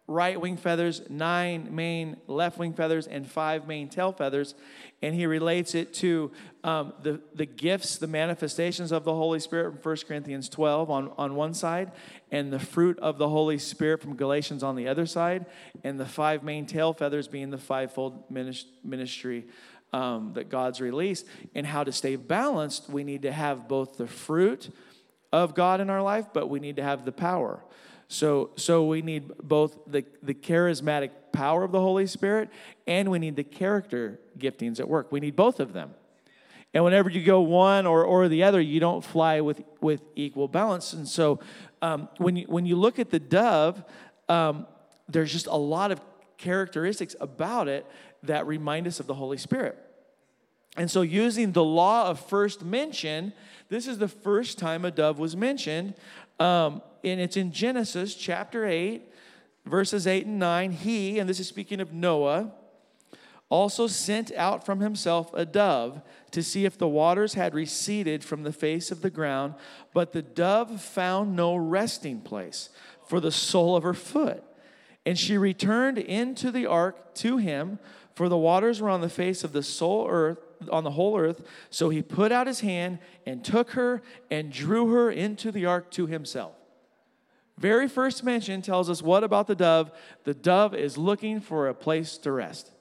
right 0.09 0.41
wing 0.41 0.57
feathers, 0.57 1.03
nine 1.09 1.69
main 1.75 2.17
left 2.27 2.59
wing 2.59 2.73
feathers, 2.73 3.07
and 3.07 3.27
five 3.27 3.67
main 3.67 3.89
tail 3.89 4.13
feathers. 4.13 4.55
And 5.01 5.15
he 5.15 5.27
relates 5.27 5.75
it 5.75 5.95
to 5.95 6.31
um, 6.65 6.93
the, 7.03 7.21
the 7.35 7.47
gifts, 7.47 7.99
the 7.99 8.07
manifestations 8.07 8.93
of 8.93 9.05
the 9.05 9.15
Holy 9.15 9.41
Spirit 9.41 9.73
from 9.73 9.91
1 9.91 9.97
Corinthians 10.07 10.49
12 10.49 10.91
on, 10.91 11.13
on 11.17 11.35
one 11.35 11.55
side, 11.55 11.93
and 12.31 12.53
the 12.53 12.59
fruit 12.59 12.99
of 12.99 13.19
the 13.19 13.29
Holy 13.29 13.59
Spirit 13.59 14.01
from 14.01 14.17
Galatians 14.17 14.63
on 14.63 14.77
the 14.77 14.89
other 14.89 15.07
side, 15.07 15.47
and 15.85 15.99
the 15.99 16.07
five 16.07 16.43
main 16.43 16.67
tail 16.67 16.93
feathers 16.93 17.29
being 17.29 17.51
the 17.51 17.59
fivefold 17.59 18.25
ministry 18.31 19.47
um, 19.93 20.33
that 20.35 20.49
God's 20.49 20.81
released. 20.81 21.27
And 21.55 21.67
how 21.67 21.85
to 21.85 21.93
stay 21.93 22.17
balanced, 22.17 22.89
we 22.89 23.05
need 23.05 23.23
to 23.23 23.33
have 23.33 23.69
both 23.69 23.97
the 23.97 24.07
fruit 24.07 24.71
of 25.33 25.55
God 25.55 25.81
in 25.81 25.91
our 25.91 26.03
life, 26.03 26.27
but 26.33 26.49
we 26.49 26.61
need 26.61 26.77
to 26.77 26.83
have 26.83 27.05
the 27.05 27.13
power. 27.13 27.63
So, 28.13 28.51
so 28.57 28.85
we 28.85 29.01
need 29.01 29.33
both 29.39 29.79
the, 29.87 30.05
the 30.23 30.35
charismatic 30.35 31.11
power 31.33 31.65
of 31.65 31.73
the 31.73 31.81
Holy 31.81 32.07
Spirit 32.07 32.51
and 32.87 33.11
we 33.11 33.19
need 33.19 33.37
the 33.37 33.45
character 33.45 34.21
giftings 34.39 34.79
at 34.81 34.87
work. 34.87 35.11
We 35.11 35.19
need 35.19 35.35
both 35.35 35.61
of 35.61 35.73
them. 35.73 35.95
And 36.75 36.85
whenever 36.85 37.09
you 37.09 37.25
go 37.25 37.41
one 37.41 37.87
or, 37.87 38.05
or 38.05 38.29
the 38.29 38.43
other, 38.43 38.61
you 38.61 38.81
don't 38.81 39.03
fly 39.03 39.41
with, 39.41 39.63
with 39.81 40.03
equal 40.15 40.47
balance. 40.47 40.93
And 40.93 41.09
so 41.09 41.41
um, 41.81 42.11
when, 42.19 42.37
you, 42.37 42.45
when 42.49 42.67
you 42.67 42.77
look 42.77 42.99
at 42.99 43.09
the 43.09 43.19
dove, 43.19 43.83
um, 44.29 44.67
there's 45.09 45.33
just 45.33 45.47
a 45.47 45.57
lot 45.57 45.91
of 45.91 45.99
characteristics 46.37 47.17
about 47.19 47.67
it 47.67 47.87
that 48.25 48.47
remind 48.47 48.87
us 48.87 49.01
of 49.01 49.07
the 49.07 49.15
Holy 49.15 49.39
Spirit. 49.39 49.79
And 50.77 50.91
so, 50.91 51.03
using 51.03 51.53
the 51.53 51.65
law 51.65 52.09
of 52.09 52.19
first 52.19 52.65
mention, 52.65 53.35
this 53.69 53.87
is 53.87 53.99
the 53.99 54.09
first 54.09 54.59
time 54.59 54.87
a 54.87 54.91
dove 54.91 55.19
was 55.19 55.37
mentioned. 55.37 55.93
Um, 56.41 56.81
and 57.05 57.21
it's 57.21 57.37
in 57.37 57.53
Genesis 57.53 58.15
chapter 58.15 58.67
8, 58.67 59.03
verses 59.65 60.07
8 60.07 60.27
and 60.27 60.39
9. 60.39 60.73
He, 60.73 61.19
and 61.19 61.29
this 61.29 61.41
is 61.41 61.49
speaking 61.49 61.81
of 61.81 61.93
Noah, 61.93 62.53
also 63.49 63.87
sent 63.87 64.33
out 64.33 64.65
from 64.65 64.81
himself 64.81 65.31
a 65.35 65.45
dove 65.45 66.01
to 66.31 66.43
see 66.43 66.65
if 66.65 66.79
the 66.79 66.89
waters 66.89 67.35
had 67.35 67.55
receded 67.55 68.25
from 68.25 68.43
the 68.43 68.53
face 68.53 68.91
of 68.91 69.03
the 69.03 69.11
ground. 69.11 69.55
But 69.93 70.13
the 70.13 70.23
dove 70.23 70.81
found 70.81 71.37
no 71.37 71.55
resting 71.55 72.21
place 72.23 72.71
for 73.07 73.21
the 73.21 73.33
sole 73.33 73.77
of 73.77 73.83
her 73.83 73.95
foot. 73.95 74.43
And 75.05 75.19
she 75.19 75.37
returned 75.37 75.99
into 75.99 76.51
the 76.51 76.67
ark 76.67 77.15
to 77.17 77.37
him, 77.37 77.79
for 78.15 78.29
the 78.29 78.39
waters 78.39 78.81
were 78.81 78.89
on 78.89 79.01
the 79.01 79.09
face 79.09 79.45
of 79.45 79.53
the 79.53 79.63
sole 79.63 80.07
earth 80.09 80.39
on 80.71 80.85
the 80.85 80.93
whole 80.93 81.19
earth. 81.19 81.43
So 81.71 81.91
he 81.91 82.03
put 82.03 82.33
out 82.33 82.47
his 82.47 82.61
hand 82.61 83.01
and 83.27 83.45
took 83.45 83.73
her 83.73 84.03
and 84.31 84.53
drew 84.53 84.93
her 84.93 85.11
into 85.11 85.51
the 85.51 85.67
ark 85.67 85.91
to 85.93 86.07
himself. 86.07 86.55
Very 87.63 87.87
first 87.87 88.25
mention 88.25 88.61
tells 88.61 88.91
us 88.91 89.03
what 89.03 89.23
about 89.23 89.47
the 89.47 89.55
dove? 89.55 89.93
The 90.25 90.35
dove 90.35 90.75
is 90.75 90.99
looking 90.99 91.39
for 91.39 91.69
a 91.69 91.75
place 91.75 92.19
to 92.19 92.33
rest. 92.33 92.73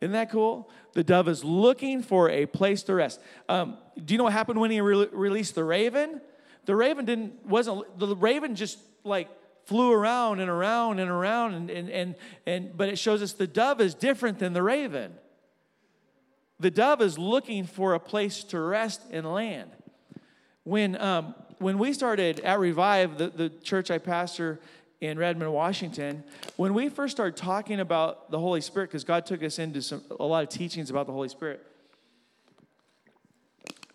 Isn't 0.00 0.12
that 0.12 0.30
cool? 0.30 0.70
The 0.94 1.04
dove 1.04 1.28
is 1.28 1.44
looking 1.44 2.00
for 2.02 2.30
a 2.30 2.46
place 2.46 2.82
to 2.84 2.94
rest. 2.94 3.20
Um, 3.46 3.76
do 4.02 4.14
you 4.14 4.18
know 4.18 4.24
what 4.24 4.32
happened 4.32 4.58
when 4.58 4.70
he 4.70 4.80
re- 4.80 5.08
released 5.12 5.54
the 5.54 5.64
raven? 5.64 6.22
The 6.64 6.74
raven 6.74 7.04
didn't 7.04 7.44
wasn't 7.44 7.98
the 7.98 8.16
raven 8.16 8.54
just 8.54 8.78
like 9.04 9.28
flew 9.66 9.92
around 9.92 10.40
and 10.40 10.48
around 10.48 10.98
and 10.98 11.10
around 11.10 11.52
and 11.52 11.68
and 11.68 11.90
and, 11.90 12.14
and 12.46 12.74
but 12.74 12.88
it 12.88 12.98
shows 12.98 13.20
us 13.22 13.34
the 13.34 13.46
dove 13.46 13.82
is 13.82 13.94
different 13.94 14.38
than 14.38 14.54
the 14.54 14.62
raven. 14.62 15.12
The 16.58 16.70
dove 16.70 17.02
is 17.02 17.18
looking 17.18 17.66
for 17.66 17.92
a 17.92 18.00
place 18.00 18.44
to 18.44 18.58
rest 18.58 19.02
and 19.10 19.30
land. 19.30 19.72
When 20.62 20.98
um, 20.98 21.34
when 21.58 21.78
we 21.78 21.92
started 21.92 22.40
at 22.40 22.58
Revive, 22.58 23.18
the, 23.18 23.28
the 23.28 23.48
church 23.48 23.90
I 23.90 23.98
pastor 23.98 24.60
in 25.00 25.18
Redmond, 25.18 25.52
Washington, 25.52 26.24
when 26.56 26.72
we 26.72 26.88
first 26.88 27.14
started 27.14 27.36
talking 27.36 27.80
about 27.80 28.30
the 28.30 28.38
Holy 28.38 28.60
Spirit, 28.60 28.88
because 28.88 29.04
God 29.04 29.26
took 29.26 29.42
us 29.42 29.58
into 29.58 29.82
some, 29.82 30.02
a 30.18 30.24
lot 30.24 30.42
of 30.42 30.48
teachings 30.48 30.90
about 30.90 31.06
the 31.06 31.12
Holy 31.12 31.28
Spirit, 31.28 31.64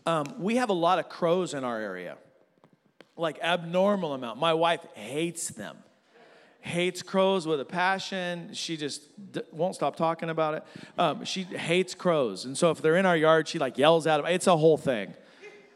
um, 0.06 0.26
we 0.40 0.58
have 0.58 0.70
a 0.70 0.74
lot 0.74 1.00
of 1.00 1.10
crows 1.10 1.54
in 1.54 1.64
our 1.64 1.80
area, 1.80 2.18
like 3.18 3.40
abnormal 3.42 4.14
amount. 4.14 4.40
My 4.40 4.54
wife 4.54 4.82
hates 4.94 5.50
them, 5.50 5.78
hates 6.62 7.02
crows 7.02 7.46
with 7.46 7.60
a 7.60 7.66
passion. 7.66 8.52
She 8.54 8.78
just 8.78 9.02
d- 9.32 9.42
won't 9.52 9.76
stop 9.76 9.96
talking 9.96 10.30
about 10.30 10.56
it. 10.56 10.64
Um, 10.98 11.26
she 11.26 11.44
hates 11.44 11.96
crows, 11.96 12.46
and 12.46 12.58
so 12.58 12.72
if 12.72 12.82
they're 12.82 12.98
in 12.98 13.06
our 13.06 13.18
yard, 13.18 13.48
she 13.48 13.60
like 13.60 13.78
yells 13.78 14.08
at 14.08 14.18
them. 14.18 14.26
It's 14.26 14.48
a 14.48 14.58
whole 14.58 14.78
thing. 14.78 15.14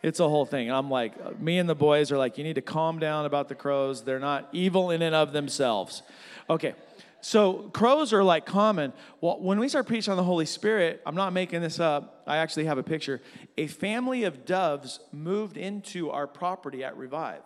It's 0.03 0.19
a 0.19 0.27
whole 0.27 0.45
thing. 0.45 0.69
I'm 0.69 0.89
like, 0.89 1.39
me 1.39 1.57
and 1.57 1.67
the 1.67 1.75
boys 1.75 2.11
are 2.11 2.17
like, 2.17 2.37
you 2.37 2.43
need 2.43 2.55
to 2.55 2.61
calm 2.61 2.99
down 2.99 3.25
about 3.25 3.47
the 3.47 3.55
crows. 3.55 4.03
They're 4.03 4.19
not 4.19 4.49
evil 4.51 4.91
in 4.91 5.01
and 5.01 5.15
of 5.15 5.31
themselves. 5.31 6.03
Okay. 6.49 6.75
So 7.21 7.69
crows 7.69 8.11
are 8.11 8.21
like 8.21 8.45
common. 8.45 8.91
Well, 9.21 9.39
when 9.39 9.57
we 9.57 9.69
start 9.69 9.87
preaching 9.87 10.11
on 10.11 10.17
the 10.17 10.25
Holy 10.25 10.45
Spirit, 10.45 11.01
I'm 11.05 11.15
not 11.15 11.31
making 11.31 11.61
this 11.61 11.79
up. 11.79 12.21
I 12.27 12.37
actually 12.37 12.65
have 12.65 12.77
a 12.77 12.83
picture. 12.83 13.21
A 13.57 13.67
family 13.67 14.25
of 14.25 14.43
doves 14.43 14.99
moved 15.13 15.55
into 15.55 16.09
our 16.09 16.27
property 16.27 16.83
at 16.83 16.97
Revive. 16.97 17.41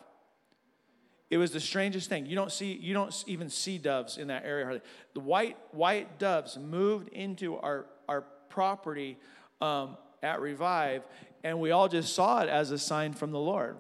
It 1.29 1.37
was 1.37 1.51
the 1.51 1.59
strangest 1.59 2.09
thing. 2.09 2.25
You 2.25 2.35
don't 2.35 2.51
see, 2.51 2.73
you 2.73 2.95
don't 2.95 3.13
even 3.27 3.49
see 3.49 3.77
doves 3.77 4.17
in 4.17 4.29
that 4.29 4.45
area 4.45 4.65
hardly. 4.65 4.81
The 5.13 5.19
white 5.19 5.57
white 5.71 6.17
doves 6.17 6.57
moved 6.57 7.09
into 7.09 7.57
our 7.57 7.85
our 8.09 8.21
property 8.49 9.17
um, 9.61 9.97
at 10.23 10.41
Revive, 10.41 11.03
and 11.47 11.61
we 11.61 11.71
all 11.71 11.87
just 11.87 12.13
saw 12.13 12.41
it 12.41 12.49
as 12.49 12.71
a 12.71 12.77
sign 12.77 13.13
from 13.13 13.31
the 13.31 13.39
Lord. 13.39 13.77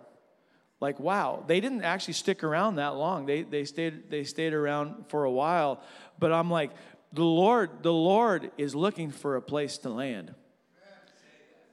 Like, 0.79 1.01
wow, 1.01 1.43
they 1.45 1.59
didn't 1.59 1.83
actually 1.83 2.13
stick 2.13 2.41
around 2.41 2.75
that 2.75 2.95
long. 2.95 3.25
They, 3.25 3.41
they, 3.41 3.65
stayed, 3.65 4.09
they 4.09 4.23
stayed 4.23 4.53
around 4.53 5.09
for 5.09 5.25
a 5.25 5.31
while. 5.31 5.81
But 6.17 6.31
I'm 6.31 6.49
like, 6.49 6.71
the 7.11 7.25
Lord, 7.25 7.83
the 7.83 7.91
Lord 7.91 8.51
is 8.57 8.73
looking 8.73 9.11
for 9.11 9.35
a 9.35 9.41
place 9.41 9.77
to 9.79 9.89
land. 9.89 10.33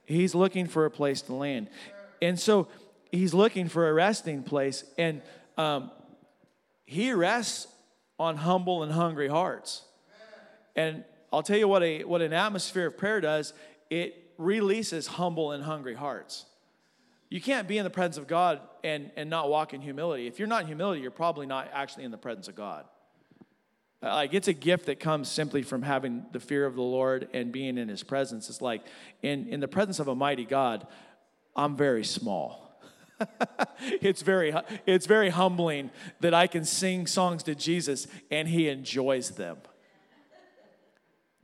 He's 0.03 0.35
looking 0.35 0.67
for 0.67 0.85
a 0.85 0.91
place 0.91 1.21
to 1.23 1.33
land. 1.33 1.69
And 2.21 2.37
so 2.37 2.67
he's 3.09 3.33
looking 3.33 3.69
for 3.69 3.87
a 3.87 3.93
resting 3.93 4.43
place. 4.43 4.83
And 4.97 5.21
um, 5.57 5.91
he 6.85 7.13
rests 7.13 7.67
on 8.19 8.35
humble 8.35 8.83
and 8.83 8.91
hungry 8.91 9.29
hearts. 9.29 9.83
And 10.75 11.05
I'll 11.31 11.43
tell 11.43 11.57
you 11.57 11.69
what, 11.69 11.83
a, 11.83 12.03
what 12.03 12.21
an 12.21 12.33
atmosphere 12.33 12.87
of 12.87 12.97
prayer 12.97 13.21
does 13.21 13.53
it 13.89 14.31
releases 14.37 15.07
humble 15.07 15.51
and 15.51 15.63
hungry 15.63 15.95
hearts. 15.95 16.45
You 17.29 17.41
can't 17.41 17.67
be 17.67 17.77
in 17.77 17.83
the 17.83 17.89
presence 17.89 18.17
of 18.17 18.27
God 18.27 18.61
and, 18.83 19.11
and 19.15 19.29
not 19.29 19.49
walk 19.49 19.73
in 19.73 19.81
humility. 19.81 20.27
If 20.27 20.39
you're 20.39 20.47
not 20.47 20.61
in 20.61 20.67
humility, 20.67 21.01
you're 21.01 21.11
probably 21.11 21.45
not 21.45 21.69
actually 21.73 22.03
in 22.03 22.11
the 22.11 22.17
presence 22.17 22.47
of 22.47 22.55
God. 22.55 22.85
Uh, 24.03 24.13
like 24.13 24.33
it's 24.33 24.47
a 24.47 24.53
gift 24.53 24.85
that 24.85 24.99
comes 24.99 25.29
simply 25.29 25.63
from 25.63 25.81
having 25.81 26.25
the 26.31 26.39
fear 26.39 26.65
of 26.65 26.75
the 26.75 26.81
Lord 26.81 27.27
and 27.33 27.51
being 27.51 27.77
in 27.77 27.89
his 27.89 28.03
presence. 28.03 28.49
It's 28.49 28.61
like 28.61 28.85
in, 29.21 29.47
in 29.47 29.59
the 29.59 29.67
presence 29.67 29.99
of 29.99 30.07
a 30.07 30.15
mighty 30.15 30.45
God, 30.45 30.85
I'm 31.55 31.75
very 31.75 32.03
small. 32.03 32.79
it's 33.79 34.21
very 34.21 34.53
it's 34.85 35.05
very 35.05 35.29
humbling 35.29 35.89
that 36.19 36.33
I 36.33 36.47
can 36.47 36.65
sing 36.65 37.07
songs 37.07 37.43
to 37.43 37.55
Jesus 37.55 38.07
and 38.29 38.47
he 38.47 38.67
enjoys 38.67 39.31
them. 39.31 39.57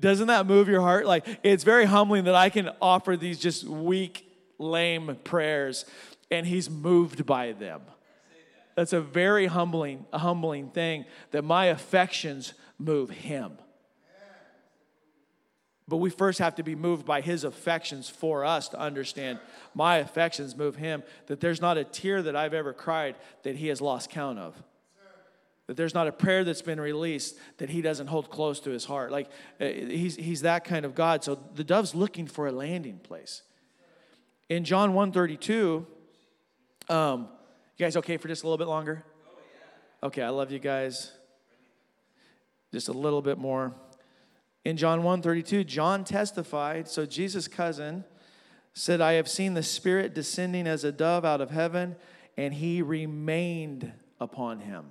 Doesn't 0.02 0.28
that 0.28 0.46
move 0.46 0.68
your 0.68 0.82
heart? 0.82 1.06
Like, 1.06 1.26
it's 1.44 1.64
very 1.64 1.86
humbling 1.86 2.26
that 2.26 2.36
I 2.36 2.50
can 2.50 2.72
offer 2.82 3.16
these 3.16 3.40
just 3.40 3.64
weak, 3.64 4.30
lame 4.58 5.18
prayers, 5.24 5.86
and 6.30 6.46
He's 6.46 6.70
moved 6.70 7.26
by 7.26 7.54
them. 7.54 7.82
That's 8.76 8.94
a 8.94 9.02
very 9.02 9.46
humbling, 9.46 10.06
a 10.12 10.18
humbling 10.18 10.70
thing 10.70 11.06
that 11.32 11.44
my 11.44 11.66
affections 11.66 12.54
move 12.78 13.10
Him. 13.10 13.58
But 15.92 15.98
we 15.98 16.10
first 16.10 16.40
have 16.40 16.56
to 16.56 16.64
be 16.64 16.74
moved 16.74 17.06
by 17.06 17.20
his 17.20 17.44
affections 17.44 18.10
for 18.10 18.46
us 18.46 18.70
to 18.70 18.80
understand 18.80 19.40
my 19.74 19.98
affections 19.98 20.56
move 20.56 20.78
him, 20.78 21.04
that 21.28 21.42
there's 21.42 21.60
not 21.60 21.78
a 21.78 21.84
tear 21.84 22.22
that 22.22 22.34
I've 22.34 22.54
ever 22.54 22.72
cried 22.72 23.18
that 23.44 23.58
he 23.58 23.68
has 23.68 23.82
lost 23.82 24.10
count 24.10 24.40
of. 24.40 24.56
That 25.72 25.78
there's 25.78 25.94
not 25.94 26.06
a 26.06 26.12
prayer 26.12 26.44
that's 26.44 26.62
been 26.62 26.82
released 26.82 27.38
that 27.60 27.70
he 27.70 27.82
doesn't 27.82 28.08
hold 28.08 28.30
close 28.30 28.60
to 28.60 28.72
his 28.72 28.84
heart. 28.84 29.10
Like 29.10 29.30
uh, 29.62 29.68
he's, 29.68 30.18
he's 30.18 30.42
that 30.42 30.66
kind 30.66 30.84
of 30.84 30.96
God. 30.96 31.24
So 31.24 31.40
the 31.56 31.64
dove's 31.64 31.96
looking 31.96 32.28
for 32.28 32.46
a 32.46 32.52
landing 32.52 33.00
place. 33.00 33.44
In 34.50 34.66
John 34.66 34.94
132, 34.94 35.88
um, 36.90 37.30
you 37.78 37.86
guys 37.86 37.96
okay 37.96 38.18
for 38.18 38.28
just 38.28 38.44
a 38.44 38.48
little 38.48 38.58
bit 38.58 38.68
longer? 38.68 39.06
Okay, 40.04 40.22
I 40.22 40.28
love 40.28 40.52
you 40.52 40.60
guys. 40.60 41.14
Just 42.74 42.90
a 42.90 42.94
little 42.94 43.22
bit 43.22 43.38
more. 43.38 43.74
In 44.66 44.76
John 44.76 45.04
1:32, 45.04 45.64
John 45.64 46.04
testified, 46.04 46.90
so 46.90 47.06
Jesus' 47.06 47.48
cousin 47.48 48.04
said, 48.74 49.00
"I 49.00 49.14
have 49.14 49.30
seen 49.30 49.54
the 49.54 49.64
Spirit 49.64 50.14
descending 50.14 50.68
as 50.68 50.84
a 50.84 50.92
dove 50.92 51.24
out 51.24 51.40
of 51.40 51.52
heaven, 51.52 51.96
and 52.36 52.56
he 52.56 52.82
remained 52.82 53.94
upon 54.20 54.60
him." 54.60 54.88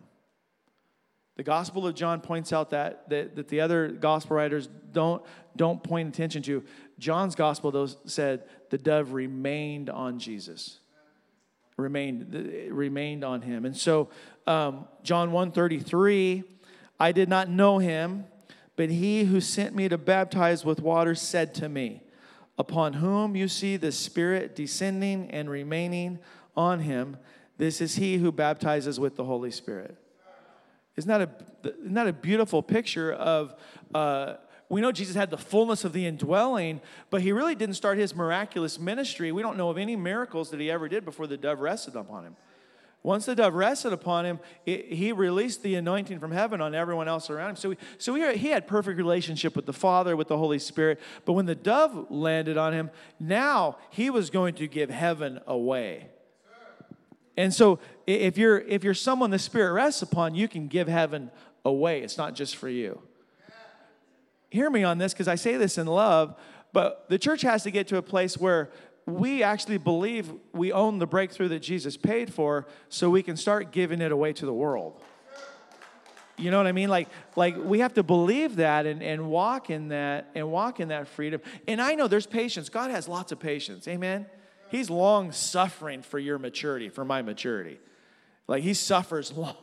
The 1.41 1.45
Gospel 1.45 1.87
of 1.87 1.95
John 1.95 2.21
points 2.21 2.53
out 2.53 2.69
that, 2.69 3.09
that, 3.09 3.35
that 3.37 3.49
the 3.49 3.63
other 3.63 3.89
gospel 3.89 4.37
writers 4.37 4.69
don't, 4.93 5.23
don't 5.57 5.83
point 5.83 6.07
attention 6.07 6.43
to. 6.43 6.63
John's 6.99 7.35
gospel, 7.35 7.71
though, 7.71 7.87
said 7.87 8.45
the 8.69 8.77
dove 8.77 9.15
remained 9.15 9.89
on 9.89 10.19
Jesus. 10.19 10.81
Remained, 11.79 12.69
remained 12.71 13.25
on 13.25 13.41
him. 13.41 13.65
And 13.65 13.75
so 13.75 14.11
um, 14.47 14.87
John 15.03 15.31
1.33, 15.31 16.45
I 17.01 17.11
did 17.11 17.31
not 17.31 17.49
know 17.49 17.79
him, 17.79 18.27
but 18.77 18.91
he 18.91 19.25
who 19.25 19.41
sent 19.41 19.75
me 19.75 19.89
to 19.89 19.97
baptize 19.97 20.63
with 20.63 20.83
water 20.83 21.15
said 21.15 21.55
to 21.55 21.71
me, 21.71 22.03
Upon 22.59 22.93
whom 22.93 23.35
you 23.35 23.49
see 23.49 23.79
the 23.79 23.93
Spirit 23.93 24.55
descending 24.55 25.31
and 25.31 25.49
remaining 25.49 26.19
on 26.55 26.81
him, 26.81 27.17
this 27.57 27.81
is 27.81 27.97
he 27.97 28.19
who 28.19 28.31
baptizes 28.31 29.01
with 29.01 29.17
the 29.17 29.25
Holy 29.25 29.51
Spirit. 29.51 29.97
Isn't 31.01 31.09
that 31.09 31.23
a, 31.23 31.69
isn't 31.81 31.95
that 31.95 32.07
a 32.07 32.13
beautiful 32.13 32.63
picture 32.63 33.11
of, 33.11 33.55
uh, 33.95 34.35
we 34.69 34.83
know 34.83 34.93
Jesus 34.93 35.17
had 35.17 35.31
the 35.31 35.39
fullness 35.39 35.83
of 35.83 35.95
the 35.95 36.05
indwelling, 36.05 36.83
but 37.09 37.23
he 37.23 37.33
really 37.33 37.55
didn't 37.55 37.77
start 37.77 37.97
his 37.97 38.15
miraculous 38.15 38.79
ministry. 38.79 39.33
We 39.33 39.41
don't 39.41 39.57
know 39.57 39.71
of 39.71 39.79
any 39.79 39.97
miracles 39.97 40.51
that 40.51 40.61
he 40.61 40.71
ever 40.71 40.91
did 40.91 41.07
before 41.07 41.27
the 41.27 41.39
dove 41.39 41.61
rested 41.61 41.97
upon 41.97 42.25
him. 42.25 42.37
Once 43.03 43.25
the 43.25 43.35
dove 43.35 43.55
rested 43.55 43.95
upon 43.95 44.27
him, 44.27 44.39
it, 44.67 44.93
he 44.93 45.11
released 45.11 45.63
the 45.63 45.75
anointing 45.75 46.19
from 46.19 46.33
heaven 46.33 46.61
on 46.61 46.75
everyone 46.75 47.09
else 47.09 47.31
around 47.31 47.49
him. 47.49 47.57
So, 47.57 47.71
he, 47.71 47.77
so 47.97 48.15
he, 48.15 48.37
he 48.37 48.49
had 48.49 48.67
perfect 48.67 48.99
relationship 48.99 49.57
with 49.57 49.65
the 49.65 49.73
Father, 49.73 50.15
with 50.17 50.29
the 50.29 50.37
Holy 50.37 50.59
Spirit. 50.59 51.01
But 51.25 51.33
when 51.33 51.47
the 51.47 51.55
dove 51.55 52.11
landed 52.11 52.59
on 52.59 52.75
him, 52.75 52.91
now 53.19 53.79
he 53.89 54.11
was 54.11 54.29
going 54.29 54.53
to 54.57 54.67
give 54.67 54.91
heaven 54.91 55.41
away. 55.47 56.09
And 57.37 57.55
so 57.55 57.79
if 58.07 58.37
you're 58.37 58.59
if 58.59 58.85
you're 58.85 58.95
someone 58.95 59.31
the 59.31 59.39
Spirit 59.39 59.73
rests 59.73 60.03
upon, 60.03 60.35
you 60.35 60.49
can 60.49 60.69
give 60.69 60.89
heaven 60.89 61.31
away. 61.65 62.03
It's 62.03 62.19
not 62.19 62.35
just 62.35 62.57
for 62.57 62.69
you. 62.69 63.01
Hear 64.51 64.69
me 64.69 64.83
on 64.83 64.99
this 64.99 65.13
because 65.13 65.29
I 65.29 65.37
say 65.37 65.57
this 65.57 65.79
in 65.79 65.87
love, 65.87 66.35
but 66.73 67.09
the 67.09 67.19
church 67.19 67.43
has 67.43 67.63
to 67.63 67.71
get 67.71 67.87
to 67.89 67.99
a 67.99 68.03
place 68.03 68.37
where 68.37 68.71
we 69.07 69.43
actually 69.43 69.79
believe 69.79 70.33
we 70.53 70.73
own 70.73 70.99
the 70.99 71.07
breakthrough 71.07 71.49
that 71.49 71.61
Jesus 71.61 71.97
paid 71.97 72.33
for 72.33 72.67
so 72.89 73.11
we 73.11 73.23
can 73.23 73.37
start 73.37 73.73
giving 73.73 74.01
it 74.01 74.13
away 74.13 74.33
to 74.35 74.47
the 74.47 74.53
world. 74.53 75.01
You 76.37 76.51
know 76.51 76.57
what 76.57 76.67
I 76.67 76.73
mean? 76.73 76.89
Like, 76.89 77.09
like 77.37 77.57
we 77.57 77.81
have 77.81 77.95
to 77.95 78.03
believe 78.03 78.57
that 78.57 78.87
and, 78.87 79.03
and 79.03 79.29
walk 79.29 79.71
in 79.71 79.89
that 79.89 80.31
and 80.35 80.51
walk 80.51 80.81
in 80.81 80.89
that 80.89 81.07
freedom. 81.07 81.41
And 81.69 81.81
I 81.81 81.95
know 81.95 82.09
there's 82.09 82.27
patience. 82.27 82.69
God 82.69 82.91
has 82.91 83.09
lots 83.09 83.31
of 83.31 83.39
patience. 83.39 83.87
Amen. 83.87 84.27
He's 84.71 84.91
long 84.91 85.33
suffering 85.33 86.03
for 86.03 86.19
your 86.19 86.39
maturity, 86.39 86.89
for 86.89 87.05
my 87.05 87.23
maturity. 87.23 87.79
Like 88.47 88.65
he 88.65 88.75
suffers 88.75 89.33
long. 89.37 89.55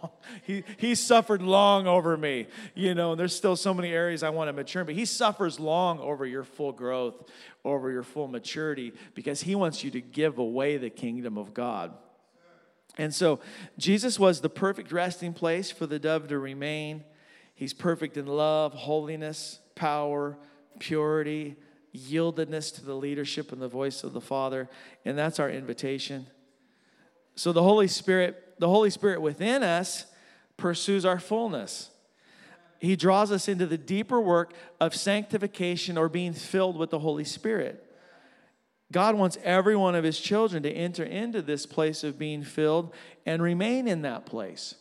He, 0.44 0.64
he 0.78 0.96
suffered 0.96 1.42
long 1.42 1.88
over 1.88 2.16
me. 2.16 2.48
You 2.74 2.96
know, 2.96 3.16
there's 3.16 3.36
still 3.36 3.56
so 3.56 3.74
many 3.74 3.92
areas 3.92 4.24
I 4.24 4.30
want 4.30 4.48
to 4.48 4.54
mature, 4.54 4.86
but 4.86 4.96
he 4.96 5.06
suffers 5.06 5.60
long 5.60 6.00
over 6.00 6.26
your 6.26 6.46
full 6.46 6.72
growth, 6.72 7.30
over 7.66 7.92
your 7.92 8.04
full 8.04 8.28
maturity, 8.30 8.94
because 9.14 9.42
he 9.42 9.56
wants 9.56 9.84
you 9.84 9.92
to 9.92 10.02
give 10.02 10.38
away 10.38 10.78
the 10.78 10.90
kingdom 10.90 11.38
of 11.38 11.54
God. 11.54 11.94
And 12.98 13.14
so 13.14 13.42
Jesus 13.78 14.18
was 14.18 14.42
the 14.42 14.50
perfect 14.50 14.92
resting 14.92 15.34
place 15.34 15.70
for 15.70 15.86
the 15.86 16.00
dove 16.00 16.30
to 16.30 16.40
remain. 16.40 17.04
He's 17.56 17.74
perfect 17.74 18.18
in 18.18 18.26
love, 18.26 18.74
holiness, 18.74 19.60
power, 19.76 20.38
purity, 20.80 21.58
yieldedness 21.96 22.74
to 22.76 22.86
the 22.86 22.96
leadership 22.96 23.52
and 23.52 23.62
the 23.62 23.68
voice 23.68 24.04
of 24.04 24.14
the 24.14 24.22
Father. 24.22 24.70
And 25.06 25.18
that's 25.18 25.40
our 25.40 25.50
invitation. 25.50 26.28
So 27.36 27.52
the 27.52 27.64
Holy 27.64 27.88
Spirit 27.88 28.44
the 28.60 28.68
Holy 28.68 28.90
Spirit 28.90 29.22
within 29.22 29.64
us 29.64 30.06
pursues 30.58 31.06
our 31.06 31.20
fullness. 31.20 31.92
He 32.80 32.96
draws 32.96 33.32
us 33.32 33.48
into 33.48 33.66
the 33.66 33.78
deeper 33.78 34.20
work 34.20 34.54
of 34.80 34.96
sanctification 34.96 35.98
or 35.98 36.10
being 36.10 36.34
filled 36.34 36.78
with 36.78 36.90
the 36.90 37.00
Holy 37.00 37.24
Spirit. 37.24 37.84
God 38.92 39.16
wants 39.16 39.38
every 39.44 39.76
one 39.76 39.96
of 39.96 40.04
his 40.04 40.20
children 40.20 40.64
to 40.64 40.72
enter 40.72 41.04
into 41.04 41.42
this 41.42 41.66
place 41.66 42.04
of 42.04 42.18
being 42.18 42.44
filled 42.44 42.94
and 43.26 43.42
remain 43.42 43.88
in 43.88 44.04
that 44.04 44.26
place. 44.26 44.76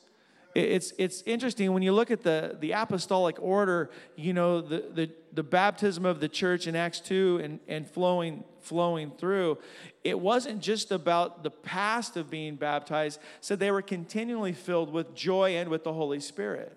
It's, 0.56 0.94
it's 0.96 1.22
interesting 1.26 1.74
when 1.74 1.82
you 1.82 1.92
look 1.92 2.10
at 2.10 2.22
the, 2.22 2.56
the 2.58 2.72
apostolic 2.72 3.36
order, 3.42 3.90
you 4.16 4.32
know, 4.32 4.62
the, 4.62 4.86
the, 4.90 5.10
the 5.34 5.42
baptism 5.42 6.06
of 6.06 6.18
the 6.18 6.30
church 6.30 6.66
in 6.66 6.74
Acts 6.74 6.98
2 7.00 7.40
and, 7.44 7.60
and 7.68 7.86
flowing, 7.86 8.42
flowing 8.62 9.10
through, 9.10 9.58
it 10.02 10.18
wasn't 10.18 10.62
just 10.62 10.92
about 10.92 11.42
the 11.42 11.50
past 11.50 12.16
of 12.16 12.30
being 12.30 12.56
baptized, 12.56 13.20
so 13.42 13.54
they 13.54 13.70
were 13.70 13.82
continually 13.82 14.54
filled 14.54 14.90
with 14.90 15.14
joy 15.14 15.56
and 15.56 15.68
with 15.68 15.84
the 15.84 15.92
Holy 15.92 16.20
Spirit. 16.20 16.74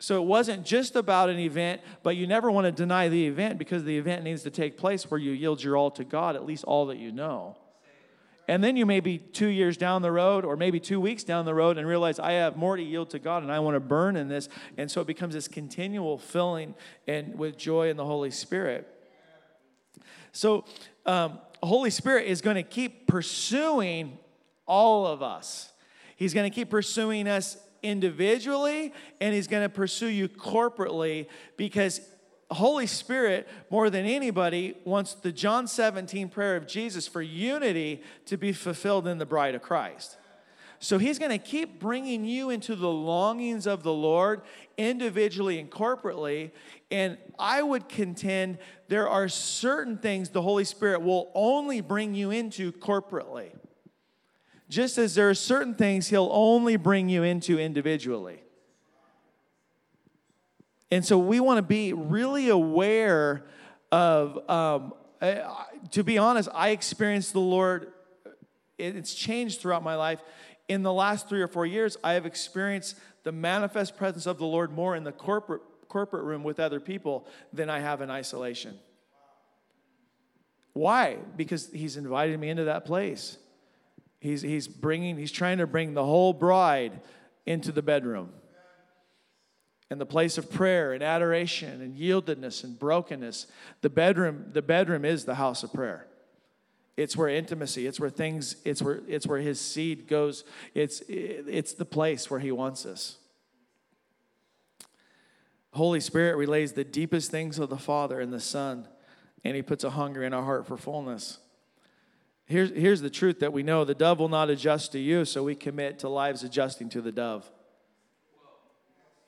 So 0.00 0.20
it 0.20 0.26
wasn't 0.26 0.66
just 0.66 0.96
about 0.96 1.28
an 1.28 1.38
event, 1.38 1.82
but 2.02 2.16
you 2.16 2.26
never 2.26 2.50
want 2.50 2.64
to 2.64 2.72
deny 2.72 3.08
the 3.08 3.28
event 3.28 3.58
because 3.58 3.84
the 3.84 3.96
event 3.96 4.24
needs 4.24 4.42
to 4.42 4.50
take 4.50 4.76
place 4.76 5.08
where 5.08 5.20
you 5.20 5.30
yield 5.30 5.62
your 5.62 5.76
all 5.76 5.92
to 5.92 6.02
God, 6.02 6.34
at 6.34 6.44
least 6.44 6.64
all 6.64 6.86
that 6.86 6.98
you 6.98 7.12
know. 7.12 7.56
And 8.50 8.64
then 8.64 8.76
you 8.76 8.84
may 8.84 8.98
be 8.98 9.16
two 9.16 9.46
years 9.46 9.76
down 9.76 10.02
the 10.02 10.10
road 10.10 10.44
or 10.44 10.56
maybe 10.56 10.80
two 10.80 11.00
weeks 11.00 11.22
down 11.22 11.44
the 11.44 11.54
road 11.54 11.78
and 11.78 11.86
realize 11.86 12.18
I 12.18 12.32
have 12.32 12.56
more 12.56 12.76
to 12.76 12.82
yield 12.82 13.10
to 13.10 13.20
God 13.20 13.44
and 13.44 13.52
I 13.52 13.60
want 13.60 13.76
to 13.76 13.80
burn 13.80 14.16
in 14.16 14.26
this. 14.26 14.48
And 14.76 14.90
so 14.90 15.00
it 15.00 15.06
becomes 15.06 15.34
this 15.34 15.46
continual 15.46 16.18
filling 16.18 16.74
and 17.06 17.38
with 17.38 17.56
joy 17.56 17.90
in 17.90 17.96
the 17.96 18.04
Holy 18.04 18.32
Spirit. 18.32 18.88
So 20.32 20.64
um, 21.06 21.38
Holy 21.62 21.90
Spirit 21.90 22.26
is 22.26 22.40
going 22.40 22.56
to 22.56 22.64
keep 22.64 23.06
pursuing 23.06 24.18
all 24.66 25.06
of 25.06 25.22
us. 25.22 25.72
He's 26.16 26.34
going 26.34 26.50
to 26.50 26.52
keep 26.52 26.70
pursuing 26.70 27.28
us 27.28 27.56
individually 27.84 28.92
and 29.20 29.32
he's 29.32 29.46
going 29.46 29.62
to 29.62 29.68
pursue 29.68 30.08
you 30.08 30.28
corporately 30.28 31.28
because 31.56 32.00
Holy 32.50 32.86
Spirit, 32.86 33.48
more 33.70 33.90
than 33.90 34.06
anybody, 34.06 34.76
wants 34.84 35.14
the 35.14 35.30
John 35.30 35.68
17 35.68 36.28
prayer 36.28 36.56
of 36.56 36.66
Jesus 36.66 37.06
for 37.06 37.22
unity 37.22 38.02
to 38.26 38.36
be 38.36 38.52
fulfilled 38.52 39.06
in 39.06 39.18
the 39.18 39.26
bride 39.26 39.54
of 39.54 39.62
Christ. 39.62 40.16
So 40.82 40.96
he's 40.96 41.18
going 41.18 41.30
to 41.30 41.38
keep 41.38 41.78
bringing 41.78 42.24
you 42.24 42.48
into 42.48 42.74
the 42.74 42.88
longings 42.88 43.66
of 43.66 43.82
the 43.82 43.92
Lord 43.92 44.40
individually 44.78 45.58
and 45.58 45.70
corporately. 45.70 46.52
And 46.90 47.18
I 47.38 47.62
would 47.62 47.88
contend 47.88 48.58
there 48.88 49.06
are 49.06 49.28
certain 49.28 49.98
things 49.98 50.30
the 50.30 50.42
Holy 50.42 50.64
Spirit 50.64 51.02
will 51.02 51.30
only 51.34 51.82
bring 51.82 52.14
you 52.14 52.30
into 52.30 52.72
corporately, 52.72 53.50
just 54.70 54.96
as 54.96 55.14
there 55.14 55.28
are 55.28 55.34
certain 55.34 55.74
things 55.74 56.08
he'll 56.08 56.30
only 56.32 56.76
bring 56.76 57.10
you 57.10 57.22
into 57.22 57.58
individually. 57.58 58.42
And 60.90 61.04
so 61.04 61.18
we 61.18 61.38
want 61.40 61.58
to 61.58 61.62
be 61.62 61.92
really 61.92 62.48
aware 62.48 63.44
of, 63.92 64.50
um, 64.50 64.92
to 65.90 66.02
be 66.02 66.18
honest, 66.18 66.48
I 66.52 66.70
experienced 66.70 67.32
the 67.32 67.40
Lord, 67.40 67.92
it's 68.78 69.14
changed 69.14 69.60
throughout 69.60 69.82
my 69.82 69.94
life. 69.94 70.20
In 70.68 70.82
the 70.82 70.92
last 70.92 71.28
three 71.28 71.42
or 71.42 71.48
four 71.48 71.66
years, 71.66 71.96
I 72.02 72.14
have 72.14 72.26
experienced 72.26 72.96
the 73.22 73.32
manifest 73.32 73.96
presence 73.96 74.26
of 74.26 74.38
the 74.38 74.46
Lord 74.46 74.72
more 74.72 74.96
in 74.96 75.04
the 75.04 75.12
corporate, 75.12 75.62
corporate 75.88 76.24
room 76.24 76.42
with 76.42 76.58
other 76.58 76.80
people 76.80 77.26
than 77.52 77.68
I 77.68 77.80
have 77.80 78.00
in 78.00 78.10
isolation. 78.10 78.78
Why? 80.72 81.18
Because 81.36 81.70
He's 81.72 81.96
invited 81.96 82.38
me 82.38 82.48
into 82.48 82.64
that 82.64 82.84
place. 82.84 83.36
He's, 84.20 84.42
he's 84.42 84.68
bringing, 84.68 85.16
he's 85.16 85.32
trying 85.32 85.58
to 85.58 85.66
bring 85.66 85.94
the 85.94 86.04
whole 86.04 86.32
bride 86.32 87.00
into 87.46 87.72
the 87.72 87.82
bedroom 87.82 88.32
and 89.90 90.00
the 90.00 90.06
place 90.06 90.38
of 90.38 90.50
prayer 90.50 90.92
and 90.92 91.02
adoration 91.02 91.82
and 91.82 91.96
yieldedness 91.96 92.62
and 92.62 92.78
brokenness. 92.78 93.48
The 93.80 93.90
bedroom, 93.90 94.46
the 94.52 94.62
bedroom 94.62 95.04
is 95.04 95.24
the 95.24 95.34
house 95.34 95.62
of 95.62 95.72
prayer. 95.72 96.06
It's 96.96 97.16
where 97.16 97.28
intimacy, 97.28 97.86
it's 97.86 97.98
where 97.98 98.10
things, 98.10 98.56
it's 98.64 98.82
where 98.82 99.00
it's 99.08 99.26
where 99.26 99.40
his 99.40 99.60
seed 99.60 100.06
goes. 100.06 100.44
It's 100.74 101.02
it's 101.08 101.72
the 101.74 101.84
place 101.84 102.30
where 102.30 102.40
he 102.40 102.52
wants 102.52 102.86
us. 102.86 103.16
Holy 105.72 106.00
Spirit 106.00 106.36
relays 106.36 106.72
the 106.72 106.84
deepest 106.84 107.30
things 107.30 107.58
of 107.58 107.70
the 107.70 107.78
Father 107.78 108.20
and 108.20 108.32
the 108.32 108.40
Son, 108.40 108.88
and 109.44 109.56
he 109.56 109.62
puts 109.62 109.84
a 109.84 109.90
hunger 109.90 110.22
in 110.22 110.34
our 110.34 110.42
heart 110.42 110.66
for 110.66 110.76
fullness. 110.76 111.38
Here's, 112.44 112.70
here's 112.70 113.00
the 113.00 113.10
truth 113.10 113.38
that 113.38 113.52
we 113.52 113.62
know 113.62 113.84
the 113.84 113.94
dove 113.94 114.18
will 114.18 114.28
not 114.28 114.50
adjust 114.50 114.90
to 114.92 114.98
you, 114.98 115.24
so 115.24 115.44
we 115.44 115.54
commit 115.54 116.00
to 116.00 116.08
lives 116.08 116.42
adjusting 116.42 116.88
to 116.88 117.00
the 117.00 117.12
dove. 117.12 117.48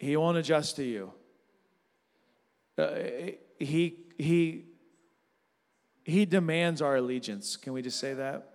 He 0.03 0.17
won't 0.17 0.37
adjust 0.37 0.75
to 0.77 0.83
you. 0.83 1.13
Uh, 2.77 2.91
he, 3.57 4.01
he, 4.19 4.65
he 6.03 6.27
demands 6.27 6.83
our 6.83 6.97
allegiance. 6.97 7.57
Can 7.57 7.73
we 7.73 7.83
just 7.83 8.01
say 8.01 8.13
that? 8.15 8.49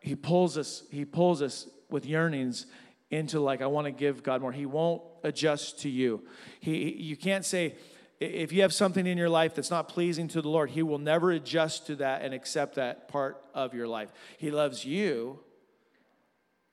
He 0.00 0.16
pulls 0.16 0.58
us, 0.58 0.82
he 0.90 1.04
pulls 1.04 1.42
us 1.42 1.68
with 1.90 2.04
yearnings 2.04 2.66
into 3.12 3.38
like, 3.38 3.62
I 3.62 3.66
want 3.66 3.84
to 3.84 3.92
give 3.92 4.24
God 4.24 4.42
more. 4.42 4.50
He 4.50 4.66
won't 4.66 5.00
adjust 5.22 5.78
to 5.82 5.88
you. 5.88 6.26
He, 6.58 6.92
you 6.92 7.16
can't 7.16 7.44
say, 7.44 7.76
if 8.18 8.50
you 8.50 8.62
have 8.62 8.74
something 8.74 9.06
in 9.06 9.16
your 9.16 9.28
life 9.28 9.54
that's 9.54 9.70
not 9.70 9.88
pleasing 9.88 10.26
to 10.28 10.42
the 10.42 10.48
Lord, 10.48 10.70
He 10.70 10.82
will 10.82 10.98
never 10.98 11.30
adjust 11.30 11.86
to 11.86 11.94
that 11.96 12.22
and 12.22 12.34
accept 12.34 12.74
that 12.74 13.06
part 13.06 13.40
of 13.54 13.74
your 13.74 13.86
life. 13.86 14.10
He 14.38 14.50
loves 14.50 14.84
you, 14.84 15.38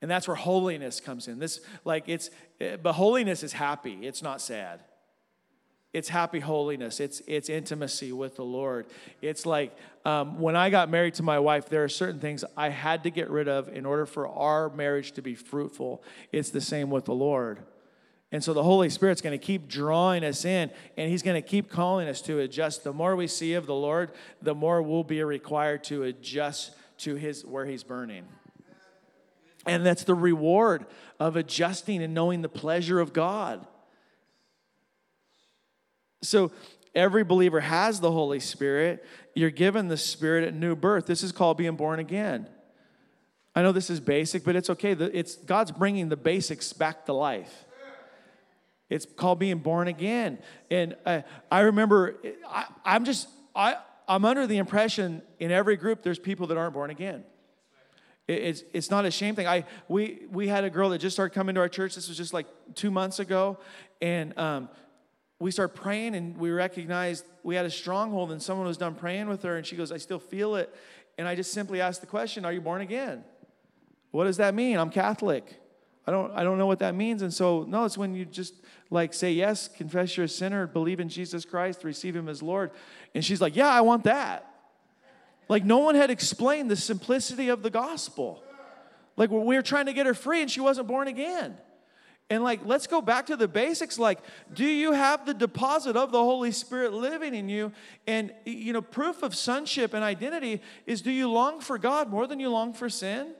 and 0.01 0.09
that's 0.09 0.27
where 0.27 0.35
holiness 0.35 0.99
comes 0.99 1.27
in. 1.27 1.39
This, 1.39 1.59
like, 1.85 2.03
it's, 2.07 2.29
but 2.81 2.93
holiness 2.93 3.43
is 3.43 3.53
happy, 3.53 3.99
it's 4.01 4.21
not 4.21 4.41
sad. 4.41 4.81
It's 5.93 6.09
happy 6.09 6.39
holiness. 6.39 6.99
It's, 6.99 7.21
it's 7.27 7.49
intimacy 7.49 8.11
with 8.11 8.35
the 8.35 8.43
Lord. 8.43 8.85
It's 9.21 9.45
like 9.45 9.75
um, 10.05 10.39
when 10.39 10.55
I 10.55 10.69
got 10.69 10.89
married 10.91 11.15
to 11.15 11.23
my 11.23 11.39
wife, 11.39 11.69
there 11.69 11.83
are 11.83 11.89
certain 11.89 12.19
things 12.19 12.43
I 12.55 12.69
had 12.69 13.03
to 13.03 13.09
get 13.09 13.31
rid 13.31 13.47
of 13.47 13.67
in 13.69 13.85
order 13.85 14.05
for 14.05 14.27
our 14.27 14.69
marriage 14.69 15.13
to 15.13 15.23
be 15.23 15.33
fruitful. 15.33 16.03
It's 16.31 16.51
the 16.51 16.61
same 16.61 16.91
with 16.91 17.05
the 17.05 17.15
Lord. 17.15 17.63
And 18.31 18.43
so 18.43 18.53
the 18.53 18.63
Holy 18.63 18.89
Spirit's 18.89 19.21
going 19.21 19.39
to 19.39 19.43
keep 19.43 19.69
drawing 19.69 20.23
us 20.23 20.43
in, 20.43 20.69
and 20.97 21.09
He's 21.09 21.23
going 21.23 21.41
to 21.41 21.47
keep 21.47 21.69
calling 21.69 22.07
us 22.09 22.21
to 22.23 22.39
adjust. 22.39 22.83
The 22.83 22.93
more 22.93 23.15
we 23.15 23.25
see 23.25 23.53
of 23.53 23.65
the 23.65 23.73
Lord, 23.73 24.11
the 24.41 24.53
more 24.53 24.81
we'll 24.81 25.05
be 25.05 25.23
required 25.23 25.83
to 25.85 26.03
adjust 26.03 26.75
to 26.99 27.15
His 27.15 27.45
where 27.45 27.65
He's 27.65 27.83
burning. 27.83 28.25
And 29.67 29.85
that's 29.85 30.03
the 30.03 30.15
reward 30.15 30.85
of 31.19 31.35
adjusting 31.35 32.01
and 32.01 32.13
knowing 32.13 32.41
the 32.41 32.49
pleasure 32.49 32.99
of 32.99 33.13
God. 33.13 33.65
So 36.21 36.51
every 36.95 37.23
believer 37.23 37.59
has 37.59 37.99
the 37.99 38.11
Holy 38.11 38.39
Spirit. 38.39 39.05
You're 39.35 39.51
given 39.51 39.87
the 39.87 39.97
Spirit 39.97 40.47
at 40.47 40.53
new 40.53 40.75
birth. 40.75 41.05
This 41.05 41.23
is 41.23 41.31
called 41.31 41.57
being 41.57 41.75
born 41.75 41.99
again. 41.99 42.47
I 43.55 43.61
know 43.61 43.71
this 43.71 43.89
is 43.89 43.99
basic, 43.99 44.43
but 44.43 44.55
it's 44.55 44.69
okay. 44.69 44.91
It's 44.91 45.35
God's 45.35 45.71
bringing 45.71 46.09
the 46.09 46.17
basics 46.17 46.73
back 46.73 47.05
to 47.05 47.13
life. 47.13 47.65
It's 48.89 49.05
called 49.05 49.39
being 49.39 49.57
born 49.57 49.87
again. 49.87 50.39
And 50.71 50.95
I, 51.05 51.23
I 51.51 51.61
remember, 51.61 52.15
I, 52.47 52.65
I'm 52.85 53.03
just, 53.03 53.27
I, 53.55 53.75
I'm 54.07 54.23
under 54.23 54.47
the 54.47 54.57
impression 54.57 55.21
in 55.39 55.51
every 55.51 55.75
group 55.75 56.03
there's 56.03 56.19
people 56.19 56.47
that 56.47 56.57
aren't 56.57 56.73
born 56.73 56.89
again. 56.89 57.23
It's, 58.27 58.63
it's 58.73 58.91
not 58.91 59.05
a 59.05 59.11
shame 59.11 59.35
thing. 59.35 59.47
I, 59.47 59.63
we, 59.87 60.23
we 60.29 60.47
had 60.49 60.65
a 60.65 60.69
girl 60.69 60.89
that 60.89 60.99
just 60.99 61.15
started 61.15 61.33
coming 61.33 61.55
to 61.55 61.61
our 61.61 61.69
church. 61.69 61.95
This 61.95 62.09
was 62.09 62.17
just 62.17 62.33
like 62.33 62.45
two 62.75 62.91
months 62.91 63.19
ago. 63.19 63.57
And 64.01 64.37
um, 64.37 64.69
we 65.39 65.49
started 65.51 65.75
praying 65.75 66.13
and 66.15 66.37
we 66.37 66.49
recognized 66.49 67.25
we 67.43 67.55
had 67.55 67.65
a 67.65 67.69
stronghold 67.69 68.31
and 68.31 68.41
someone 68.41 68.67
was 68.67 68.77
done 68.77 68.95
praying 68.95 69.29
with 69.29 69.43
her. 69.43 69.55
And 69.55 69.65
she 69.65 69.77
goes, 69.77 69.93
I 69.93 69.97
still 69.97 70.19
feel 70.19 70.55
it. 70.55 70.75
And 71.17 71.27
I 71.27 71.35
just 71.35 71.53
simply 71.53 71.79
asked 71.79 72.01
the 72.01 72.07
question, 72.07 72.43
Are 72.43 72.51
you 72.51 72.61
born 72.61 72.81
again? 72.81 73.23
What 74.11 74.25
does 74.25 74.37
that 74.37 74.53
mean? 74.53 74.77
I'm 74.77 74.89
Catholic. 74.89 75.61
I 76.05 76.11
don't, 76.11 76.31
I 76.31 76.43
don't 76.43 76.57
know 76.57 76.67
what 76.67 76.79
that 76.79 76.95
means. 76.95 77.21
And 77.21 77.33
so, 77.33 77.65
no, 77.67 77.83
it's 77.83 77.97
when 77.97 78.13
you 78.13 78.25
just 78.25 78.53
like 78.89 79.13
say 79.13 79.31
yes, 79.31 79.67
confess 79.67 80.15
you're 80.15 80.25
a 80.25 80.29
sinner, 80.29 80.65
believe 80.67 80.99
in 80.99 81.09
Jesus 81.09 81.43
Christ, 81.43 81.83
receive 81.83 82.15
Him 82.15 82.29
as 82.29 82.41
Lord. 82.41 82.71
And 83.15 83.23
she's 83.23 83.41
like, 83.41 83.55
Yeah, 83.55 83.69
I 83.69 83.81
want 83.81 84.03
that. 84.03 84.56
Like, 85.49 85.63
no 85.63 85.79
one 85.79 85.95
had 85.95 86.09
explained 86.09 86.69
the 86.69 86.75
simplicity 86.75 87.49
of 87.49 87.63
the 87.63 87.69
gospel. 87.69 88.43
Like, 89.15 89.31
we 89.31 89.55
were 89.55 89.61
trying 89.61 89.85
to 89.87 89.93
get 89.93 90.05
her 90.05 90.13
free 90.13 90.41
and 90.41 90.51
she 90.51 90.59
wasn't 90.59 90.87
born 90.87 91.07
again. 91.07 91.57
And 92.29 92.43
like, 92.43 92.59
let's 92.65 92.87
go 92.87 93.01
back 93.01 93.27
to 93.27 93.37
the 93.37 93.47
basics. 93.47 93.97
Like, 93.97 94.19
do 94.53 94.65
you 94.65 94.91
have 94.91 95.25
the 95.25 95.33
deposit 95.33 95.95
of 95.95 96.11
the 96.11 96.19
Holy 96.19 96.51
Spirit 96.51 96.91
living 96.91 97.33
in 97.33 97.47
you? 97.47 97.71
And, 98.05 98.33
you 98.45 98.73
know, 98.73 98.81
proof 98.81 99.23
of 99.23 99.33
sonship 99.33 99.93
and 99.93 100.03
identity 100.03 100.61
is 100.85 101.01
do 101.01 101.11
you 101.11 101.31
long 101.31 101.61
for 101.61 101.77
God 101.77 102.09
more 102.09 102.27
than 102.27 102.39
you 102.39 102.49
long 102.49 102.73
for 102.73 102.89
sin? 102.89 103.33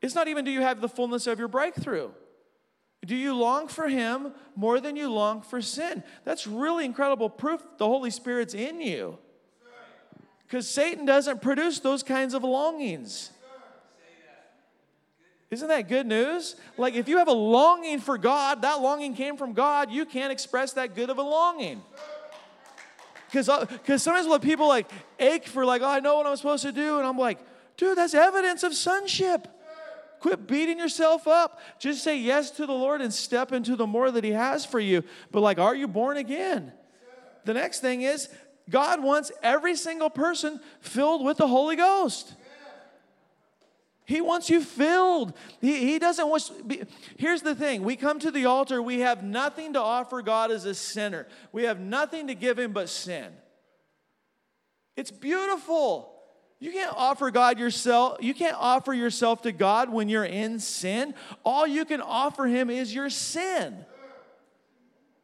It's 0.00 0.14
not 0.14 0.28
even 0.28 0.44
do 0.44 0.52
you 0.52 0.60
have 0.60 0.80
the 0.80 0.88
fullness 0.88 1.26
of 1.26 1.40
your 1.40 1.48
breakthrough. 1.48 2.10
Do 3.04 3.16
you 3.16 3.34
long 3.34 3.66
for 3.66 3.88
Him 3.88 4.32
more 4.54 4.80
than 4.80 4.94
you 4.94 5.10
long 5.10 5.42
for 5.42 5.60
sin? 5.60 6.04
That's 6.24 6.46
really 6.46 6.84
incredible 6.84 7.28
proof 7.28 7.64
the 7.78 7.86
Holy 7.86 8.10
Spirit's 8.10 8.54
in 8.54 8.80
you. 8.80 9.18
Because 10.46 10.68
Satan 10.68 11.04
doesn't 11.04 11.42
produce 11.42 11.80
those 11.80 12.02
kinds 12.02 12.34
of 12.34 12.44
longings. 12.44 13.30
Isn't 15.50 15.68
that 15.68 15.88
good 15.88 16.06
news? 16.06 16.56
Like, 16.76 16.94
if 16.94 17.08
you 17.08 17.18
have 17.18 17.28
a 17.28 17.32
longing 17.32 18.00
for 18.00 18.18
God, 18.18 18.62
that 18.62 18.80
longing 18.80 19.14
came 19.14 19.36
from 19.36 19.52
God, 19.52 19.90
you 19.90 20.04
can't 20.04 20.32
express 20.32 20.72
that 20.72 20.94
good 20.94 21.08
of 21.08 21.18
a 21.18 21.22
longing. 21.22 21.82
Because 23.28 23.48
uh, 23.48 23.66
sometimes 23.96 24.26
when 24.26 24.40
people 24.40 24.68
like 24.68 24.88
ache 25.18 25.46
for, 25.46 25.64
like, 25.64 25.82
oh, 25.82 25.88
I 25.88 26.00
know 26.00 26.16
what 26.16 26.26
I'm 26.26 26.36
supposed 26.36 26.64
to 26.64 26.72
do, 26.72 26.98
and 26.98 27.06
I'm 27.06 27.18
like, 27.18 27.38
dude, 27.76 27.96
that's 27.98 28.14
evidence 28.14 28.62
of 28.62 28.74
sonship. 28.74 29.48
Quit 30.20 30.46
beating 30.46 30.78
yourself 30.78 31.28
up. 31.28 31.60
Just 31.78 32.02
say 32.02 32.18
yes 32.18 32.50
to 32.52 32.66
the 32.66 32.72
Lord 32.72 33.00
and 33.00 33.12
step 33.12 33.52
into 33.52 33.76
the 33.76 33.86
more 33.86 34.10
that 34.10 34.24
He 34.24 34.30
has 34.30 34.64
for 34.64 34.80
you. 34.80 35.04
But, 35.30 35.40
like, 35.40 35.58
are 35.58 35.74
you 35.74 35.86
born 35.86 36.16
again? 36.16 36.72
The 37.44 37.54
next 37.54 37.80
thing 37.80 38.02
is, 38.02 38.28
God 38.68 39.02
wants 39.02 39.30
every 39.42 39.76
single 39.76 40.10
person 40.10 40.60
filled 40.80 41.24
with 41.24 41.36
the 41.36 41.46
Holy 41.46 41.76
Ghost. 41.76 42.34
He 44.06 44.20
wants 44.20 44.48
you 44.48 44.62
filled. 44.62 45.32
He, 45.60 45.80
he 45.80 45.98
doesn't 45.98 46.28
want. 46.28 46.68
Be, 46.68 46.84
here's 47.16 47.42
the 47.42 47.56
thing 47.56 47.82
we 47.82 47.96
come 47.96 48.20
to 48.20 48.30
the 48.30 48.44
altar, 48.44 48.80
we 48.80 49.00
have 49.00 49.24
nothing 49.24 49.72
to 49.72 49.80
offer 49.80 50.22
God 50.22 50.52
as 50.52 50.64
a 50.64 50.74
sinner, 50.74 51.26
we 51.52 51.64
have 51.64 51.80
nothing 51.80 52.28
to 52.28 52.34
give 52.34 52.58
Him 52.58 52.72
but 52.72 52.88
sin. 52.88 53.26
It's 54.96 55.10
beautiful. 55.10 56.12
You 56.58 56.72
can't 56.72 56.94
offer 56.96 57.30
God 57.30 57.58
yourself, 57.58 58.18
you 58.20 58.32
can't 58.32 58.56
offer 58.58 58.94
yourself 58.94 59.42
to 59.42 59.52
God 59.52 59.90
when 59.90 60.08
you're 60.08 60.24
in 60.24 60.60
sin. 60.60 61.12
All 61.44 61.66
you 61.66 61.84
can 61.84 62.00
offer 62.00 62.46
Him 62.46 62.70
is 62.70 62.94
your 62.94 63.10
sin. 63.10 63.84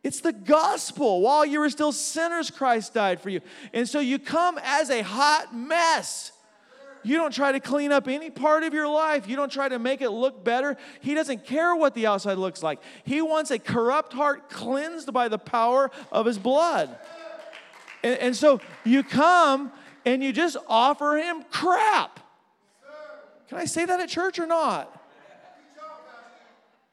It's 0.02 0.20
the 0.20 0.32
gospel. 0.32 1.20
While 1.20 1.46
you 1.46 1.60
were 1.60 1.70
still 1.70 1.92
sinners, 1.92 2.50
Christ 2.50 2.94
died 2.94 3.20
for 3.20 3.30
you. 3.30 3.40
And 3.72 3.88
so 3.88 4.00
you 4.00 4.18
come 4.18 4.58
as 4.62 4.90
a 4.90 5.02
hot 5.02 5.54
mess. 5.54 6.32
You 7.04 7.16
don't 7.16 7.32
try 7.32 7.52
to 7.52 7.60
clean 7.60 7.90
up 7.92 8.06
any 8.06 8.30
part 8.30 8.62
of 8.62 8.74
your 8.74 8.88
life. 8.88 9.28
You 9.28 9.36
don't 9.36 9.50
try 9.50 9.68
to 9.68 9.78
make 9.78 10.02
it 10.02 10.10
look 10.10 10.44
better. 10.44 10.76
He 11.00 11.14
doesn't 11.14 11.44
care 11.44 11.74
what 11.74 11.94
the 11.94 12.06
outside 12.06 12.38
looks 12.38 12.62
like. 12.62 12.80
He 13.04 13.20
wants 13.22 13.50
a 13.50 13.58
corrupt 13.58 14.12
heart 14.12 14.50
cleansed 14.50 15.12
by 15.12 15.28
the 15.28 15.38
power 15.38 15.90
of 16.10 16.26
his 16.26 16.38
blood. 16.38 16.96
And, 18.04 18.18
and 18.18 18.36
so 18.36 18.60
you 18.84 19.02
come 19.02 19.72
and 20.04 20.22
you 20.22 20.32
just 20.32 20.56
offer 20.68 21.16
him 21.16 21.44
crap. 21.50 22.20
Can 23.48 23.58
I 23.58 23.64
say 23.64 23.84
that 23.84 24.00
at 24.00 24.08
church 24.08 24.38
or 24.38 24.46
not? 24.46 24.98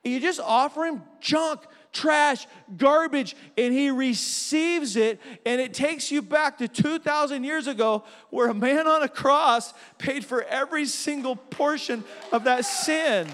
You 0.03 0.19
just 0.19 0.39
offer 0.39 0.85
him 0.85 1.03
junk 1.21 1.61
trash, 1.91 2.47
garbage, 2.77 3.35
and 3.57 3.73
he 3.73 3.89
receives 3.89 4.95
it. 4.95 5.19
And 5.45 5.59
it 5.59 5.73
takes 5.73 6.11
you 6.11 6.21
back 6.21 6.57
to 6.59 6.67
2,000 6.67 7.43
years 7.43 7.67
ago 7.67 8.03
where 8.29 8.49
a 8.49 8.53
man 8.53 8.87
on 8.87 9.03
a 9.03 9.09
cross 9.09 9.73
paid 9.97 10.23
for 10.25 10.43
every 10.43 10.85
single 10.85 11.35
portion 11.35 12.03
of 12.31 12.43
that 12.45 12.65
sin. 12.65 13.27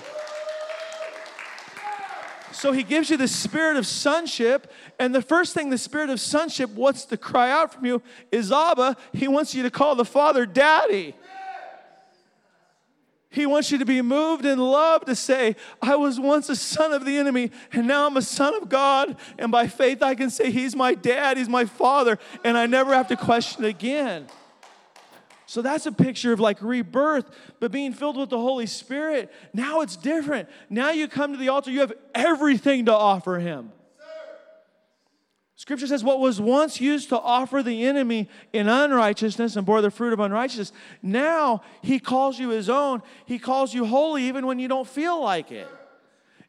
So 2.55 2.71
he 2.71 2.83
gives 2.83 3.09
you 3.09 3.17
the 3.17 3.27
spirit 3.27 3.75
of 3.75 3.85
sonship. 3.85 4.71
And 4.97 5.13
the 5.13 5.21
first 5.21 5.53
thing 5.53 5.69
the 5.69 5.77
spirit 5.77 6.09
of 6.09 6.21
sonship 6.21 6.69
wants 6.69 7.03
to 7.05 7.17
cry 7.17 7.51
out 7.51 7.73
from 7.73 7.85
you 7.85 8.01
is 8.31 8.51
Abba. 8.51 8.95
He 9.11 9.27
wants 9.27 9.53
you 9.53 9.63
to 9.63 9.69
call 9.69 9.95
the 9.95 10.05
Father 10.05 10.45
Daddy. 10.45 11.15
He 13.35 13.45
wants 13.45 13.69
you 13.69 13.77
to 13.79 13.85
be 13.85 14.01
moved 14.01 14.45
in 14.45 14.57
love 14.59 15.03
to 15.05 15.15
say, 15.15 15.57
I 15.81 15.97
was 15.97 16.21
once 16.21 16.47
a 16.47 16.55
son 16.55 16.93
of 16.93 17.03
the 17.03 17.17
enemy, 17.17 17.51
and 17.73 17.85
now 17.85 18.07
I'm 18.07 18.15
a 18.15 18.21
son 18.21 18.55
of 18.55 18.69
God. 18.69 19.17
And 19.37 19.51
by 19.51 19.67
faith, 19.67 20.01
I 20.01 20.15
can 20.15 20.29
say, 20.29 20.51
He's 20.51 20.73
my 20.73 20.93
dad, 20.93 21.35
He's 21.35 21.49
my 21.49 21.65
father, 21.65 22.17
and 22.45 22.57
I 22.57 22.65
never 22.65 22.93
have 22.93 23.09
to 23.09 23.17
question 23.17 23.65
again. 23.65 24.27
So 25.47 25.61
that's 25.61 25.85
a 25.85 25.91
picture 25.91 26.31
of 26.31 26.39
like 26.39 26.61
rebirth, 26.61 27.29
but 27.59 27.73
being 27.73 27.91
filled 27.91 28.15
with 28.15 28.29
the 28.29 28.39
Holy 28.39 28.67
Spirit. 28.67 29.29
Now 29.53 29.81
it's 29.81 29.97
different. 29.97 30.47
Now 30.69 30.91
you 30.91 31.09
come 31.09 31.33
to 31.33 31.37
the 31.37 31.49
altar, 31.49 31.71
you 31.71 31.81
have 31.81 31.91
everything 32.15 32.85
to 32.85 32.93
offer 32.93 33.39
Him. 33.39 33.73
Scripture 35.65 35.87
says, 35.87 36.03
What 36.03 36.19
was 36.19 36.39
once 36.39 36.79
used 36.79 37.09
to 37.09 37.19
offer 37.19 37.63
the 37.63 37.85
enemy 37.85 38.29
in 38.53 38.69
unrighteousness 38.69 39.55
and 39.55 39.65
bore 39.65 39.81
the 39.81 39.89
fruit 39.89 40.13
of 40.13 40.19
unrighteousness, 40.19 40.71
now 41.01 41.63
He 41.81 41.99
calls 41.99 42.37
you 42.37 42.49
His 42.49 42.69
own. 42.69 43.01
He 43.25 43.39
calls 43.39 43.73
you 43.73 43.85
holy 43.85 44.25
even 44.25 44.45
when 44.45 44.59
you 44.59 44.67
don't 44.67 44.87
feel 44.87 45.19
like 45.19 45.51
it. 45.51 45.67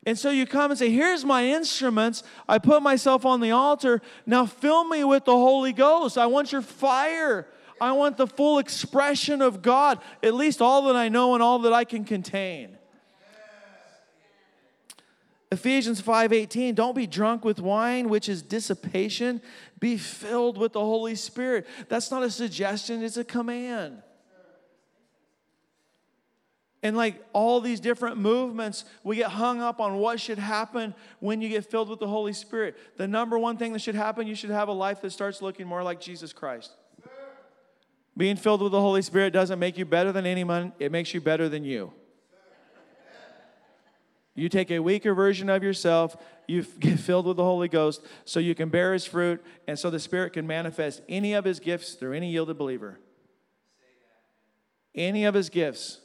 And 0.04 0.18
so 0.18 0.28
you 0.28 0.44
come 0.44 0.70
and 0.70 0.78
say, 0.78 0.90
Here's 0.90 1.24
my 1.24 1.46
instruments. 1.46 2.24
I 2.46 2.58
put 2.58 2.82
myself 2.82 3.24
on 3.24 3.40
the 3.40 3.52
altar. 3.52 4.02
Now 4.26 4.44
fill 4.44 4.84
me 4.84 5.02
with 5.02 5.24
the 5.24 5.32
Holy 5.32 5.72
Ghost. 5.72 6.18
I 6.18 6.26
want 6.26 6.52
your 6.52 6.60
fire. 6.60 7.46
I 7.80 7.92
want 7.92 8.18
the 8.18 8.26
full 8.26 8.58
expression 8.58 9.40
of 9.40 9.62
God, 9.62 9.98
at 10.22 10.34
least 10.34 10.60
all 10.60 10.82
that 10.88 10.96
I 10.96 11.08
know 11.08 11.32
and 11.32 11.42
all 11.42 11.60
that 11.60 11.72
I 11.72 11.84
can 11.84 12.04
contain. 12.04 12.76
Ephesians 15.56 16.02
5:18 16.02 16.74
Don't 16.74 16.94
be 16.94 17.06
drunk 17.06 17.42
with 17.42 17.60
wine 17.60 18.10
which 18.10 18.28
is 18.28 18.42
dissipation 18.42 19.40
be 19.80 19.96
filled 19.96 20.58
with 20.58 20.74
the 20.74 20.80
Holy 20.80 21.14
Spirit. 21.14 21.66
That's 21.88 22.10
not 22.10 22.22
a 22.22 22.30
suggestion, 22.30 23.02
it's 23.02 23.16
a 23.16 23.24
command. 23.24 24.02
And 26.82 26.94
like 26.94 27.24
all 27.32 27.62
these 27.62 27.80
different 27.80 28.18
movements, 28.18 28.84
we 29.02 29.16
get 29.16 29.30
hung 29.30 29.62
up 29.62 29.80
on 29.80 29.96
what 29.96 30.20
should 30.20 30.38
happen 30.38 30.94
when 31.20 31.40
you 31.40 31.48
get 31.48 31.64
filled 31.64 31.88
with 31.88 32.00
the 32.00 32.06
Holy 32.06 32.34
Spirit. 32.34 32.76
The 32.98 33.08
number 33.08 33.38
one 33.38 33.56
thing 33.56 33.72
that 33.72 33.80
should 33.80 33.94
happen, 33.94 34.26
you 34.26 34.34
should 34.34 34.50
have 34.50 34.68
a 34.68 34.72
life 34.72 35.00
that 35.00 35.10
starts 35.10 35.40
looking 35.40 35.66
more 35.66 35.82
like 35.82 36.00
Jesus 36.00 36.34
Christ. 36.34 36.70
Being 38.14 38.36
filled 38.36 38.60
with 38.60 38.72
the 38.72 38.80
Holy 38.80 39.02
Spirit 39.02 39.32
doesn't 39.32 39.58
make 39.58 39.78
you 39.78 39.86
better 39.86 40.12
than 40.12 40.26
anyone, 40.26 40.74
it 40.78 40.92
makes 40.92 41.14
you 41.14 41.20
better 41.20 41.48
than 41.48 41.64
you. 41.64 41.92
You 44.36 44.48
take 44.48 44.70
a 44.70 44.78
weaker 44.78 45.14
version 45.14 45.48
of 45.48 45.62
yourself, 45.64 46.16
you 46.46 46.62
get 46.78 47.00
filled 47.00 47.26
with 47.26 47.38
the 47.38 47.44
Holy 47.44 47.68
Ghost 47.68 48.02
so 48.24 48.38
you 48.38 48.54
can 48.54 48.68
bear 48.68 48.92
his 48.92 49.04
fruit 49.04 49.44
and 49.66 49.76
so 49.78 49.90
the 49.90 49.98
Spirit 49.98 50.34
can 50.34 50.46
manifest 50.46 51.02
any 51.08 51.32
of 51.32 51.44
his 51.44 51.58
gifts 51.58 51.94
through 51.94 52.12
any 52.12 52.30
yielded 52.30 52.56
believer. 52.56 53.00
Any 54.94 55.24
of 55.24 55.34
his 55.34 55.50
gifts. 55.50 56.00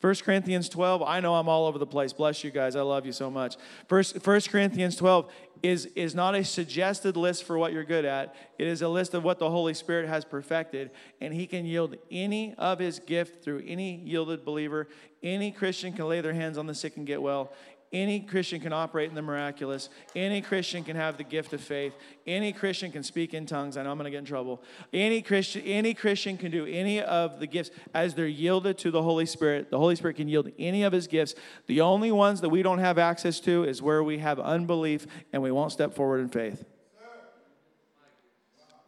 1 0.00 0.16
Corinthians 0.16 0.68
12, 0.68 1.00
I 1.02 1.20
know 1.20 1.36
I'm 1.36 1.48
all 1.48 1.66
over 1.66 1.78
the 1.78 1.86
place. 1.86 2.12
Bless 2.12 2.42
you 2.42 2.50
guys. 2.50 2.74
I 2.74 2.82
love 2.82 3.06
you 3.06 3.12
so 3.12 3.30
much. 3.30 3.56
First, 3.88 4.26
1 4.26 4.40
Corinthians 4.42 4.96
12 4.96 5.30
is, 5.62 5.86
is 5.94 6.14
not 6.14 6.34
a 6.34 6.44
suggested 6.44 7.16
list 7.16 7.44
for 7.44 7.56
what 7.56 7.72
you're 7.72 7.84
good 7.84 8.04
at, 8.04 8.34
it 8.58 8.66
is 8.66 8.82
a 8.82 8.88
list 8.88 9.14
of 9.14 9.22
what 9.22 9.38
the 9.38 9.48
Holy 9.48 9.74
Spirit 9.74 10.08
has 10.08 10.24
perfected, 10.24 10.90
and 11.20 11.32
He 11.32 11.46
can 11.46 11.64
yield 11.64 11.96
any 12.10 12.54
of 12.54 12.78
His 12.78 12.98
gift 12.98 13.44
through 13.44 13.62
any 13.66 13.96
yielded 13.96 14.44
believer. 14.44 14.88
Any 15.22 15.52
Christian 15.52 15.92
can 15.92 16.08
lay 16.08 16.20
their 16.20 16.32
hands 16.32 16.58
on 16.58 16.66
the 16.66 16.74
sick 16.74 16.96
and 16.96 17.06
get 17.06 17.22
well. 17.22 17.52
Any 17.92 18.20
Christian 18.20 18.58
can 18.60 18.72
operate 18.72 19.10
in 19.10 19.14
the 19.14 19.20
miraculous. 19.20 19.90
Any 20.16 20.40
Christian 20.40 20.82
can 20.82 20.96
have 20.96 21.18
the 21.18 21.24
gift 21.24 21.52
of 21.52 21.60
faith. 21.60 21.92
Any 22.26 22.54
Christian 22.54 22.90
can 22.90 23.02
speak 23.02 23.34
in 23.34 23.44
tongues. 23.44 23.76
I 23.76 23.82
know 23.82 23.90
I'm 23.90 23.98
going 23.98 24.06
to 24.06 24.10
get 24.10 24.18
in 24.18 24.24
trouble. 24.24 24.62
Any 24.94 25.20
Christian, 25.20 25.60
any 25.62 25.92
Christian 25.92 26.38
can 26.38 26.50
do 26.50 26.64
any 26.64 27.02
of 27.02 27.38
the 27.38 27.46
gifts 27.46 27.70
as 27.92 28.14
they're 28.14 28.26
yielded 28.26 28.78
to 28.78 28.90
the 28.90 29.02
Holy 29.02 29.26
Spirit. 29.26 29.70
The 29.70 29.78
Holy 29.78 29.94
Spirit 29.94 30.16
can 30.16 30.26
yield 30.26 30.50
any 30.58 30.84
of 30.84 30.92
his 30.92 31.06
gifts. 31.06 31.34
The 31.66 31.82
only 31.82 32.10
ones 32.10 32.40
that 32.40 32.48
we 32.48 32.62
don't 32.62 32.78
have 32.78 32.96
access 32.96 33.40
to 33.40 33.64
is 33.64 33.82
where 33.82 34.02
we 34.02 34.18
have 34.18 34.40
unbelief 34.40 35.06
and 35.34 35.42
we 35.42 35.50
won't 35.50 35.72
step 35.72 35.94
forward 35.94 36.20
in 36.20 36.30
faith. 36.30 36.64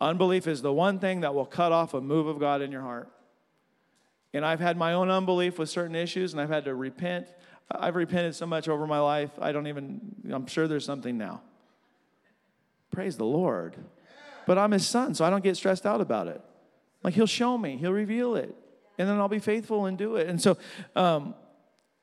Unbelief 0.01 0.47
is 0.47 0.63
the 0.63 0.73
one 0.73 0.99
thing 0.99 1.21
that 1.21 1.35
will 1.35 1.47
cut 1.47 1.73
off 1.73 1.93
a 1.93 2.01
move 2.01 2.27
of 2.27 2.39
God 2.39 2.63
in 2.63 2.73
your 2.73 2.83
heart. 2.83 3.11
And 4.33 4.45
I've 4.45 4.61
had 4.61 4.77
my 4.77 4.95
own 4.95 5.11
unbelief 5.11 5.59
with 5.59 5.71
certain 5.71 5.95
issues, 5.95 6.33
and 6.33 6.41
I've 6.41 6.51
had 6.51 6.65
to 6.65 6.75
repent. 6.75 7.29
I've 7.71 7.97
repented 7.97 8.35
so 8.35 8.47
much 8.47 8.69
over 8.69 8.87
my 8.87 9.01
life, 9.01 9.31
I 9.41 9.53
don't 9.53 9.67
even, 9.67 10.01
I'm 10.31 10.47
sure 10.47 10.69
there's 10.69 10.85
something 10.85 11.17
now. 11.17 11.43
Praise 12.91 13.17
the 13.17 13.25
Lord. 13.25 13.77
But 14.47 14.59
I'm 14.59 14.71
his 14.73 14.87
son, 14.87 15.15
so 15.15 15.25
I 15.25 15.31
don't 15.31 15.43
get 15.43 15.57
stressed 15.57 15.87
out 15.87 16.01
about 16.01 16.29
it. 16.29 16.41
Like 17.03 17.15
he'll 17.15 17.27
show 17.27 17.57
me, 17.59 17.77
he'll 17.77 17.93
reveal 17.93 18.37
it, 18.37 18.55
and 18.99 19.09
then 19.09 19.19
I'll 19.19 19.29
be 19.29 19.39
faithful 19.39 19.87
and 19.87 19.99
do 19.99 20.17
it. 20.17 20.29
And 20.29 20.41
so, 20.41 20.57
um, 20.95 21.35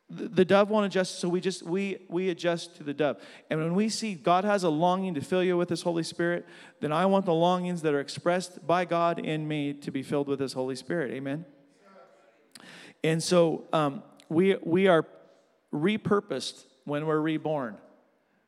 the, 0.10 0.44
dove 0.44 0.70
won't 0.70 0.86
adjust, 0.86 1.20
so 1.20 1.30
we 1.30 1.40
just 1.40 1.64
we 1.64 2.00
we 2.10 2.30
adjust 2.30 2.76
to 2.76 2.84
the 2.84 2.94
dove. 2.94 3.18
And 3.50 3.60
when 3.60 3.74
we 3.76 3.88
see 3.88 4.14
God 4.14 4.44
has 4.44 4.64
a 4.64 4.70
longing 4.70 5.14
to 5.14 5.22
fill 5.22 5.44
you 5.44 5.56
with 5.56 5.70
His 5.70 5.84
Holy 5.84 6.04
Spirit, 6.04 6.46
then 6.82 6.92
I 6.92 7.06
want 7.06 7.26
the 7.26 7.34
longings 7.34 7.82
that 7.84 7.94
are 7.94 8.02
expressed 8.02 8.68
by 8.68 8.84
God 8.84 9.20
in 9.20 9.48
me 9.48 9.74
to 9.74 9.92
be 9.92 10.04
filled 10.04 10.28
with 10.28 10.40
His 10.40 10.54
Holy 10.54 10.76
Spirit. 10.76 11.12
Amen. 11.12 11.46
And 13.04 13.24
so 13.24 13.64
um, 13.72 14.04
we 14.28 14.58
we 14.64 14.88
are 14.88 15.06
repurposed 15.74 16.66
when 16.86 17.06
we're 17.06 17.20
reborn. 17.20 17.78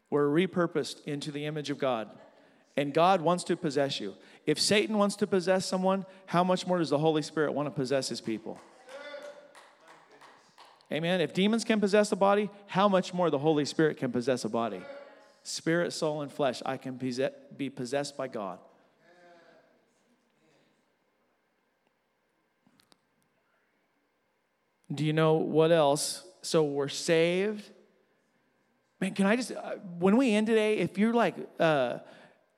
We're 0.10 0.28
repurposed 0.28 1.04
into 1.06 1.32
the 1.32 1.46
image 1.46 1.70
of 1.70 1.78
God. 1.78 2.10
And 2.76 2.94
God 2.94 3.22
wants 3.22 3.44
to 3.46 3.56
possess 3.56 4.00
you. 4.00 4.16
If 4.46 4.60
Satan 4.60 4.98
wants 4.98 5.16
to 5.18 5.28
possess 5.28 5.66
someone, 5.66 6.06
how 6.26 6.44
much 6.44 6.66
more 6.66 6.80
does 6.80 6.90
the 6.90 6.98
Holy 6.98 7.22
Spirit 7.22 7.54
want 7.54 7.68
to 7.68 7.72
possess 7.72 8.10
his 8.10 8.22
people? 8.22 8.60
Amen. 10.92 11.22
If 11.22 11.34
demons 11.34 11.64
can 11.64 11.80
possess 11.80 12.12
a 12.12 12.16
body, 12.16 12.50
how 12.68 12.88
much 12.88 13.14
more 13.14 13.30
the 13.30 13.40
Holy 13.40 13.66
Spirit 13.66 13.98
can 13.98 14.12
possess 14.12 14.44
a 14.44 14.50
body? 14.50 14.82
Spirit, 15.44 15.94
soul, 15.94 16.22
and 16.22 16.32
flesh. 16.32 16.62
I 16.66 16.78
can 16.78 17.00
be 17.58 17.70
possessed 17.70 18.16
by 18.16 18.28
God. 18.28 18.60
Do 24.94 25.04
you 25.06 25.14
know 25.14 25.34
what 25.34 25.72
else 25.72 26.24
so 26.44 26.64
we're 26.64 26.90
saved. 26.90 27.70
Man, 29.00 29.14
can 29.14 29.26
I 29.26 29.36
just, 29.36 29.52
uh, 29.52 29.76
when 30.00 30.18
we 30.18 30.34
end 30.34 30.48
today, 30.48 30.78
if 30.78 30.98
you're 30.98 31.14
like, 31.14 31.36
uh, 31.60 32.00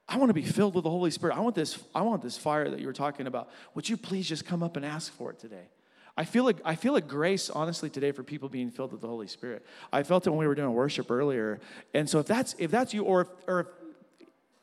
I 0.08 0.18
want 0.18 0.30
to 0.30 0.34
be 0.34 0.44
filled 0.44 0.76
with 0.76 0.84
the 0.84 0.90
Holy 0.90 1.10
Spirit. 1.10 1.36
I 1.36 1.40
want 1.40 1.56
this, 1.56 1.80
I 1.96 2.02
want 2.02 2.22
this 2.22 2.38
fire 2.38 2.70
that 2.70 2.80
you 2.80 2.86
were 2.86 2.94
talking 2.94 3.26
about. 3.26 3.50
Would 3.74 3.90
you 3.90 3.98
please 3.98 4.28
just 4.28 4.46
come 4.46 4.62
up 4.62 4.76
and 4.76 4.86
ask 4.86 5.12
for 5.14 5.32
it 5.32 5.40
today? 5.40 5.70
I 6.18 6.24
feel 6.24 6.46
like 6.46 6.58
I 6.64 6.76
feel 6.76 6.96
a 6.96 7.02
grace, 7.02 7.50
honestly, 7.50 7.90
today 7.90 8.12
for 8.12 8.24
people 8.24 8.48
being 8.48 8.72
filled 8.72 8.92
with 8.92 9.02
the 9.02 9.08
Holy 9.08 9.28
Spirit. 9.28 9.66
I 9.92 10.04
felt 10.04 10.26
it 10.26 10.30
when 10.30 10.40
we 10.40 10.48
were 10.48 10.56
doing 10.56 10.74
worship 10.74 11.12
earlier. 11.12 11.60
And 11.94 12.10
so 12.10 12.20
if 12.20 12.26
that's 12.26 12.56
if 12.58 12.72
that's 12.72 12.94
you, 12.94 13.04
or 13.04 13.22
if, 13.22 13.28
or 13.48 13.60
if 13.62 13.68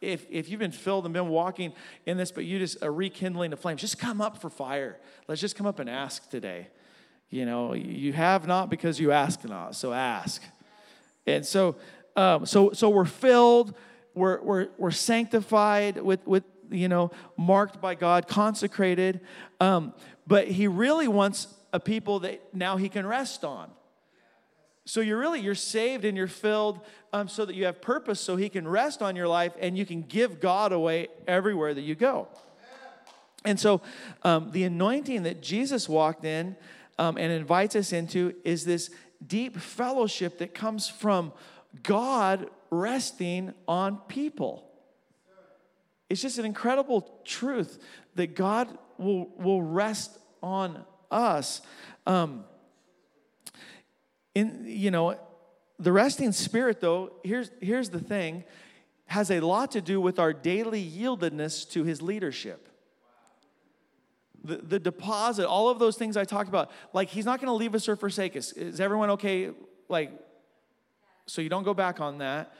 if, 0.00 0.26
if 0.30 0.48
you've 0.48 0.58
been 0.58 0.72
filled 0.72 1.04
and 1.04 1.14
been 1.14 1.28
walking 1.28 1.72
in 2.06 2.16
this, 2.16 2.32
but 2.32 2.44
you 2.44 2.58
just 2.58 2.82
are 2.82 2.92
rekindling 2.92 3.50
the 3.50 3.56
flames, 3.56 3.80
just 3.80 3.98
come 3.98 4.20
up 4.20 4.38
for 4.38 4.50
fire. 4.50 4.98
Let's 5.28 5.40
just 5.40 5.54
come 5.56 5.66
up 5.66 5.78
and 5.78 5.88
ask 5.88 6.28
today. 6.28 6.68
You 7.32 7.46
know, 7.46 7.72
you 7.72 8.12
have 8.12 8.46
not 8.46 8.68
because 8.68 9.00
you 9.00 9.10
ask 9.10 9.42
not. 9.46 9.74
So 9.74 9.94
ask. 9.94 10.42
And 11.26 11.46
so, 11.46 11.76
um, 12.14 12.44
so, 12.44 12.72
so 12.72 12.90
we're 12.90 13.06
filled. 13.06 13.74
We're, 14.14 14.42
we're, 14.42 14.68
we're 14.76 14.90
sanctified 14.90 15.96
with, 15.96 16.26
with, 16.26 16.44
you 16.70 16.88
know, 16.88 17.10
marked 17.38 17.80
by 17.80 17.94
God, 17.94 18.28
consecrated. 18.28 19.22
Um, 19.60 19.94
but 20.26 20.46
He 20.46 20.68
really 20.68 21.08
wants 21.08 21.46
a 21.72 21.80
people 21.80 22.18
that 22.20 22.54
now 22.54 22.76
He 22.76 22.90
can 22.90 23.06
rest 23.06 23.46
on. 23.46 23.70
So 24.84 25.00
you're 25.00 25.18
really 25.18 25.40
you're 25.40 25.54
saved 25.54 26.04
and 26.04 26.18
you're 26.18 26.26
filled 26.26 26.80
um, 27.14 27.28
so 27.28 27.46
that 27.46 27.54
you 27.54 27.64
have 27.64 27.80
purpose, 27.80 28.20
so 28.20 28.36
He 28.36 28.50
can 28.50 28.68
rest 28.68 29.00
on 29.00 29.16
your 29.16 29.28
life 29.28 29.54
and 29.58 29.78
you 29.78 29.86
can 29.86 30.02
give 30.02 30.38
God 30.38 30.70
away 30.70 31.08
everywhere 31.26 31.72
that 31.72 31.80
you 31.80 31.94
go. 31.94 32.28
And 33.42 33.58
so 33.58 33.80
um, 34.22 34.50
the 34.50 34.64
anointing 34.64 35.22
that 35.22 35.40
Jesus 35.40 35.88
walked 35.88 36.26
in 36.26 36.56
um, 36.98 37.16
and 37.16 37.32
invites 37.32 37.76
us 37.76 37.92
into 37.92 38.34
is 38.44 38.64
this 38.64 38.90
deep 39.26 39.56
fellowship 39.56 40.38
that 40.38 40.54
comes 40.54 40.88
from 40.88 41.32
God 41.82 42.48
resting 42.70 43.54
on 43.66 43.98
people. 44.08 44.68
It's 46.10 46.20
just 46.20 46.38
an 46.38 46.44
incredible 46.44 47.20
truth 47.24 47.82
that 48.16 48.34
God 48.34 48.68
will, 48.98 49.28
will 49.36 49.62
rest 49.62 50.18
on 50.42 50.84
us. 51.10 51.62
Um, 52.06 52.44
in, 54.34 54.64
you 54.66 54.90
know, 54.90 55.16
the 55.78 55.92
resting 55.92 56.32
spirit, 56.32 56.80
though, 56.80 57.12
here's, 57.24 57.50
here's 57.60 57.90
the 57.90 57.98
thing, 57.98 58.44
has 59.06 59.30
a 59.30 59.40
lot 59.40 59.72
to 59.72 59.80
do 59.80 60.00
with 60.00 60.18
our 60.18 60.32
daily 60.32 60.84
yieldedness 60.84 61.68
to 61.70 61.84
his 61.84 62.00
leadership 62.00 62.68
the, 64.44 64.56
the 64.56 64.78
deposit, 64.78 65.46
all 65.46 65.68
of 65.68 65.78
those 65.78 65.96
things 65.96 66.16
I 66.16 66.24
talked 66.24 66.48
about. 66.48 66.70
Like, 66.92 67.08
he's 67.08 67.24
not 67.24 67.40
going 67.40 67.48
to 67.48 67.54
leave 67.54 67.74
us 67.74 67.88
or 67.88 67.96
forsake 67.96 68.36
us. 68.36 68.52
Is 68.52 68.80
everyone 68.80 69.10
okay? 69.10 69.50
Like, 69.88 70.12
so 71.26 71.40
you 71.40 71.48
don't 71.48 71.64
go 71.64 71.74
back 71.74 72.00
on 72.00 72.18
that. 72.18 72.54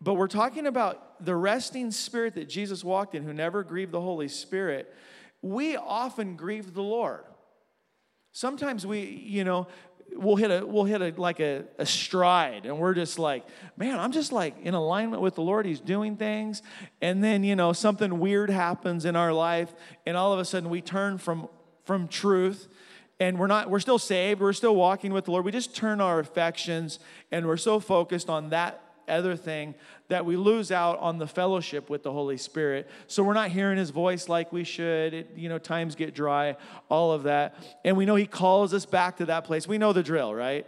But 0.00 0.14
we're 0.14 0.28
talking 0.28 0.66
about 0.66 1.24
the 1.24 1.34
resting 1.34 1.90
spirit 1.90 2.34
that 2.34 2.48
Jesus 2.48 2.84
walked 2.84 3.14
in, 3.14 3.22
who 3.22 3.32
never 3.32 3.62
grieved 3.62 3.92
the 3.92 4.00
Holy 4.00 4.28
Spirit. 4.28 4.92
We 5.42 5.76
often 5.76 6.36
grieve 6.36 6.74
the 6.74 6.82
Lord. 6.82 7.24
Sometimes 8.32 8.86
we, 8.86 9.00
you 9.00 9.44
know, 9.44 9.68
we'll 10.16 10.36
hit 10.36 10.50
a 10.50 10.64
we'll 10.64 10.84
hit 10.84 11.02
a 11.02 11.20
like 11.20 11.40
a, 11.40 11.64
a 11.78 11.86
stride 11.86 12.66
and 12.66 12.78
we're 12.78 12.94
just 12.94 13.18
like 13.18 13.44
man 13.76 13.98
i'm 13.98 14.12
just 14.12 14.32
like 14.32 14.54
in 14.62 14.74
alignment 14.74 15.20
with 15.20 15.34
the 15.34 15.42
lord. 15.42 15.66
He's 15.66 15.80
doing 15.80 16.16
things. 16.16 16.62
And 17.00 17.22
then 17.22 17.44
you 17.44 17.56
know 17.56 17.72
something 17.72 18.18
weird 18.18 18.50
happens 18.50 19.04
in 19.04 19.16
our 19.16 19.32
life 19.32 19.74
and 20.06 20.16
all 20.16 20.32
of 20.32 20.38
a 20.38 20.44
sudden 20.44 20.70
we 20.70 20.80
turn 20.80 21.18
from 21.18 21.48
from 21.84 22.08
truth 22.08 22.68
and 23.20 23.38
we're 23.38 23.46
not 23.46 23.70
we're 23.70 23.80
still 23.80 23.98
saved. 23.98 24.40
We're 24.40 24.52
still 24.52 24.74
walking 24.74 25.12
with 25.12 25.26
the 25.26 25.30
lord. 25.30 25.44
We 25.44 25.52
just 25.52 25.74
turn 25.74 26.00
our 26.00 26.18
affections 26.18 26.98
and 27.30 27.46
we're 27.46 27.56
so 27.56 27.80
focused 27.80 28.28
on 28.28 28.50
that 28.50 28.83
other 29.08 29.36
thing 29.36 29.74
that 30.08 30.24
we 30.24 30.36
lose 30.36 30.70
out 30.70 30.98
on 30.98 31.18
the 31.18 31.26
fellowship 31.26 31.90
with 31.90 32.02
the 32.02 32.12
holy 32.12 32.36
spirit. 32.36 32.88
So 33.06 33.22
we're 33.22 33.34
not 33.34 33.50
hearing 33.50 33.78
his 33.78 33.90
voice 33.90 34.28
like 34.28 34.52
we 34.52 34.64
should. 34.64 35.14
It, 35.14 35.30
you 35.36 35.48
know 35.48 35.58
times 35.58 35.94
get 35.94 36.14
dry 36.14 36.56
all 36.88 37.12
of 37.12 37.24
that. 37.24 37.54
And 37.84 37.96
we 37.96 38.04
know 38.04 38.14
he 38.14 38.26
calls 38.26 38.74
us 38.74 38.86
back 38.86 39.16
to 39.18 39.26
that 39.26 39.44
place. 39.44 39.66
We 39.66 39.78
know 39.78 39.92
the 39.92 40.02
drill 40.02 40.34
right? 40.34 40.66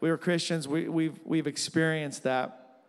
We 0.00 0.10
were 0.10 0.18
christians. 0.18 0.68
We, 0.68 0.88
we've 0.88 1.18
we've 1.24 1.46
experienced 1.46 2.22
that. 2.24 2.80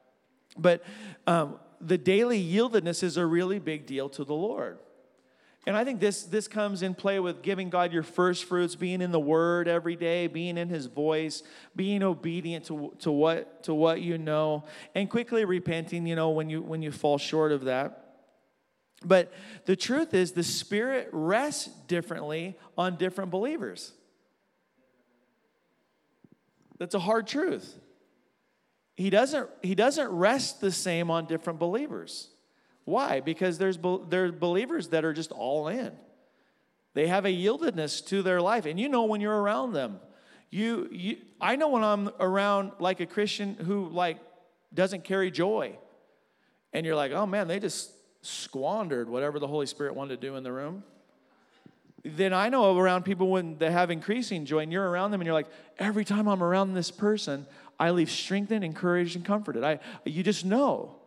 But 0.57 0.83
um, 1.27 1.59
the 1.79 1.97
daily 1.97 2.43
yieldedness 2.43 3.03
is 3.03 3.17
a 3.17 3.25
really 3.25 3.59
big 3.59 3.85
deal 3.85 4.09
to 4.09 4.23
the 4.23 4.33
lord 4.33 4.79
and 5.67 5.75
I 5.75 5.83
think 5.83 5.99
this, 5.99 6.23
this 6.23 6.47
comes 6.47 6.81
in 6.81 6.95
play 6.95 7.19
with 7.19 7.41
giving 7.41 7.69
God 7.69 7.91
your 7.91 8.03
first 8.03 8.45
fruits, 8.45 8.75
being 8.75 9.01
in 9.01 9.11
the 9.11 9.19
Word 9.19 9.67
every 9.67 9.95
day, 9.95 10.27
being 10.27 10.57
in 10.57 10.69
His 10.69 10.85
voice, 10.85 11.43
being 11.75 12.01
obedient 12.01 12.65
to, 12.65 12.93
to, 12.99 13.11
what, 13.11 13.63
to 13.63 13.73
what 13.73 14.01
you 14.01 14.17
know, 14.17 14.63
and 14.95 15.09
quickly 15.09 15.45
repenting, 15.45 16.07
you 16.07 16.15
know, 16.15 16.29
when 16.29 16.49
you, 16.49 16.61
when 16.61 16.81
you 16.81 16.91
fall 16.91 17.17
short 17.17 17.51
of 17.51 17.65
that. 17.65 18.05
But 19.03 19.31
the 19.65 19.75
truth 19.75 20.13
is, 20.13 20.31
the 20.31 20.43
Spirit 20.43 21.09
rests 21.11 21.67
differently 21.87 22.57
on 22.77 22.95
different 22.95 23.29
believers. 23.29 23.93
That's 26.79 26.95
a 26.95 26.99
hard 26.99 27.27
truth. 27.27 27.77
He 28.95 29.09
doesn't, 29.09 29.49
he 29.61 29.75
doesn't 29.75 30.09
rest 30.09 30.61
the 30.61 30.71
same 30.71 31.11
on 31.11 31.25
different 31.25 31.59
believers. 31.59 32.29
Why? 32.89 33.19
Because 33.19 33.59
there's, 33.59 33.77
there's 34.09 34.31
believers 34.31 34.89
that 34.89 35.05
are 35.05 35.13
just 35.13 35.31
all 35.31 35.67
in. 35.67 35.91
They 36.95 37.05
have 37.05 37.25
a 37.25 37.29
yieldedness 37.29 38.05
to 38.07 38.23
their 38.23 38.41
life. 38.41 38.65
And 38.65 38.79
you 38.79 38.89
know 38.89 39.03
when 39.03 39.21
you're 39.21 39.39
around 39.39 39.73
them. 39.73 39.99
You, 40.49 40.89
you, 40.91 41.17
I 41.39 41.55
know 41.55 41.69
when 41.69 41.83
I'm 41.83 42.09
around 42.19 42.71
like 42.79 42.99
a 42.99 43.05
Christian 43.05 43.53
who 43.53 43.89
like 43.89 44.17
doesn't 44.73 45.03
carry 45.03 45.29
joy. 45.29 45.77
And 46.73 46.83
you're 46.83 46.95
like, 46.95 47.11
oh 47.11 47.27
man, 47.27 47.47
they 47.47 47.59
just 47.59 47.91
squandered 48.23 49.07
whatever 49.07 49.37
the 49.37 49.47
Holy 49.47 49.67
Spirit 49.67 49.93
wanted 49.93 50.19
to 50.19 50.27
do 50.27 50.35
in 50.35 50.43
the 50.43 50.51
room. 50.51 50.83
Then 52.03 52.33
I 52.33 52.49
know 52.49 52.75
around 52.75 53.03
people 53.03 53.29
when 53.29 53.59
they 53.59 53.69
have 53.69 53.91
increasing 53.91 54.45
joy 54.45 54.59
and 54.59 54.71
you're 54.71 54.89
around 54.89 55.11
them 55.11 55.21
and 55.21 55.27
you're 55.27 55.35
like, 55.35 55.49
every 55.77 56.05
time 56.05 56.27
I'm 56.27 56.41
around 56.41 56.73
this 56.73 56.89
person, 56.89 57.45
I 57.79 57.91
leave 57.91 58.09
strengthened, 58.09 58.63
encouraged, 58.63 59.15
and 59.15 59.23
comforted. 59.23 59.63
I, 59.63 59.79
you 60.05 60.23
just 60.23 60.43
know 60.43 60.98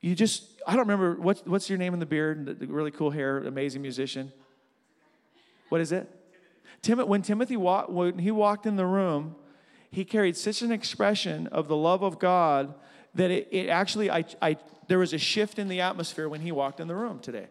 you 0.00 0.14
just, 0.14 0.44
I 0.66 0.72
don't 0.72 0.80
remember, 0.80 1.14
what, 1.20 1.46
what's 1.46 1.68
your 1.68 1.78
name 1.78 1.92
in 1.92 2.00
the 2.00 2.06
beard, 2.06 2.46
the, 2.46 2.54
the 2.54 2.66
really 2.66 2.90
cool 2.90 3.10
hair, 3.10 3.38
amazing 3.38 3.82
musician? 3.82 4.32
What 5.68 5.80
is 5.80 5.92
it? 5.92 6.08
Tim, 6.82 6.98
when 7.00 7.22
Timothy 7.22 7.56
walked, 7.56 7.90
when 7.90 8.18
he 8.18 8.30
walked 8.30 8.66
in 8.66 8.76
the 8.76 8.86
room, 8.86 9.36
he 9.90 10.04
carried 10.04 10.36
such 10.36 10.62
an 10.62 10.72
expression 10.72 11.46
of 11.48 11.68
the 11.68 11.76
love 11.76 12.02
of 12.02 12.18
God 12.18 12.74
that 13.14 13.30
it, 13.30 13.48
it 13.50 13.68
actually, 13.68 14.10
I, 14.10 14.24
I, 14.40 14.56
there 14.88 14.98
was 14.98 15.12
a 15.12 15.18
shift 15.18 15.58
in 15.58 15.68
the 15.68 15.80
atmosphere 15.80 16.28
when 16.28 16.40
he 16.40 16.52
walked 16.52 16.80
in 16.80 16.88
the 16.88 16.94
room 16.94 17.18
today. 17.18 17.48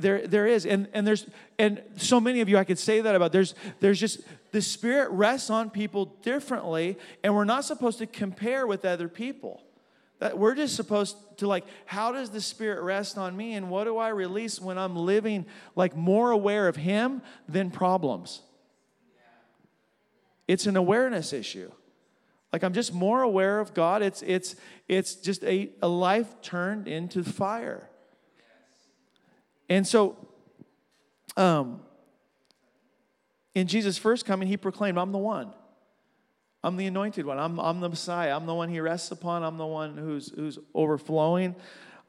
There, 0.00 0.26
there 0.26 0.46
is, 0.46 0.64
and, 0.64 0.88
and 0.92 1.06
there's, 1.06 1.26
and 1.58 1.82
so 1.96 2.20
many 2.20 2.40
of 2.40 2.48
you 2.48 2.56
I 2.56 2.64
could 2.64 2.78
say 2.78 3.00
that 3.00 3.14
about. 3.16 3.32
There's, 3.32 3.54
there's 3.80 3.98
just 3.98 4.20
the 4.52 4.62
Spirit 4.62 5.10
rests 5.10 5.50
on 5.50 5.70
people 5.70 6.06
differently, 6.22 6.96
and 7.24 7.34
we're 7.34 7.44
not 7.44 7.64
supposed 7.64 7.98
to 7.98 8.06
compare 8.06 8.66
with 8.66 8.84
other 8.84 9.08
people. 9.08 9.60
That 10.18 10.36
we're 10.36 10.54
just 10.54 10.74
supposed 10.74 11.16
to 11.38 11.46
like, 11.46 11.64
how 11.86 12.12
does 12.12 12.30
the 12.30 12.40
Spirit 12.40 12.82
rest 12.82 13.16
on 13.18 13.36
me 13.36 13.54
and 13.54 13.70
what 13.70 13.84
do 13.84 13.96
I 13.98 14.08
release 14.08 14.60
when 14.60 14.76
I'm 14.76 14.96
living 14.96 15.46
like 15.76 15.96
more 15.96 16.30
aware 16.30 16.66
of 16.66 16.76
Him 16.76 17.22
than 17.48 17.70
problems? 17.70 18.42
It's 20.48 20.66
an 20.66 20.76
awareness 20.76 21.32
issue. 21.32 21.70
Like 22.52 22.64
I'm 22.64 22.72
just 22.72 22.92
more 22.92 23.22
aware 23.22 23.60
of 23.60 23.74
God. 23.74 24.02
It's 24.02 24.22
it's 24.22 24.56
it's 24.88 25.14
just 25.14 25.44
a, 25.44 25.70
a 25.82 25.88
life 25.88 26.40
turned 26.40 26.88
into 26.88 27.22
fire. 27.22 27.88
And 29.68 29.86
so 29.86 30.16
um 31.36 31.82
in 33.54 33.66
Jesus' 33.66 33.98
first 33.98 34.24
coming, 34.24 34.46
he 34.46 34.56
proclaimed, 34.56 34.98
I'm 34.98 35.12
the 35.12 35.18
one. 35.18 35.52
I'm 36.62 36.76
the 36.76 36.86
anointed 36.86 37.24
one. 37.24 37.38
I'm, 37.38 37.58
I'm 37.60 37.80
the 37.80 37.88
Messiah. 37.88 38.34
I'm 38.34 38.46
the 38.46 38.54
one 38.54 38.68
he 38.68 38.80
rests 38.80 39.10
upon. 39.10 39.42
I'm 39.42 39.58
the 39.58 39.66
one 39.66 39.96
who's, 39.96 40.32
who's 40.34 40.58
overflowing. 40.74 41.54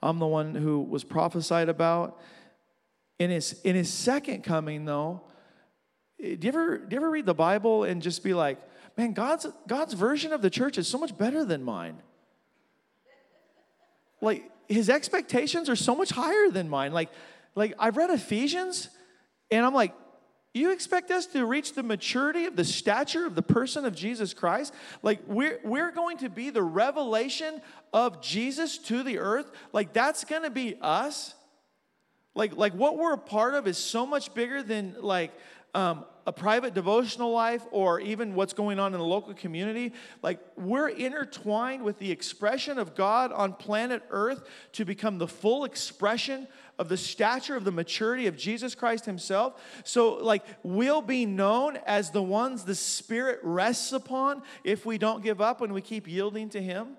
I'm 0.02 0.20
the 0.20 0.28
one 0.28 0.56
who 0.56 0.82
was 0.82 1.04
prophesied 1.04 1.70
about. 1.70 2.20
In 3.20 3.30
his, 3.30 3.60
in 3.64 3.76
his 3.76 3.92
second 3.94 4.44
coming, 4.44 4.86
though, 4.86 5.22
eh, 6.22 6.36
do 6.40 6.48
you, 6.48 6.50
ever, 6.50 6.78
do 6.78 6.96
you 6.96 6.98
ever 6.98 7.10
read 7.10 7.26
the 7.26 7.34
Bible 7.34 7.84
and 7.84 8.02
just 8.02 8.24
be 8.24 8.34
like, 8.34 8.58
man, 8.98 9.14
God's, 9.14 9.46
God's 9.68 9.94
version 9.94 10.34
of 10.34 10.42
the 10.42 10.50
church 10.50 10.78
is 10.78 10.88
so 10.88 10.98
much 10.98 11.16
better 11.18 11.46
than 11.46 11.64
mine? 11.64 11.98
Like, 14.22 14.50
his 14.68 14.90
expectations 14.90 15.70
are 15.70 15.76
so 15.76 15.96
much 15.96 16.10
higher 16.10 16.50
than 16.50 16.70
mine. 16.70 16.92
Like, 16.92 17.10
like 17.56 17.74
I've 17.78 17.98
read 17.98 18.10
Ephesians, 18.10 18.90
and 19.52 19.66
I'm 19.66 19.74
like, 19.74 19.94
you 20.54 20.72
expect 20.72 21.12
us 21.12 21.28
to 21.28 21.46
reach 21.46 21.74
the 21.74 21.84
maturity 21.84 22.46
of 22.46 22.56
the 22.56 22.64
stature 22.64 23.26
of 23.26 23.36
the 23.36 23.42
person 23.44 23.86
of 23.86 23.96
Jesus 23.96 24.34
Christ? 24.34 24.74
Like, 25.04 25.20
we're, 25.28 25.60
we're 25.64 25.92
going 25.92 26.18
to 26.20 26.30
be 26.30 26.50
the 26.50 26.64
revelation 26.64 27.62
of 27.94 28.22
Jesus 28.22 28.78
to 28.80 29.04
the 29.04 29.20
earth? 29.20 29.52
Like, 29.74 29.94
that's 29.94 30.24
going 30.24 30.44
to 30.44 30.50
be 30.50 30.76
us? 30.82 31.36
Like, 32.34 32.58
like, 32.58 32.74
what 32.74 32.98
we're 32.98 33.14
a 33.14 33.18
part 33.18 33.54
of 33.54 33.68
is 33.68 33.78
so 33.78 34.06
much 34.06 34.34
bigger 34.34 34.64
than, 34.64 34.96
like, 35.00 35.32
um, 35.76 36.06
a 36.26 36.32
private 36.32 36.74
devotional 36.74 37.32
life 37.32 37.64
or 37.72 38.00
even 38.00 38.36
what's 38.36 38.54
going 38.54 38.80
on 38.80 38.94
in 38.94 39.00
the 39.00 39.06
local 39.06 39.34
community. 39.34 39.94
Like, 40.22 40.40
we're 40.58 40.90
intertwined 40.90 41.84
with 41.84 42.00
the 42.00 42.12
expression 42.12 42.78
of 42.78 42.96
God 42.96 43.32
on 43.32 43.54
planet 43.54 44.04
Earth 44.10 44.48
to 44.74 44.86
become 44.86 45.18
the 45.18 45.28
full 45.28 45.64
expression 45.64 46.48
of 46.80 46.88
the 46.88 46.98
stature 46.98 47.56
of 47.56 47.66
the 47.66 47.72
maturity 47.72 48.26
of 48.26 48.38
Jesus 48.38 48.74
Christ 48.74 49.06
Himself. 49.06 49.62
So, 49.84 50.16
like, 50.16 50.44
we'll 50.64 51.02
be 51.02 51.26
known 51.26 51.78
as 51.86 52.10
the 52.10 52.24
ones 52.24 52.64
the 52.64 52.74
Spirit 52.74 53.40
rests 53.44 53.92
upon 53.92 54.42
if 54.64 54.86
we 54.86 54.98
don't 54.98 55.22
give 55.22 55.42
up 55.42 55.62
and 55.62 55.74
we 55.74 55.82
keep 55.82 56.08
yielding 56.08 56.50
to 56.52 56.62
Him. 56.62 56.96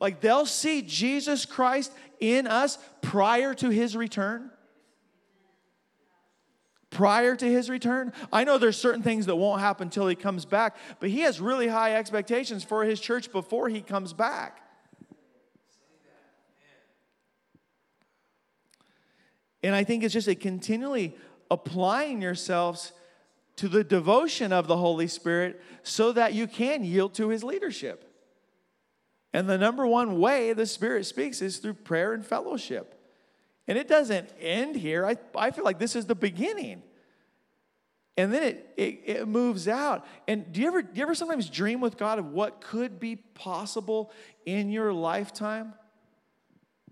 Like, 0.00 0.20
they'll 0.20 0.44
see 0.44 0.82
Jesus 0.82 1.46
Christ 1.46 1.92
in 2.20 2.46
us 2.48 2.78
prior 3.00 3.54
to 3.54 3.70
His 3.70 3.96
return. 3.96 4.50
Prior 6.90 7.36
to 7.36 7.46
his 7.46 7.68
return, 7.68 8.14
I 8.32 8.44
know 8.44 8.56
there's 8.56 8.78
certain 8.78 9.02
things 9.02 9.26
that 9.26 9.36
won't 9.36 9.60
happen 9.60 9.88
until 9.88 10.08
he 10.08 10.14
comes 10.14 10.46
back, 10.46 10.74
but 11.00 11.10
he 11.10 11.20
has 11.20 11.38
really 11.38 11.68
high 11.68 11.96
expectations 11.96 12.64
for 12.64 12.82
his 12.82 12.98
church 12.98 13.30
before 13.30 13.68
he 13.68 13.82
comes 13.82 14.14
back. 14.14 14.67
And 19.62 19.74
I 19.74 19.84
think 19.84 20.04
it's 20.04 20.14
just 20.14 20.28
a 20.28 20.34
continually 20.34 21.16
applying 21.50 22.22
yourselves 22.22 22.92
to 23.56 23.68
the 23.68 23.82
devotion 23.82 24.52
of 24.52 24.68
the 24.68 24.76
Holy 24.76 25.08
Spirit 25.08 25.60
so 25.82 26.12
that 26.12 26.32
you 26.32 26.46
can 26.46 26.84
yield 26.84 27.14
to 27.14 27.28
his 27.28 27.42
leadership. 27.42 28.04
And 29.32 29.48
the 29.48 29.58
number 29.58 29.86
one 29.86 30.20
way 30.20 30.52
the 30.52 30.66
Spirit 30.66 31.06
speaks 31.06 31.42
is 31.42 31.58
through 31.58 31.74
prayer 31.74 32.12
and 32.12 32.24
fellowship. 32.24 32.94
And 33.66 33.76
it 33.76 33.88
doesn't 33.88 34.30
end 34.40 34.76
here. 34.76 35.04
I, 35.04 35.16
I 35.34 35.50
feel 35.50 35.64
like 35.64 35.78
this 35.78 35.94
is 35.96 36.06
the 36.06 36.14
beginning. 36.14 36.82
And 38.16 38.32
then 38.32 38.42
it, 38.42 38.72
it, 38.76 39.00
it 39.04 39.28
moves 39.28 39.68
out. 39.68 40.06
And 40.26 40.50
do 40.52 40.60
you, 40.60 40.66
ever, 40.68 40.82
do 40.82 40.90
you 40.94 41.02
ever 41.02 41.14
sometimes 41.14 41.50
dream 41.50 41.80
with 41.80 41.96
God 41.96 42.18
of 42.18 42.32
what 42.32 42.60
could 42.60 42.98
be 42.98 43.16
possible 43.16 44.10
in 44.46 44.70
your 44.70 44.92
lifetime? 44.92 45.74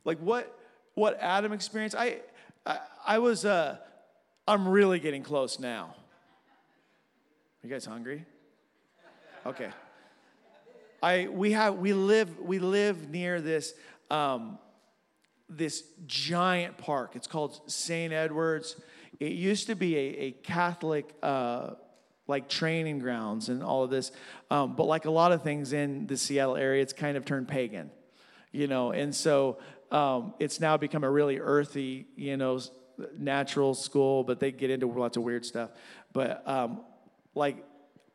Like 0.05 0.19
what, 0.19 0.57
what 0.95 1.19
Adam 1.21 1.53
experienced? 1.53 1.97
I, 1.97 2.21
I, 2.67 2.79
I 3.07 3.19
was, 3.19 3.45
uh, 3.45 3.79
I'm 4.49 4.67
really 4.67 4.99
getting 4.99 5.23
close 5.23 5.59
now. 5.59 5.95
Are 7.63 7.67
you 7.67 7.71
guys 7.71 7.85
hungry? 7.85 8.25
Okay. 9.47 9.71
I, 11.03 11.29
we 11.29 11.53
have, 11.53 11.77
we 11.77 11.93
live, 11.93 12.41
we 12.41 12.59
live 12.59 13.09
near 13.09 13.41
this, 13.41 13.75
um, 14.11 14.59
this 15.49 15.85
giant 16.07 16.79
park. 16.79 17.13
It's 17.15 17.29
called 17.29 17.61
St. 17.71 18.13
Edward's. 18.13 18.77
It 19.21 19.33
used 19.33 19.69
to 19.69 19.77
be 19.77 19.97
a, 19.97 20.01
a 20.01 20.31
Catholic, 20.33 21.15
uh, 21.23 21.71
like 22.27 22.49
training 22.49 22.99
grounds 22.99 23.49
and 23.49 23.63
all 23.63 23.85
of 23.85 23.91
this. 23.91 24.11
Um, 24.51 24.75
but 24.75 24.85
like 24.85 25.05
a 25.05 25.11
lot 25.11 25.31
of 25.31 25.43
things 25.43 25.73
in 25.73 26.09
the 26.09 26.17
Seattle 26.17 26.57
area, 26.57 26.83
it's 26.83 26.93
kind 26.93 27.17
of 27.17 27.25
turned 27.25 27.47
pagan, 27.47 27.91
you 28.51 28.67
know. 28.67 28.91
And 28.91 29.15
so 29.15 29.59
um, 29.91 30.35
it's 30.39 30.61
now 30.61 30.77
become 30.77 31.05
a 31.05 31.11
really 31.11 31.39
earthy, 31.39 32.07
you 32.17 32.37
know, 32.37 32.61
natural 33.19 33.75
school, 33.75 34.25
but 34.25 34.41
they 34.41 34.53
get 34.53 34.71
into 34.71 34.87
lots 34.87 35.17
of 35.17 35.23
weird 35.23 35.45
stuff. 35.45 35.71
But 36.13 36.43
um, 36.47 36.81
like, 37.35 37.65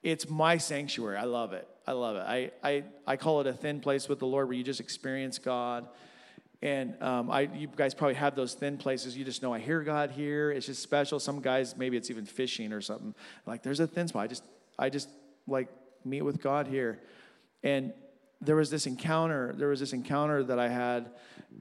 it's 0.03 0.30
my 0.30 0.57
sanctuary. 0.57 1.17
I 1.17 1.26
love 1.26 1.53
it. 1.53 1.67
I 1.86 1.93
love 1.93 2.15
it. 2.15 2.24
I, 2.26 2.51
I, 2.63 2.84
I 3.05 3.15
call 3.17 3.41
it 3.41 3.47
a 3.47 3.53
thin 3.53 3.80
place 3.80 4.09
with 4.09 4.19
the 4.19 4.26
Lord 4.26 4.47
where 4.47 4.57
you 4.57 4.63
just 4.63 4.80
experience 4.80 5.38
God. 5.38 5.88
And 6.61 7.01
um, 7.01 7.32
I, 7.32 7.41
you 7.41 7.67
guys 7.76 7.93
probably 7.93 8.15
have 8.15 8.36
those 8.36 8.53
thin 8.53 8.78
places. 8.78 9.17
You 9.17 9.26
just 9.26 9.41
know 9.41 9.53
I 9.53 9.59
hear 9.59 9.82
God 9.82 10.11
here. 10.11 10.51
It's 10.51 10.67
just 10.67 10.82
special. 10.82 11.19
Some 11.19 11.41
guys, 11.41 11.76
maybe 11.76 11.97
it's 11.97 12.11
even 12.11 12.26
fishing 12.26 12.72
or 12.72 12.82
something. 12.82 13.15
Like 13.47 13.63
there's 13.63 13.80
a 13.80 13.88
thin 13.88 14.07
spot. 14.07 14.24
I 14.24 14.28
just, 14.28 14.43
I 14.78 14.89
just 14.89 15.09
like 15.47 15.69
meet 16.05 16.22
with 16.22 16.41
God 16.41 16.67
here. 16.67 16.99
And 17.63 17.93
there 18.41 18.55
was 18.55 18.69
this 18.69 18.86
encounter. 18.86 19.53
There 19.57 19.69
was 19.69 19.80
this 19.80 19.93
encounter 19.93 20.43
that 20.43 20.59
I 20.59 20.67
had, 20.67 21.11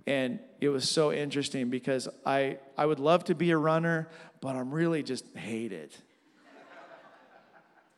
and 0.07 0.41
it 0.61 0.69
was 0.69 0.89
so 0.89 1.13
interesting 1.13 1.71
because 1.71 2.09
I, 2.25 2.59
I 2.77 2.87
would 2.87 2.99
love 2.99 3.25
to 3.25 3.35
be 3.35 3.51
a 3.51 3.57
runner, 3.57 4.09
but 4.41 4.57
I'm 4.57 4.71
really 4.71 5.03
just 5.03 5.25
hate 5.37 5.73
it. 5.73 5.97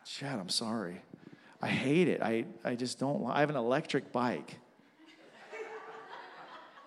Chad, 0.04 0.38
I'm 0.38 0.48
sorry. 0.48 1.00
I 1.60 1.68
hate 1.68 2.08
it. 2.08 2.20
I, 2.22 2.44
I 2.64 2.74
just 2.74 2.98
don't. 2.98 3.24
I 3.30 3.40
have 3.40 3.50
an 3.50 3.56
electric 3.56 4.12
bike 4.12 4.58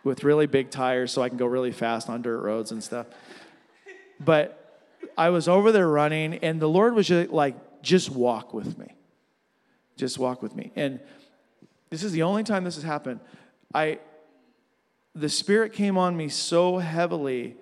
with 0.04 0.24
really 0.24 0.46
big 0.46 0.70
tires 0.70 1.12
so 1.12 1.22
I 1.22 1.30
can 1.30 1.38
go 1.38 1.46
really 1.46 1.72
fast 1.72 2.10
on 2.10 2.22
dirt 2.22 2.42
roads 2.42 2.72
and 2.72 2.84
stuff. 2.84 3.08
But 4.20 4.82
I 5.18 5.30
was 5.30 5.48
over 5.48 5.72
there 5.72 5.88
running, 5.88 6.36
and 6.36 6.60
the 6.60 6.70
Lord 6.70 6.94
was 6.94 7.08
just 7.08 7.32
like, 7.32 7.82
just 7.82 8.10
walk 8.10 8.54
with 8.54 8.78
me. 8.78 8.94
Just 9.98 10.20
walk 10.20 10.42
with 10.42 10.56
me. 10.56 10.72
And 10.76 11.00
this 11.90 12.04
is 12.04 12.12
the 12.12 12.24
only 12.24 12.44
time 12.44 12.64
this 12.64 12.76
has 12.76 12.84
happened. 12.84 13.22
I 13.74 14.00
the 15.16 15.30
Spirit 15.30 15.74
came 15.74 15.98
on 15.98 16.16
me 16.16 16.30
so 16.30 16.78
heavily 16.78 17.56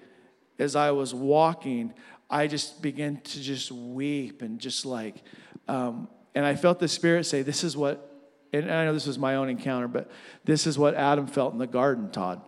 as 0.59 0.75
I 0.75 0.91
was 0.91 1.13
walking, 1.13 1.93
I 2.29 2.47
just 2.47 2.81
began 2.81 3.17
to 3.21 3.41
just 3.41 3.71
weep 3.71 4.41
and 4.41 4.59
just 4.59 4.85
like, 4.85 5.23
um, 5.67 6.07
and 6.35 6.45
I 6.45 6.55
felt 6.55 6.79
the 6.79 6.87
Spirit 6.87 7.25
say, 7.25 7.41
This 7.43 7.63
is 7.63 7.77
what 7.77 8.09
and 8.53 8.71
I 8.71 8.85
know 8.85 8.93
this 8.93 9.07
was 9.07 9.17
my 9.17 9.35
own 9.35 9.49
encounter, 9.49 9.87
but 9.87 10.09
this 10.45 10.67
is 10.67 10.77
what 10.77 10.93
Adam 10.93 11.25
felt 11.25 11.53
in 11.53 11.59
the 11.59 11.67
garden, 11.67 12.11
Todd. 12.11 12.41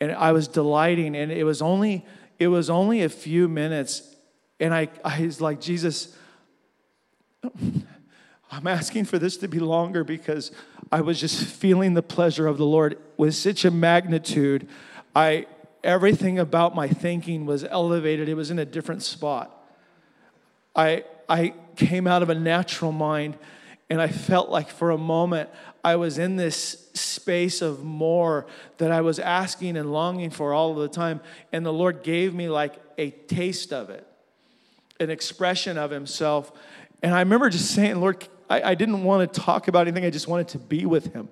And 0.00 0.10
I 0.12 0.32
was 0.32 0.48
delighting, 0.48 1.16
and 1.16 1.30
it 1.30 1.44
was 1.44 1.62
only 1.62 2.04
it 2.38 2.48
was 2.48 2.68
only 2.68 3.02
a 3.02 3.08
few 3.08 3.48
minutes, 3.48 4.14
and 4.60 4.74
I, 4.74 4.88
I 5.04 5.22
was 5.22 5.40
like, 5.40 5.60
Jesus, 5.60 6.14
I'm 8.56 8.66
asking 8.66 9.04
for 9.04 9.18
this 9.18 9.36
to 9.38 9.48
be 9.48 9.58
longer 9.58 10.02
because 10.02 10.50
I 10.90 11.02
was 11.02 11.20
just 11.20 11.44
feeling 11.44 11.92
the 11.92 12.02
pleasure 12.02 12.46
of 12.46 12.56
the 12.56 12.64
Lord 12.64 12.96
with 13.18 13.34
such 13.34 13.66
a 13.66 13.70
magnitude. 13.70 14.66
I 15.14 15.46
everything 15.84 16.38
about 16.38 16.74
my 16.74 16.88
thinking 16.88 17.44
was 17.44 17.64
elevated. 17.64 18.30
It 18.30 18.34
was 18.34 18.50
in 18.50 18.58
a 18.58 18.64
different 18.64 19.02
spot. 19.02 19.52
I 20.74 21.04
I 21.28 21.52
came 21.76 22.06
out 22.06 22.22
of 22.22 22.30
a 22.30 22.34
natural 22.34 22.92
mind 22.92 23.36
and 23.90 24.00
I 24.00 24.08
felt 24.08 24.48
like 24.48 24.70
for 24.70 24.90
a 24.90 24.96
moment 24.96 25.50
I 25.84 25.96
was 25.96 26.16
in 26.16 26.36
this 26.36 26.88
space 26.94 27.60
of 27.60 27.84
more 27.84 28.46
that 28.78 28.90
I 28.90 29.02
was 29.02 29.18
asking 29.18 29.76
and 29.76 29.92
longing 29.92 30.30
for 30.30 30.54
all 30.54 30.70
of 30.70 30.78
the 30.78 30.88
time. 30.88 31.20
And 31.52 31.66
the 31.66 31.74
Lord 31.74 32.02
gave 32.02 32.34
me 32.34 32.48
like 32.48 32.76
a 32.96 33.10
taste 33.10 33.74
of 33.74 33.90
it, 33.90 34.06
an 34.98 35.10
expression 35.10 35.76
of 35.76 35.90
Himself. 35.90 36.50
And 37.02 37.14
I 37.14 37.18
remember 37.18 37.50
just 37.50 37.72
saying, 37.72 38.00
Lord, 38.00 38.26
I, 38.48 38.62
I 38.62 38.74
didn't 38.74 39.04
want 39.04 39.32
to 39.32 39.40
talk 39.40 39.68
about 39.68 39.86
anything, 39.86 40.04
I 40.04 40.10
just 40.10 40.28
wanted 40.28 40.48
to 40.48 40.58
be 40.58 40.86
with 40.86 41.12
Him. 41.12 41.28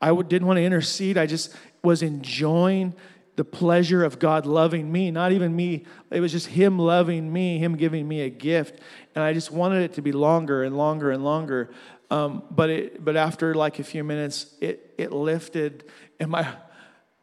I 0.00 0.14
didn't 0.22 0.46
want 0.46 0.56
to 0.58 0.64
intercede, 0.64 1.16
I 1.16 1.26
just 1.26 1.54
was 1.82 2.02
enjoying 2.02 2.94
the 3.36 3.44
pleasure 3.44 4.04
of 4.04 4.18
God 4.18 4.44
loving 4.44 4.92
me, 4.92 5.10
not 5.10 5.32
even 5.32 5.56
me. 5.56 5.86
It 6.10 6.20
was 6.20 6.32
just 6.32 6.48
Him 6.48 6.78
loving 6.78 7.32
me, 7.32 7.58
Him 7.58 7.76
giving 7.76 8.06
me 8.06 8.22
a 8.22 8.30
gift. 8.30 8.80
And 9.14 9.24
I 9.24 9.32
just 9.32 9.50
wanted 9.50 9.82
it 9.82 9.94
to 9.94 10.02
be 10.02 10.12
longer 10.12 10.64
and 10.64 10.76
longer 10.76 11.10
and 11.10 11.24
longer. 11.24 11.70
Um, 12.10 12.42
but, 12.50 12.68
it, 12.68 13.04
but 13.04 13.16
after 13.16 13.54
like 13.54 13.78
a 13.78 13.84
few 13.84 14.04
minutes, 14.04 14.54
it, 14.60 14.94
it 14.98 15.12
lifted, 15.12 15.84
and 16.20 16.30
my, 16.30 16.46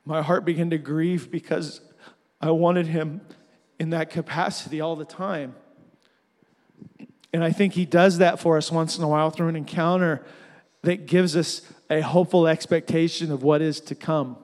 my 0.04 0.24
heart 0.24 0.46
began 0.46 0.72
to 0.72 0.80
grieve 0.80 1.30
because 1.30 1.82
I 2.42 2.50
wanted 2.52 2.88
Him 2.88 3.22
in 3.80 3.92
that 3.92 4.10
capacity 4.10 4.82
all 4.82 4.96
the 4.96 5.06
time. 5.06 5.54
And 7.34 7.44
I 7.44 7.52
think 7.52 7.74
He 7.74 7.86
does 7.86 8.18
that 8.18 8.40
for 8.40 8.58
us 8.58 8.72
once 8.72 8.98
in 8.98 9.04
a 9.04 9.08
while 9.08 9.30
through 9.30 9.50
an 9.50 9.56
encounter 9.56 10.24
that 10.82 11.06
gives 11.06 11.36
us 11.36 11.62
a 11.90 12.02
hopeful 12.02 12.48
expectation 12.48 13.32
of 13.32 13.44
what 13.44 13.62
is 13.62 13.80
to 13.82 13.96
come. 13.96 14.38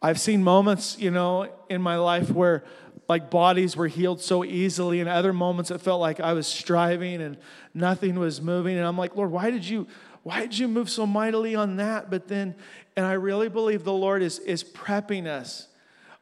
I've 0.00 0.20
seen 0.20 0.42
moments, 0.42 0.98
you 0.98 1.10
know, 1.10 1.48
in 1.68 1.80
my 1.80 1.96
life 1.96 2.30
where 2.30 2.64
like 3.08 3.30
bodies 3.30 3.76
were 3.76 3.88
healed 3.88 4.20
so 4.20 4.44
easily, 4.44 5.00
and 5.00 5.08
other 5.08 5.32
moments 5.32 5.70
it 5.70 5.80
felt 5.80 6.00
like 6.00 6.18
I 6.18 6.32
was 6.32 6.46
striving 6.46 7.20
and 7.20 7.36
nothing 7.74 8.18
was 8.18 8.40
moving. 8.40 8.76
And 8.76 8.86
I'm 8.86 8.98
like, 8.98 9.16
Lord, 9.16 9.30
why 9.30 9.50
did 9.50 9.64
you, 9.64 9.86
why 10.22 10.40
did 10.40 10.58
you 10.58 10.66
move 10.66 10.90
so 10.90 11.06
mightily 11.06 11.54
on 11.54 11.76
that? 11.76 12.10
But 12.10 12.28
then, 12.28 12.54
and 12.96 13.06
I 13.06 13.12
really 13.12 13.48
believe 13.48 13.84
the 13.84 13.92
Lord 13.92 14.22
is, 14.22 14.38
is 14.40 14.64
prepping 14.64 15.26
us. 15.26 15.68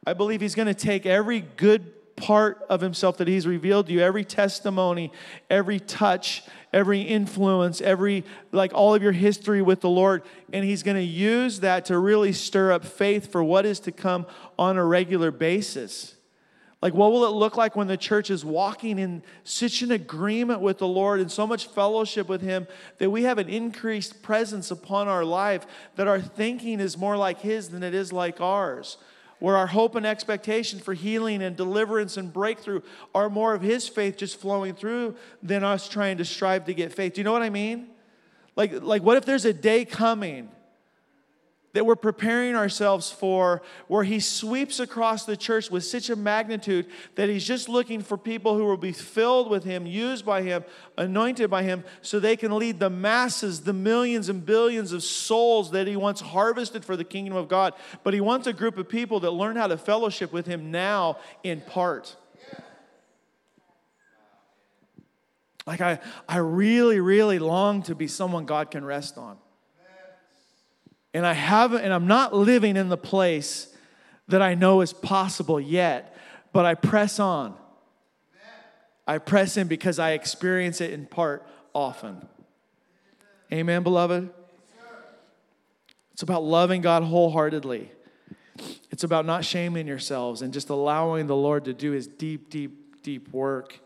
I 0.05 0.13
believe 0.13 0.41
He's 0.41 0.55
going 0.55 0.67
to 0.67 0.73
take 0.73 1.05
every 1.05 1.41
good 1.41 1.91
part 2.21 2.63
of 2.69 2.81
himself 2.81 3.17
that 3.17 3.27
he's 3.27 3.47
revealed 3.47 3.87
to 3.87 3.93
you 3.93 3.99
every 3.99 4.23
testimony 4.23 5.11
every 5.49 5.79
touch 5.79 6.43
every 6.71 7.01
influence 7.01 7.81
every 7.81 8.23
like 8.51 8.71
all 8.73 8.93
of 8.93 9.01
your 9.01 9.11
history 9.11 9.61
with 9.61 9.81
the 9.81 9.89
lord. 9.89 10.23
And 10.53 10.63
he's 10.63 10.83
going 10.83 10.97
to 10.97 11.03
use 11.03 11.61
that 11.61 11.85
to 11.85 11.97
really 11.97 12.31
stir 12.31 12.71
up 12.71 12.85
faith 12.85 13.31
for 13.31 13.43
what 13.43 13.65
is 13.65 13.79
to 13.81 13.91
come 13.91 14.25
on 14.57 14.77
a 14.77 14.85
regular 14.85 15.31
basis. 15.31 16.15
Like 16.81 16.93
what 16.93 17.11
will 17.11 17.25
it 17.25 17.31
look 17.31 17.57
like 17.57 17.75
when 17.75 17.87
the 17.87 17.97
church 17.97 18.31
is 18.31 18.43
walking 18.45 18.97
in 18.97 19.21
such 19.43 19.81
an 19.81 19.91
agreement 19.91 20.61
with 20.61 20.79
the 20.79 20.87
lord 20.87 21.19
and 21.19 21.31
so 21.31 21.45
much 21.45 21.67
fellowship 21.67 22.27
with 22.27 22.41
him 22.41 22.67
that 22.97 23.09
we 23.09 23.23
have 23.23 23.37
an 23.37 23.49
increased 23.49 24.23
presence 24.23 24.71
upon 24.71 25.07
our 25.07 25.23
life 25.23 25.65
that 25.95 26.07
our 26.07 26.19
thinking 26.19 26.79
is 26.79 26.97
more 26.97 27.17
like 27.17 27.41
his 27.41 27.69
than 27.69 27.83
it 27.83 27.93
is 27.93 28.11
like 28.11 28.41
ours 28.41 28.97
where 29.41 29.57
our 29.57 29.65
hope 29.65 29.95
and 29.95 30.05
expectation 30.05 30.79
for 30.79 30.93
healing 30.93 31.41
and 31.41 31.57
deliverance 31.57 32.15
and 32.15 32.31
breakthrough 32.31 32.79
are 33.13 33.27
more 33.27 33.55
of 33.55 33.63
His 33.63 33.89
faith 33.89 34.15
just 34.15 34.39
flowing 34.39 34.75
through 34.75 35.15
than 35.41 35.63
us 35.63 35.89
trying 35.89 36.19
to 36.19 36.25
strive 36.25 36.65
to 36.65 36.75
get 36.75 36.93
faith. 36.93 37.15
Do 37.15 37.21
you 37.21 37.25
know 37.25 37.31
what 37.31 37.41
I 37.41 37.49
mean? 37.49 37.87
Like, 38.55 38.83
like 38.83 39.01
what 39.01 39.17
if 39.17 39.25
there's 39.25 39.45
a 39.45 39.53
day 39.53 39.83
coming? 39.83 40.49
That 41.73 41.85
we're 41.85 41.95
preparing 41.95 42.55
ourselves 42.55 43.11
for, 43.11 43.61
where 43.87 44.03
he 44.03 44.19
sweeps 44.19 44.79
across 44.79 45.25
the 45.25 45.37
church 45.37 45.71
with 45.71 45.85
such 45.85 46.09
a 46.09 46.15
magnitude 46.15 46.85
that 47.15 47.29
he's 47.29 47.45
just 47.45 47.69
looking 47.69 48.01
for 48.01 48.17
people 48.17 48.57
who 48.57 48.65
will 48.65 48.77
be 48.77 48.91
filled 48.91 49.49
with 49.49 49.63
him, 49.63 49.85
used 49.85 50.25
by 50.25 50.41
him, 50.41 50.65
anointed 50.97 51.49
by 51.49 51.63
him, 51.63 51.83
so 52.01 52.19
they 52.19 52.35
can 52.35 52.57
lead 52.57 52.79
the 52.79 52.89
masses, 52.89 53.61
the 53.61 53.73
millions 53.73 54.27
and 54.27 54.45
billions 54.45 54.91
of 54.91 55.03
souls 55.03 55.71
that 55.71 55.87
he 55.87 55.95
wants 55.95 56.21
harvested 56.21 56.83
for 56.83 56.97
the 56.97 57.05
kingdom 57.05 57.35
of 57.35 57.47
God. 57.47 57.73
But 58.03 58.13
he 58.13 58.21
wants 58.21 58.47
a 58.47 58.53
group 58.53 58.77
of 58.77 58.89
people 58.89 59.21
that 59.21 59.31
learn 59.31 59.55
how 59.55 59.67
to 59.67 59.77
fellowship 59.77 60.33
with 60.33 60.45
him 60.45 60.71
now 60.71 61.19
in 61.43 61.61
part. 61.61 62.17
Like, 65.65 65.79
I, 65.79 65.99
I 66.27 66.37
really, 66.37 66.99
really 66.99 67.39
long 67.39 67.83
to 67.83 67.95
be 67.95 68.07
someone 68.07 68.45
God 68.45 68.71
can 68.71 68.83
rest 68.83 69.17
on 69.17 69.37
and 71.13 71.25
I 71.25 71.33
haven't, 71.33 71.81
and 71.81 71.93
I'm 71.93 72.07
not 72.07 72.33
living 72.33 72.77
in 72.77 72.89
the 72.89 72.97
place 72.97 73.67
that 74.27 74.41
I 74.41 74.55
know 74.55 74.81
is 74.81 74.93
possible 74.93 75.59
yet, 75.59 76.15
but 76.53 76.65
I 76.65 76.75
press 76.75 77.19
on. 77.19 77.55
I 79.07 79.17
press 79.17 79.57
in 79.57 79.67
because 79.67 79.99
I 79.99 80.11
experience 80.11 80.79
it 80.79 80.91
in 80.91 81.05
part 81.05 81.45
often. 81.73 82.27
Amen, 83.51 83.83
beloved? 83.83 84.29
It's 86.13 86.23
about 86.23 86.43
loving 86.43 86.81
God 86.81 87.03
wholeheartedly. 87.03 87.91
It's 88.91 89.03
about 89.03 89.25
not 89.25 89.43
shaming 89.43 89.87
yourselves 89.87 90.41
and 90.41 90.53
just 90.53 90.69
allowing 90.69 91.27
the 91.27 91.35
Lord 91.35 91.65
to 91.65 91.73
do 91.73 91.91
his 91.91 92.07
deep, 92.07 92.49
deep, 92.49 93.01
deep 93.01 93.33
work. 93.33 93.79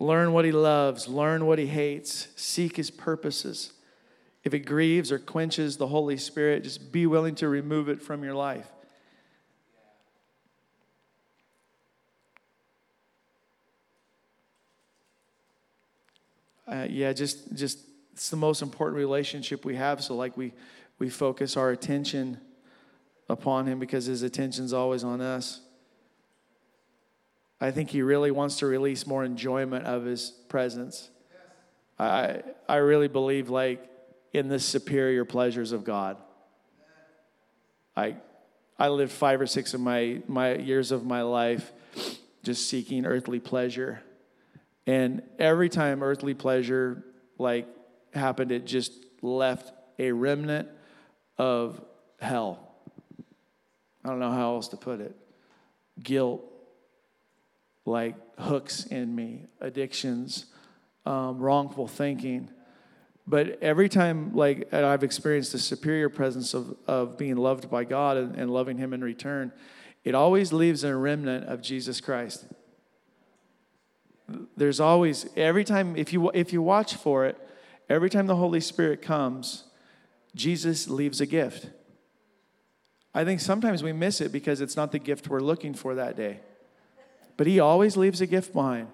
Learn 0.00 0.32
what 0.32 0.44
he 0.44 0.52
loves, 0.52 1.08
learn 1.08 1.46
what 1.46 1.58
he 1.58 1.66
hates, 1.66 2.28
seek 2.36 2.76
his 2.76 2.90
purposes. 2.90 3.72
If 4.48 4.54
it 4.54 4.60
grieves 4.60 5.12
or 5.12 5.18
quenches 5.18 5.76
the 5.76 5.88
Holy 5.88 6.16
Spirit, 6.16 6.64
just 6.64 6.90
be 6.90 7.04
willing 7.04 7.34
to 7.34 7.50
remove 7.50 7.90
it 7.90 8.00
from 8.00 8.24
your 8.24 8.32
life. 8.32 8.66
Uh, 16.66 16.86
yeah, 16.88 17.12
just 17.12 17.54
just 17.54 17.80
it's 18.14 18.30
the 18.30 18.38
most 18.38 18.62
important 18.62 18.96
relationship 18.96 19.66
we 19.66 19.76
have. 19.76 20.02
So 20.02 20.16
like 20.16 20.34
we 20.34 20.54
we 20.98 21.10
focus 21.10 21.58
our 21.58 21.70
attention 21.70 22.40
upon 23.28 23.66
him 23.66 23.78
because 23.78 24.06
his 24.06 24.22
attention's 24.22 24.72
always 24.72 25.04
on 25.04 25.20
us. 25.20 25.60
I 27.60 27.70
think 27.70 27.90
he 27.90 28.00
really 28.00 28.30
wants 28.30 28.60
to 28.60 28.66
release 28.66 29.06
more 29.06 29.24
enjoyment 29.24 29.84
of 29.84 30.06
his 30.06 30.30
presence. 30.48 31.10
I 31.98 32.40
I 32.66 32.76
really 32.76 33.08
believe 33.08 33.50
like 33.50 33.84
in 34.32 34.48
the 34.48 34.58
superior 34.58 35.24
pleasures 35.24 35.72
of 35.72 35.84
God. 35.84 36.16
I, 37.96 38.16
I 38.78 38.88
lived 38.88 39.12
five 39.12 39.40
or 39.40 39.46
six 39.46 39.74
of 39.74 39.80
my, 39.80 40.22
my 40.28 40.54
years 40.54 40.92
of 40.92 41.04
my 41.04 41.22
life 41.22 41.72
just 42.42 42.68
seeking 42.68 43.04
earthly 43.06 43.40
pleasure. 43.40 44.02
And 44.86 45.22
every 45.38 45.68
time 45.68 46.02
earthly 46.02 46.34
pleasure 46.34 47.04
like 47.38 47.66
happened, 48.14 48.52
it 48.52 48.66
just 48.66 48.92
left 49.20 49.72
a 49.98 50.12
remnant 50.12 50.68
of 51.36 51.80
hell. 52.20 52.74
I 54.04 54.08
don't 54.08 54.20
know 54.20 54.30
how 54.30 54.54
else 54.54 54.68
to 54.68 54.76
put 54.76 55.00
it. 55.00 55.16
Guilt, 56.02 56.42
like 57.84 58.14
hooks 58.38 58.84
in 58.84 59.14
me, 59.14 59.46
addictions, 59.60 60.46
um, 61.04 61.38
wrongful 61.38 61.88
thinking. 61.88 62.50
But 63.28 63.58
every 63.60 63.90
time, 63.90 64.34
like 64.34 64.72
I've 64.72 65.04
experienced 65.04 65.52
the 65.52 65.58
superior 65.58 66.08
presence 66.08 66.54
of, 66.54 66.74
of 66.86 67.18
being 67.18 67.36
loved 67.36 67.70
by 67.70 67.84
God 67.84 68.16
and, 68.16 68.34
and 68.34 68.50
loving 68.50 68.78
Him 68.78 68.94
in 68.94 69.04
return, 69.04 69.52
it 70.02 70.14
always 70.14 70.50
leaves 70.50 70.82
a 70.82 70.96
remnant 70.96 71.44
of 71.44 71.60
Jesus 71.60 72.00
Christ. 72.00 72.46
There's 74.56 74.80
always 74.80 75.26
every 75.36 75.62
time 75.62 75.94
if 75.94 76.10
you 76.10 76.30
if 76.30 76.54
you 76.54 76.62
watch 76.62 76.94
for 76.94 77.26
it, 77.26 77.36
every 77.90 78.08
time 78.08 78.28
the 78.28 78.36
Holy 78.36 78.60
Spirit 78.60 79.02
comes, 79.02 79.64
Jesus 80.34 80.88
leaves 80.88 81.20
a 81.20 81.26
gift. 81.26 81.66
I 83.14 83.26
think 83.26 83.40
sometimes 83.40 83.82
we 83.82 83.92
miss 83.92 84.22
it 84.22 84.32
because 84.32 84.62
it's 84.62 84.76
not 84.76 84.90
the 84.90 84.98
gift 84.98 85.28
we're 85.28 85.40
looking 85.40 85.74
for 85.74 85.94
that 85.96 86.16
day. 86.16 86.40
But 87.36 87.46
he 87.46 87.60
always 87.60 87.94
leaves 87.94 88.22
a 88.22 88.26
gift 88.26 88.54
behind. 88.54 88.88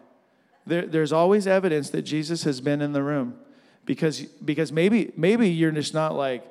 There, 0.66 0.86
there's 0.86 1.12
always 1.12 1.46
evidence 1.46 1.90
that 1.90 2.02
Jesus 2.02 2.42
has 2.42 2.60
been 2.60 2.82
in 2.82 2.92
the 2.92 3.02
room 3.02 3.38
because, 3.84 4.20
because 4.22 4.72
maybe, 4.72 5.12
maybe 5.16 5.50
you're 5.50 5.70
just 5.70 5.94
not 5.94 6.14
like 6.14 6.44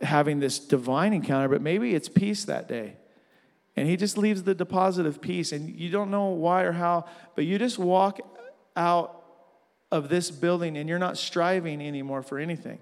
having 0.00 0.40
this 0.40 0.58
divine 0.58 1.12
encounter, 1.12 1.48
but 1.48 1.60
maybe 1.60 1.94
it's 1.94 2.08
peace 2.08 2.44
that 2.44 2.68
day. 2.68 2.96
And 3.76 3.88
he 3.88 3.96
just 3.96 4.18
leaves 4.18 4.42
the 4.42 4.54
deposit 4.54 5.06
of 5.06 5.20
peace, 5.20 5.52
and 5.52 5.70
you 5.70 5.90
don't 5.90 6.10
know 6.10 6.26
why 6.26 6.62
or 6.62 6.72
how, 6.72 7.06
but 7.34 7.44
you 7.44 7.58
just 7.58 7.78
walk 7.78 8.20
out 8.76 9.22
of 9.90 10.08
this 10.08 10.30
building 10.30 10.76
and 10.76 10.88
you're 10.88 10.98
not 10.98 11.18
striving 11.18 11.80
anymore 11.80 12.22
for 12.22 12.38
anything. 12.38 12.78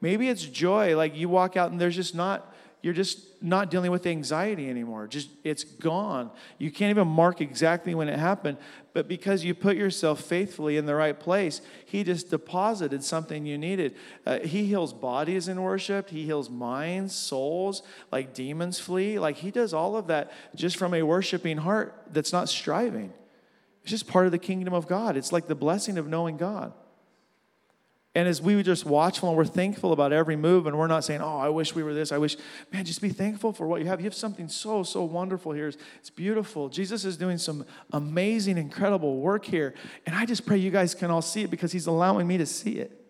Maybe 0.00 0.28
it's 0.28 0.42
joy, 0.42 0.96
like 0.96 1.16
you 1.16 1.28
walk 1.28 1.56
out 1.56 1.70
and 1.70 1.80
there's 1.80 1.96
just 1.96 2.14
not 2.14 2.49
you're 2.82 2.94
just 2.94 3.20
not 3.42 3.70
dealing 3.70 3.90
with 3.90 4.06
anxiety 4.06 4.70
anymore. 4.70 5.06
Just 5.06 5.28
it's 5.44 5.64
gone. 5.64 6.30
You 6.58 6.70
can't 6.70 6.90
even 6.90 7.08
mark 7.08 7.40
exactly 7.40 7.94
when 7.94 8.08
it 8.08 8.18
happened, 8.18 8.56
but 8.94 9.06
because 9.06 9.44
you 9.44 9.54
put 9.54 9.76
yourself 9.76 10.20
faithfully 10.20 10.78
in 10.78 10.86
the 10.86 10.94
right 10.94 11.18
place, 11.18 11.60
he 11.84 12.02
just 12.02 12.30
deposited 12.30 13.04
something 13.04 13.44
you 13.44 13.58
needed. 13.58 13.94
Uh, 14.24 14.38
he 14.40 14.64
heals 14.64 14.94
bodies 14.94 15.46
in 15.46 15.62
worship, 15.62 16.08
he 16.08 16.24
heals 16.24 16.48
minds, 16.48 17.14
souls, 17.14 17.82
like 18.10 18.32
demons 18.32 18.78
flee. 18.78 19.18
Like 19.18 19.36
he 19.36 19.50
does 19.50 19.74
all 19.74 19.96
of 19.96 20.06
that 20.06 20.32
just 20.54 20.76
from 20.76 20.94
a 20.94 21.02
worshiping 21.02 21.58
heart 21.58 21.94
that's 22.10 22.32
not 22.32 22.48
striving. 22.48 23.12
It's 23.82 23.90
just 23.90 24.08
part 24.08 24.26
of 24.26 24.32
the 24.32 24.38
kingdom 24.38 24.72
of 24.72 24.86
God. 24.86 25.16
It's 25.16 25.32
like 25.32 25.48
the 25.48 25.54
blessing 25.54 25.98
of 25.98 26.06
knowing 26.06 26.36
God. 26.36 26.72
And 28.14 28.26
as 28.26 28.42
we 28.42 28.60
just 28.64 28.84
watchful 28.84 29.28
and 29.28 29.38
we're 29.38 29.44
thankful 29.44 29.92
about 29.92 30.12
every 30.12 30.34
move, 30.34 30.66
and 30.66 30.76
we're 30.76 30.88
not 30.88 31.04
saying, 31.04 31.20
oh, 31.20 31.38
I 31.38 31.48
wish 31.48 31.76
we 31.76 31.84
were 31.84 31.94
this, 31.94 32.10
I 32.10 32.18
wish, 32.18 32.36
man, 32.72 32.84
just 32.84 33.00
be 33.00 33.10
thankful 33.10 33.52
for 33.52 33.68
what 33.68 33.80
you 33.80 33.86
have. 33.86 34.00
You 34.00 34.04
have 34.04 34.14
something 34.14 34.48
so, 34.48 34.82
so 34.82 35.04
wonderful 35.04 35.52
here. 35.52 35.68
It's 35.68 36.10
beautiful. 36.10 36.68
Jesus 36.68 37.04
is 37.04 37.16
doing 37.16 37.38
some 37.38 37.64
amazing, 37.92 38.58
incredible 38.58 39.18
work 39.18 39.44
here. 39.44 39.74
And 40.06 40.16
I 40.16 40.26
just 40.26 40.44
pray 40.44 40.56
you 40.56 40.72
guys 40.72 40.92
can 40.92 41.10
all 41.10 41.22
see 41.22 41.42
it 41.42 41.50
because 41.50 41.70
he's 41.70 41.86
allowing 41.86 42.26
me 42.26 42.36
to 42.38 42.46
see 42.46 42.78
it. 42.78 43.00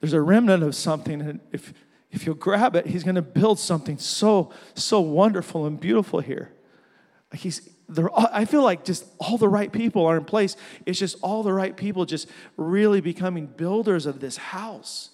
There's 0.00 0.12
a 0.12 0.20
remnant 0.20 0.64
of 0.64 0.74
something, 0.74 1.20
and 1.20 1.38
if, 1.52 1.72
if 2.10 2.26
you'll 2.26 2.34
grab 2.34 2.74
it, 2.74 2.88
he's 2.88 3.04
going 3.04 3.14
to 3.14 3.22
build 3.22 3.60
something 3.60 3.96
so, 3.98 4.52
so 4.74 5.00
wonderful 5.00 5.66
and 5.66 5.78
beautiful 5.78 6.18
here. 6.18 6.52
He's, 7.32 7.71
I 8.14 8.44
feel 8.44 8.62
like 8.62 8.84
just 8.84 9.04
all 9.18 9.38
the 9.38 9.48
right 9.48 9.72
people 9.72 10.06
are 10.06 10.16
in 10.16 10.24
place. 10.24 10.56
It's 10.86 10.98
just 10.98 11.16
all 11.22 11.42
the 11.42 11.52
right 11.52 11.76
people 11.76 12.04
just 12.04 12.28
really 12.56 13.00
becoming 13.00 13.46
builders 13.46 14.06
of 14.06 14.20
this 14.20 14.36
house. 14.36 15.10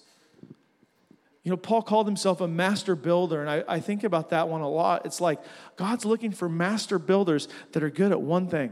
You 1.43 1.51
know, 1.51 1.57
Paul 1.57 1.81
called 1.81 2.05
himself 2.05 2.41
a 2.41 2.47
master 2.47 2.95
builder, 2.95 3.41
and 3.41 3.49
I, 3.49 3.63
I 3.67 3.79
think 3.79 4.03
about 4.03 4.29
that 4.29 4.49
one 4.49 4.61
a 4.61 4.69
lot. 4.69 5.05
It's 5.05 5.21
like 5.21 5.39
God's 5.77 6.05
looking 6.05 6.31
for 6.31 6.49
master 6.49 6.99
builders 6.99 7.47
that 7.71 7.81
are 7.81 7.89
good 7.89 8.11
at 8.11 8.21
one 8.21 8.47
thing. 8.47 8.71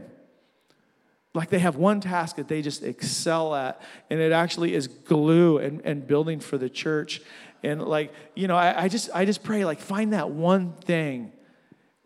Like 1.34 1.50
they 1.50 1.58
have 1.58 1.76
one 1.76 2.00
task 2.00 2.36
that 2.36 2.48
they 2.48 2.62
just 2.62 2.82
excel 2.82 3.54
at, 3.54 3.80
and 4.10 4.20
it 4.20 4.32
actually 4.32 4.74
is 4.74 4.86
glue 4.86 5.58
and, 5.58 5.80
and 5.84 6.06
building 6.06 6.40
for 6.40 6.58
the 6.58 6.68
church. 6.68 7.20
And 7.62 7.82
like, 7.82 8.12
you 8.34 8.48
know, 8.48 8.56
I, 8.56 8.84
I 8.84 8.88
just 8.88 9.10
I 9.14 9.24
just 9.24 9.42
pray, 9.42 9.64
like, 9.64 9.80
find 9.80 10.12
that 10.12 10.30
one 10.30 10.72
thing 10.72 11.32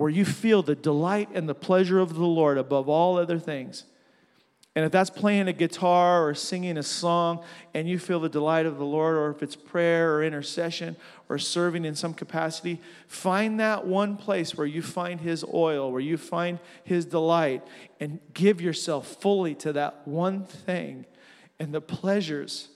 where 0.03 0.11
you 0.11 0.24
feel 0.24 0.64
the 0.64 0.74
delight 0.74 1.28
and 1.32 1.48
the 1.48 1.55
pleasure 1.55 2.00
of 2.00 2.14
the 2.14 2.26
Lord 2.26 2.59
above 2.59 2.88
all 2.88 3.18
other 3.18 3.38
things. 3.38 3.84
And 4.74 4.84
if 4.84 4.90
that's 4.90 5.11
playing 5.11 5.46
a 5.46 5.53
guitar 5.53 6.26
or 6.26 6.34
singing 6.34 6.76
a 6.76 6.82
song 6.82 7.44
and 7.72 7.88
you 7.88 8.00
feel 8.00 8.18
the 8.18 8.28
delight 8.28 8.66
of 8.66 8.78
the 8.78 8.84
Lord, 8.84 9.16
or 9.16 9.30
if 9.30 9.44
it's 9.44 9.55
prayer 9.55 10.16
or 10.16 10.24
intercession 10.24 10.96
or 11.28 11.38
serving 11.38 11.84
in 11.84 11.94
some 11.94 12.14
capacity, 12.14 12.80
find 13.07 13.61
that 13.61 13.86
one 13.86 14.16
place 14.16 14.57
where 14.57 14.66
you 14.66 14.82
find 14.82 15.20
His 15.20 15.44
oil, 15.55 15.92
where 15.92 16.00
you 16.00 16.16
find 16.16 16.59
His 16.82 17.05
delight, 17.05 17.62
and 18.00 18.18
give 18.34 18.61
yourself 18.61 19.07
fully 19.20 19.55
to 19.55 19.72
that 19.74 20.09
one 20.09 20.46
thing. 20.46 21.07
And 21.61 21.72
the 21.72 21.80
pleasures 21.80 22.70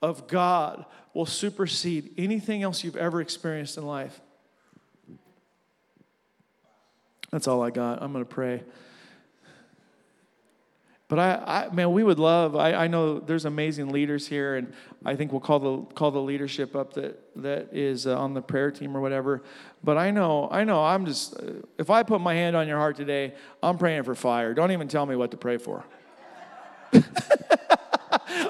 of 0.00 0.26
God 0.26 0.86
will 1.12 1.26
supersede 1.26 2.14
anything 2.16 2.62
else 2.62 2.82
you've 2.82 2.96
ever 2.96 3.20
experienced 3.20 3.76
in 3.76 3.84
life. 3.84 4.22
That's 7.32 7.48
all 7.48 7.62
I 7.62 7.70
got. 7.70 8.02
I'm 8.02 8.12
going 8.12 8.24
to 8.24 8.30
pray. 8.30 8.62
But 11.08 11.18
I, 11.18 11.66
I, 11.66 11.74
man, 11.74 11.92
we 11.92 12.04
would 12.04 12.18
love. 12.18 12.56
I, 12.56 12.72
I 12.72 12.86
know 12.86 13.18
there's 13.18 13.44
amazing 13.44 13.90
leaders 13.90 14.26
here, 14.26 14.56
and 14.56 14.72
I 15.04 15.14
think 15.14 15.30
we'll 15.30 15.42
call 15.42 15.58
the 15.58 15.82
call 15.94 16.10
the 16.10 16.22
leadership 16.22 16.74
up 16.74 16.94
that 16.94 17.20
that 17.36 17.68
is 17.72 18.06
uh, 18.06 18.18
on 18.18 18.32
the 18.32 18.40
prayer 18.40 18.70
team 18.70 18.96
or 18.96 19.00
whatever. 19.02 19.42
But 19.84 19.98
I 19.98 20.10
know, 20.10 20.48
I 20.50 20.64
know, 20.64 20.82
I'm 20.82 21.04
just. 21.04 21.34
If 21.78 21.90
I 21.90 22.02
put 22.02 22.22
my 22.22 22.32
hand 22.32 22.56
on 22.56 22.66
your 22.66 22.78
heart 22.78 22.96
today, 22.96 23.34
I'm 23.62 23.76
praying 23.76 24.04
for 24.04 24.14
fire. 24.14 24.54
Don't 24.54 24.70
even 24.70 24.88
tell 24.88 25.04
me 25.04 25.16
what 25.16 25.32
to 25.32 25.36
pray 25.36 25.58
for. 25.58 25.84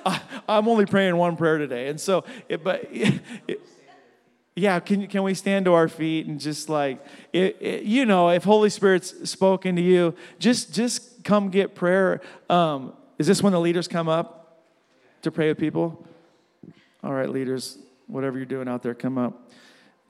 I, 0.04 0.20
am 0.48 0.68
only 0.68 0.86
praying 0.86 1.16
one 1.16 1.36
prayer 1.36 1.58
today, 1.58 1.88
and 1.88 2.00
so, 2.00 2.24
it, 2.48 2.62
but. 2.62 2.88
It, 3.48 3.60
yeah, 4.54 4.80
can, 4.80 5.06
can 5.06 5.22
we 5.22 5.34
stand 5.34 5.64
to 5.64 5.72
our 5.72 5.88
feet 5.88 6.26
and 6.26 6.38
just 6.38 6.68
like, 6.68 7.02
it, 7.32 7.56
it, 7.60 7.82
you 7.84 8.04
know, 8.04 8.28
if 8.28 8.44
Holy 8.44 8.68
Spirit's 8.68 9.30
spoken 9.30 9.76
to 9.76 9.82
you, 9.82 10.14
just 10.38 10.74
just 10.74 11.24
come 11.24 11.48
get 11.50 11.74
prayer. 11.74 12.20
Um, 12.50 12.92
is 13.18 13.26
this 13.26 13.42
when 13.42 13.54
the 13.54 13.60
leaders 13.60 13.88
come 13.88 14.08
up 14.08 14.66
to 15.22 15.30
pray 15.30 15.48
with 15.48 15.58
people? 15.58 16.06
All 17.02 17.12
right, 17.12 17.28
leaders, 17.28 17.78
whatever 18.06 18.36
you're 18.36 18.46
doing 18.46 18.68
out 18.68 18.82
there, 18.82 18.94
come 18.94 19.16
up. 19.16 19.50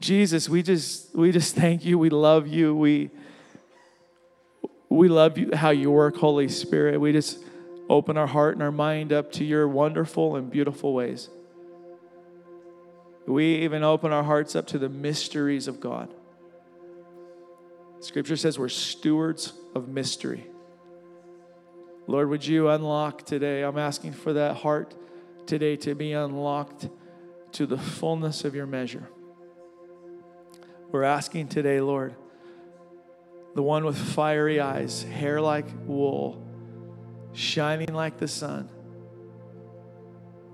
Jesus, 0.00 0.48
we 0.48 0.62
just 0.62 1.14
we 1.14 1.30
just 1.30 1.54
thank 1.62 1.84
you. 1.84 1.98
We 1.98 2.10
love 2.10 2.48
you. 2.48 2.74
We 2.74 3.10
we 4.88 5.08
love 5.08 5.38
you 5.38 5.50
how 5.54 5.70
you 5.70 5.90
work, 5.90 6.16
Holy 6.16 6.48
Spirit. 6.48 7.00
We 7.00 7.12
just 7.12 7.38
open 7.88 8.16
our 8.16 8.26
heart 8.26 8.54
and 8.54 8.62
our 8.62 8.72
mind 8.72 9.12
up 9.12 9.30
to 9.32 9.44
your 9.44 9.68
wonderful 9.68 10.34
and 10.34 10.50
beautiful 10.50 10.94
ways. 10.94 11.28
We 13.26 13.56
even 13.62 13.84
open 13.84 14.12
our 14.12 14.24
hearts 14.24 14.56
up 14.56 14.66
to 14.68 14.78
the 14.78 14.88
mysteries 14.88 15.68
of 15.68 15.80
God. 15.80 16.12
Scripture 18.00 18.36
says 18.36 18.58
we're 18.58 18.68
stewards 18.68 19.52
of 19.74 19.88
mystery. 19.88 20.46
Lord, 22.08 22.28
would 22.30 22.44
you 22.44 22.68
unlock 22.68 23.24
today? 23.24 23.62
I'm 23.62 23.78
asking 23.78 24.12
for 24.12 24.32
that 24.32 24.56
heart 24.56 24.94
today 25.46 25.76
to 25.76 25.94
be 25.94 26.12
unlocked 26.12 26.88
to 27.52 27.66
the 27.66 27.78
fullness 27.78 28.44
of 28.44 28.56
your 28.56 28.66
measure. 28.66 29.08
We're 30.90 31.04
asking 31.04 31.48
today, 31.48 31.80
Lord, 31.80 32.16
the 33.54 33.62
one 33.62 33.84
with 33.84 33.96
fiery 33.96 34.60
eyes, 34.60 35.04
hair 35.04 35.40
like 35.40 35.66
wool, 35.86 36.44
shining 37.32 37.94
like 37.94 38.18
the 38.18 38.28
sun, 38.28 38.68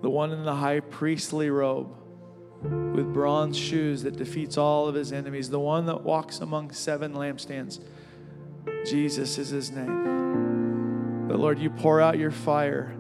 the 0.03 0.11
one 0.11 0.33
in 0.33 0.45
the 0.45 0.55
high 0.55 0.81
priestly 0.81 1.49
robe 1.49 1.95
with 2.63 3.13
bronze 3.13 3.57
shoes 3.57 4.03
that 4.03 4.17
defeats 4.17 4.59
all 4.59 4.89
of 4.89 4.95
his 4.95 5.13
enemies, 5.13 5.51
the 5.51 5.61
one 5.61 5.87
that 5.87 6.03
walks 6.03 6.41
among 6.41 6.73
seven 6.73 7.15
lampstands. 7.15 7.81
Jesus 8.85 9.39
is 9.39 9.51
his 9.51 9.71
name. 9.71 11.29
But 11.29 11.39
Lord, 11.39 11.59
you 11.59 11.71
pour 11.71 12.01
out 12.01 12.19
your 12.19 12.31
fire 12.31 12.95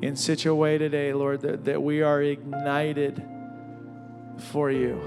in 0.00 0.16
such 0.16 0.46
a 0.46 0.54
way 0.54 0.78
today, 0.78 1.12
Lord, 1.12 1.42
that, 1.42 1.64
that 1.64 1.82
we 1.82 2.02
are 2.02 2.22
ignited 2.22 3.22
for 4.38 4.70
you. 4.70 5.00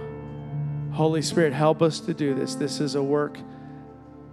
Holy 0.91 1.21
Spirit, 1.21 1.53
help 1.53 1.81
us 1.81 1.99
to 2.01 2.13
do 2.13 2.33
this. 2.33 2.55
This 2.55 2.79
is 2.79 2.95
a 2.95 3.03
work 3.03 3.37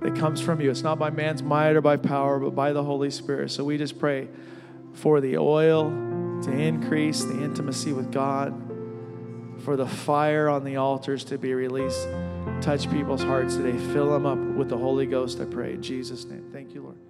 that 0.01 0.17
comes 0.17 0.41
from 0.41 0.61
you. 0.61 0.71
It's 0.71 0.83
not 0.83 0.99
by 0.99 1.11
man's 1.11 1.43
might 1.43 1.77
or 1.77 1.81
by 1.81 1.97
power, 1.97 2.39
but 2.39 2.55
by 2.55 2.73
the 2.73 2.83
Holy 2.83 3.11
Spirit. 3.11 3.51
So 3.51 3.65
we 3.65 3.79
just 3.79 3.99
pray 3.99 4.29
for 4.93 5.21
the 5.21 5.37
oil 5.37 5.91
to 6.43 6.51
increase 6.51 7.25
the 7.25 7.43
intimacy 7.43 7.93
with 7.93 8.11
God 8.13 8.66
for 9.67 9.77
the 9.77 9.85
fire 9.85 10.49
on 10.49 10.63
the 10.63 10.77
altars 10.77 11.25
to 11.25 11.37
be 11.37 11.53
released. 11.53 12.07
Touch 12.61 12.89
people's 12.89 13.25
hearts 13.25 13.57
today. 13.57 13.77
Fill 13.93 14.13
them 14.13 14.25
up 14.25 14.39
with 14.57 14.69
the 14.69 14.79
Holy 14.79 15.07
Ghost, 15.07 15.41
I 15.41 15.45
pray. 15.45 15.73
In 15.73 15.83
Jesus' 15.83 16.25
name. 16.25 16.45
Thank 16.53 16.73
you, 16.73 16.83
Lord. 16.83 17.06